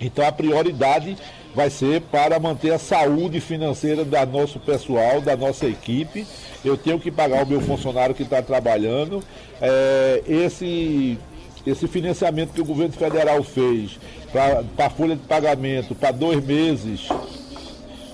Então 0.00 0.26
a 0.26 0.32
prioridade 0.32 1.18
vai 1.54 1.70
ser 1.70 2.00
para 2.02 2.38
manter 2.38 2.72
a 2.72 2.78
saúde 2.78 3.40
financeira 3.40 4.04
da 4.04 4.24
nosso 4.24 4.58
pessoal, 4.58 5.20
da 5.20 5.36
nossa 5.36 5.66
equipe. 5.66 6.26
Eu 6.64 6.76
tenho 6.76 7.00
que 7.00 7.10
pagar 7.10 7.44
o 7.44 7.46
meu 7.46 7.60
funcionário 7.60 8.14
que 8.14 8.22
está 8.22 8.42
trabalhando. 8.42 9.22
É, 9.60 10.22
esse, 10.26 11.18
esse 11.66 11.88
financiamento 11.88 12.52
que 12.52 12.60
o 12.60 12.64
governo 12.64 12.94
federal 12.94 13.42
fez 13.42 13.98
para 14.32 14.62
a 14.86 14.90
folha 14.90 15.16
de 15.16 15.22
pagamento 15.22 15.94
para 15.94 16.12
dois 16.12 16.44
meses, 16.44 17.08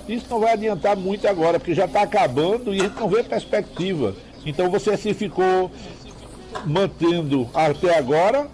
isso 0.09 0.26
não 0.30 0.41
vai 0.41 0.53
adiantar 0.53 0.97
muito 0.97 1.28
agora, 1.28 1.59
porque 1.59 1.74
já 1.74 1.84
está 1.84 2.03
acabando 2.03 2.72
e 2.72 2.80
a 2.80 2.84
gente 2.84 2.99
não 2.99 3.09
vê 3.09 3.22
perspectiva. 3.22 4.14
Então 4.45 4.70
você 4.70 4.97
se 4.97 5.12
ficou 5.12 5.70
mantendo 6.64 7.49
até 7.53 7.99
agora, 7.99 8.47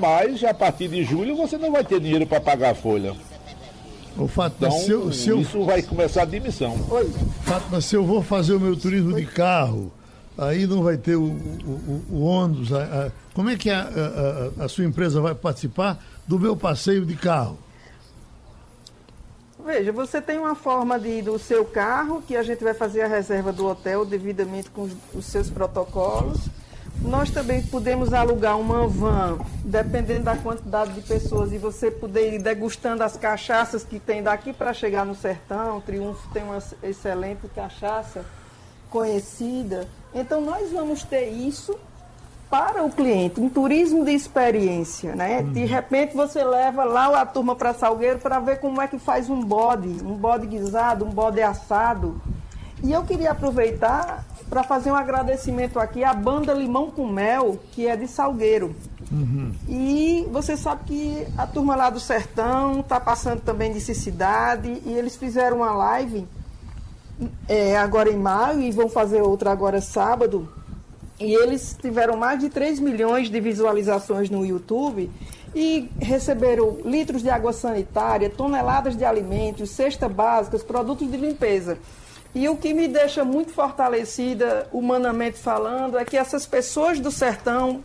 mas 0.00 0.42
a 0.44 0.54
partir 0.54 0.88
de 0.88 1.04
julho 1.04 1.36
você 1.36 1.58
não 1.58 1.72
vai 1.72 1.84
ter 1.84 2.00
dinheiro 2.00 2.26
para 2.26 2.40
pagar 2.40 2.70
a 2.70 2.74
folha. 2.74 3.14
Ô, 4.16 4.28
Fátima, 4.28 4.68
então, 4.68 4.78
se 4.80 4.90
eu, 4.90 5.12
se 5.12 5.28
eu... 5.30 5.40
isso 5.40 5.64
vai 5.64 5.82
começar 5.82 6.22
a 6.22 6.26
demissão. 6.26 6.76
Oi. 6.90 7.10
Fátima, 7.42 7.80
se 7.80 7.96
eu 7.96 8.04
vou 8.04 8.22
fazer 8.22 8.54
o 8.54 8.60
meu 8.60 8.76
turismo 8.76 9.14
Oi. 9.14 9.22
de 9.22 9.26
carro, 9.26 9.92
aí 10.36 10.66
não 10.66 10.82
vai 10.82 10.96
ter 10.96 11.16
o, 11.16 11.24
o, 11.24 12.04
o 12.10 12.22
ônibus. 12.22 12.72
A, 12.72 12.82
a, 12.82 13.10
como 13.32 13.48
é 13.48 13.56
que 13.56 13.70
a, 13.70 13.88
a, 14.58 14.64
a, 14.64 14.68
sua 14.68 14.84
empresa 14.84 15.20
vai 15.20 15.34
participar 15.34 16.02
do 16.26 16.38
meu 16.38 16.56
passeio 16.56 17.06
de 17.06 17.16
carro? 17.16 17.58
Veja, 19.64 19.92
você 19.92 20.20
tem 20.20 20.38
uma 20.38 20.56
forma 20.56 20.98
de 20.98 21.08
ir 21.08 21.22
do 21.22 21.38
seu 21.38 21.64
carro, 21.64 22.20
que 22.26 22.36
a 22.36 22.42
gente 22.42 22.62
vai 22.64 22.74
fazer 22.74 23.02
a 23.02 23.06
reserva 23.06 23.52
do 23.52 23.66
hotel 23.66 24.04
devidamente 24.04 24.68
com 24.70 24.82
os, 24.82 24.92
os 25.14 25.24
seus 25.24 25.48
protocolos. 25.48 26.40
Nós 27.00 27.30
também 27.30 27.62
podemos 27.62 28.12
alugar 28.12 28.58
uma 28.58 28.86
van, 28.86 29.38
dependendo 29.64 30.24
da 30.24 30.36
quantidade 30.36 30.92
de 30.92 31.00
pessoas, 31.00 31.52
e 31.52 31.58
você 31.58 31.90
poder 31.90 32.34
ir 32.34 32.42
degustando 32.42 33.02
as 33.02 33.16
cachaças 33.16 33.82
que 33.82 33.98
tem 33.98 34.22
daqui 34.22 34.52
para 34.52 34.72
chegar 34.72 35.04
no 35.04 35.14
sertão. 35.14 35.78
O 35.78 35.80
Triunfo 35.80 36.28
tem 36.32 36.42
uma 36.44 36.62
excelente 36.82 37.48
cachaça 37.54 38.24
conhecida. 38.90 39.88
Então 40.14 40.40
nós 40.40 40.70
vamos 40.70 41.02
ter 41.02 41.28
isso 41.30 41.76
para 42.52 42.84
o 42.84 42.90
cliente, 42.90 43.40
um 43.40 43.48
turismo 43.48 44.04
de 44.04 44.12
experiência, 44.12 45.16
né? 45.16 45.38
Uhum. 45.38 45.52
De 45.52 45.64
repente 45.64 46.14
você 46.14 46.44
leva 46.44 46.84
lá 46.84 47.22
a 47.22 47.24
turma 47.24 47.56
para 47.56 47.72
Salgueiro 47.72 48.18
para 48.18 48.38
ver 48.40 48.60
como 48.60 48.78
é 48.78 48.86
que 48.86 48.98
faz 48.98 49.30
um 49.30 49.40
bode, 49.40 49.88
um 50.04 50.14
bode 50.14 50.46
guisado, 50.46 51.02
um 51.06 51.10
bode 51.10 51.40
assado. 51.40 52.20
E 52.82 52.92
eu 52.92 53.02
queria 53.04 53.30
aproveitar 53.30 54.24
para 54.48 54.62
fazer 54.62 54.90
um 54.90 54.94
agradecimento 54.94 55.78
aqui 55.78 56.04
à 56.04 56.12
banda 56.12 56.52
Limão 56.52 56.90
com 56.90 57.06
Mel, 57.06 57.58
que 57.72 57.86
é 57.86 57.96
de 57.96 58.08
Salgueiro. 58.08 58.74
Uhum. 59.10 59.52
E 59.68 60.26
você 60.30 60.56
sabe 60.56 60.84
que 60.84 61.26
a 61.36 61.46
turma 61.46 61.76
lá 61.76 61.90
do 61.90 62.00
Sertão 62.00 62.80
está 62.80 62.98
passando 62.98 63.40
também 63.40 63.72
necessidade 63.72 64.82
e 64.84 64.92
eles 64.92 65.16
fizeram 65.16 65.58
uma 65.58 65.72
live 65.72 66.26
é, 67.48 67.76
agora 67.76 68.10
em 68.10 68.16
maio 68.16 68.60
e 68.60 68.70
vão 68.70 68.88
fazer 68.88 69.22
outra 69.22 69.52
agora 69.52 69.80
sábado 69.80 70.48
e 71.22 71.34
eles 71.34 71.76
tiveram 71.80 72.16
mais 72.16 72.40
de 72.40 72.48
3 72.48 72.80
milhões 72.80 73.30
de 73.30 73.40
visualizações 73.40 74.28
no 74.28 74.44
YouTube 74.44 75.10
e 75.54 75.88
receberam 76.00 76.78
litros 76.84 77.22
de 77.22 77.30
água 77.30 77.52
sanitária, 77.52 78.28
toneladas 78.28 78.96
de 78.96 79.04
alimentos, 79.04 79.70
cesta 79.70 80.08
básicas, 80.08 80.62
produtos 80.62 81.10
de 81.10 81.16
limpeza. 81.16 81.78
E 82.34 82.48
o 82.48 82.56
que 82.56 82.72
me 82.72 82.88
deixa 82.88 83.24
muito 83.24 83.52
fortalecida, 83.52 84.66
humanamente 84.72 85.38
falando, 85.38 85.98
é 85.98 86.04
que 86.04 86.16
essas 86.16 86.46
pessoas 86.46 86.98
do 86.98 87.10
sertão, 87.10 87.82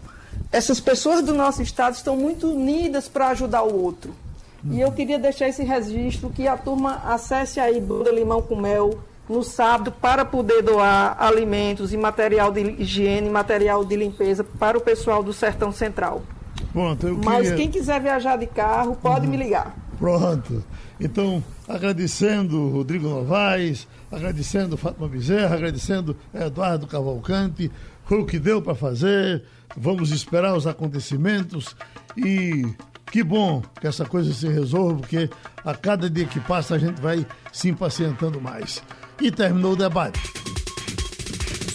essas 0.51 0.79
pessoas 0.79 1.21
do 1.21 1.33
nosso 1.33 1.61
estado 1.61 1.95
estão 1.95 2.15
muito 2.15 2.49
unidas 2.51 3.07
para 3.07 3.27
ajudar 3.29 3.63
o 3.63 3.83
outro. 3.83 4.13
E 4.69 4.81
eu 4.81 4.91
queria 4.91 5.19
deixar 5.19 5.47
esse 5.47 5.63
registro 5.63 6.29
que 6.29 6.47
a 6.47 6.57
turma 6.57 7.01
acesse 7.05 7.59
aí 7.59 7.79
Buda 7.79 8.11
Limão 8.11 8.41
com 8.41 8.55
Mel, 8.55 8.99
no 9.29 9.43
sábado 9.43 9.91
para 9.91 10.23
poder 10.23 10.61
doar 10.61 11.15
alimentos 11.19 11.93
e 11.93 11.97
material 11.97 12.51
de 12.51 12.61
higiene, 12.81 13.29
material 13.29 13.83
de 13.83 13.95
limpeza 13.95 14.43
para 14.43 14.77
o 14.77 14.81
pessoal 14.81 15.21
do 15.21 15.33
Sertão 15.33 15.71
Central. 15.71 16.21
Pronto, 16.71 17.07
eu 17.07 17.19
Mas 17.23 17.51
quem 17.51 17.69
quiser 17.69 17.99
viajar 18.01 18.37
de 18.37 18.47
carro, 18.47 18.97
pode 19.01 19.25
uhum. 19.25 19.31
me 19.31 19.37
ligar. 19.37 19.75
Pronto. 19.99 20.63
Então, 20.99 21.43
agradecendo 21.67 22.69
Rodrigo 22.69 23.07
Novaes, 23.07 23.87
agradecendo 24.11 24.77
Fátima 24.77 25.07
Bezerra, 25.07 25.55
agradecendo 25.55 26.15
Eduardo 26.33 26.87
Cavalcante, 26.87 27.71
foi 28.05 28.19
o 28.19 28.25
que 28.25 28.39
deu 28.39 28.61
para 28.61 28.73
fazer. 28.73 29.43
Vamos 29.75 30.11
esperar 30.11 30.55
os 30.55 30.65
acontecimentos 30.65 31.75
e 32.15 32.65
que 33.11 33.23
bom 33.23 33.61
que 33.79 33.87
essa 33.87 34.05
coisa 34.05 34.33
se 34.33 34.47
resolva, 34.47 35.01
porque 35.01 35.29
a 35.63 35.73
cada 35.75 36.09
dia 36.09 36.25
que 36.25 36.39
passa 36.39 36.75
a 36.75 36.79
gente 36.79 36.99
vai 36.99 37.25
se 37.51 37.69
impacientando 37.69 38.41
mais. 38.41 38.81
E 39.21 39.31
terminou 39.31 39.73
o 39.73 39.75
debate. 39.75 40.46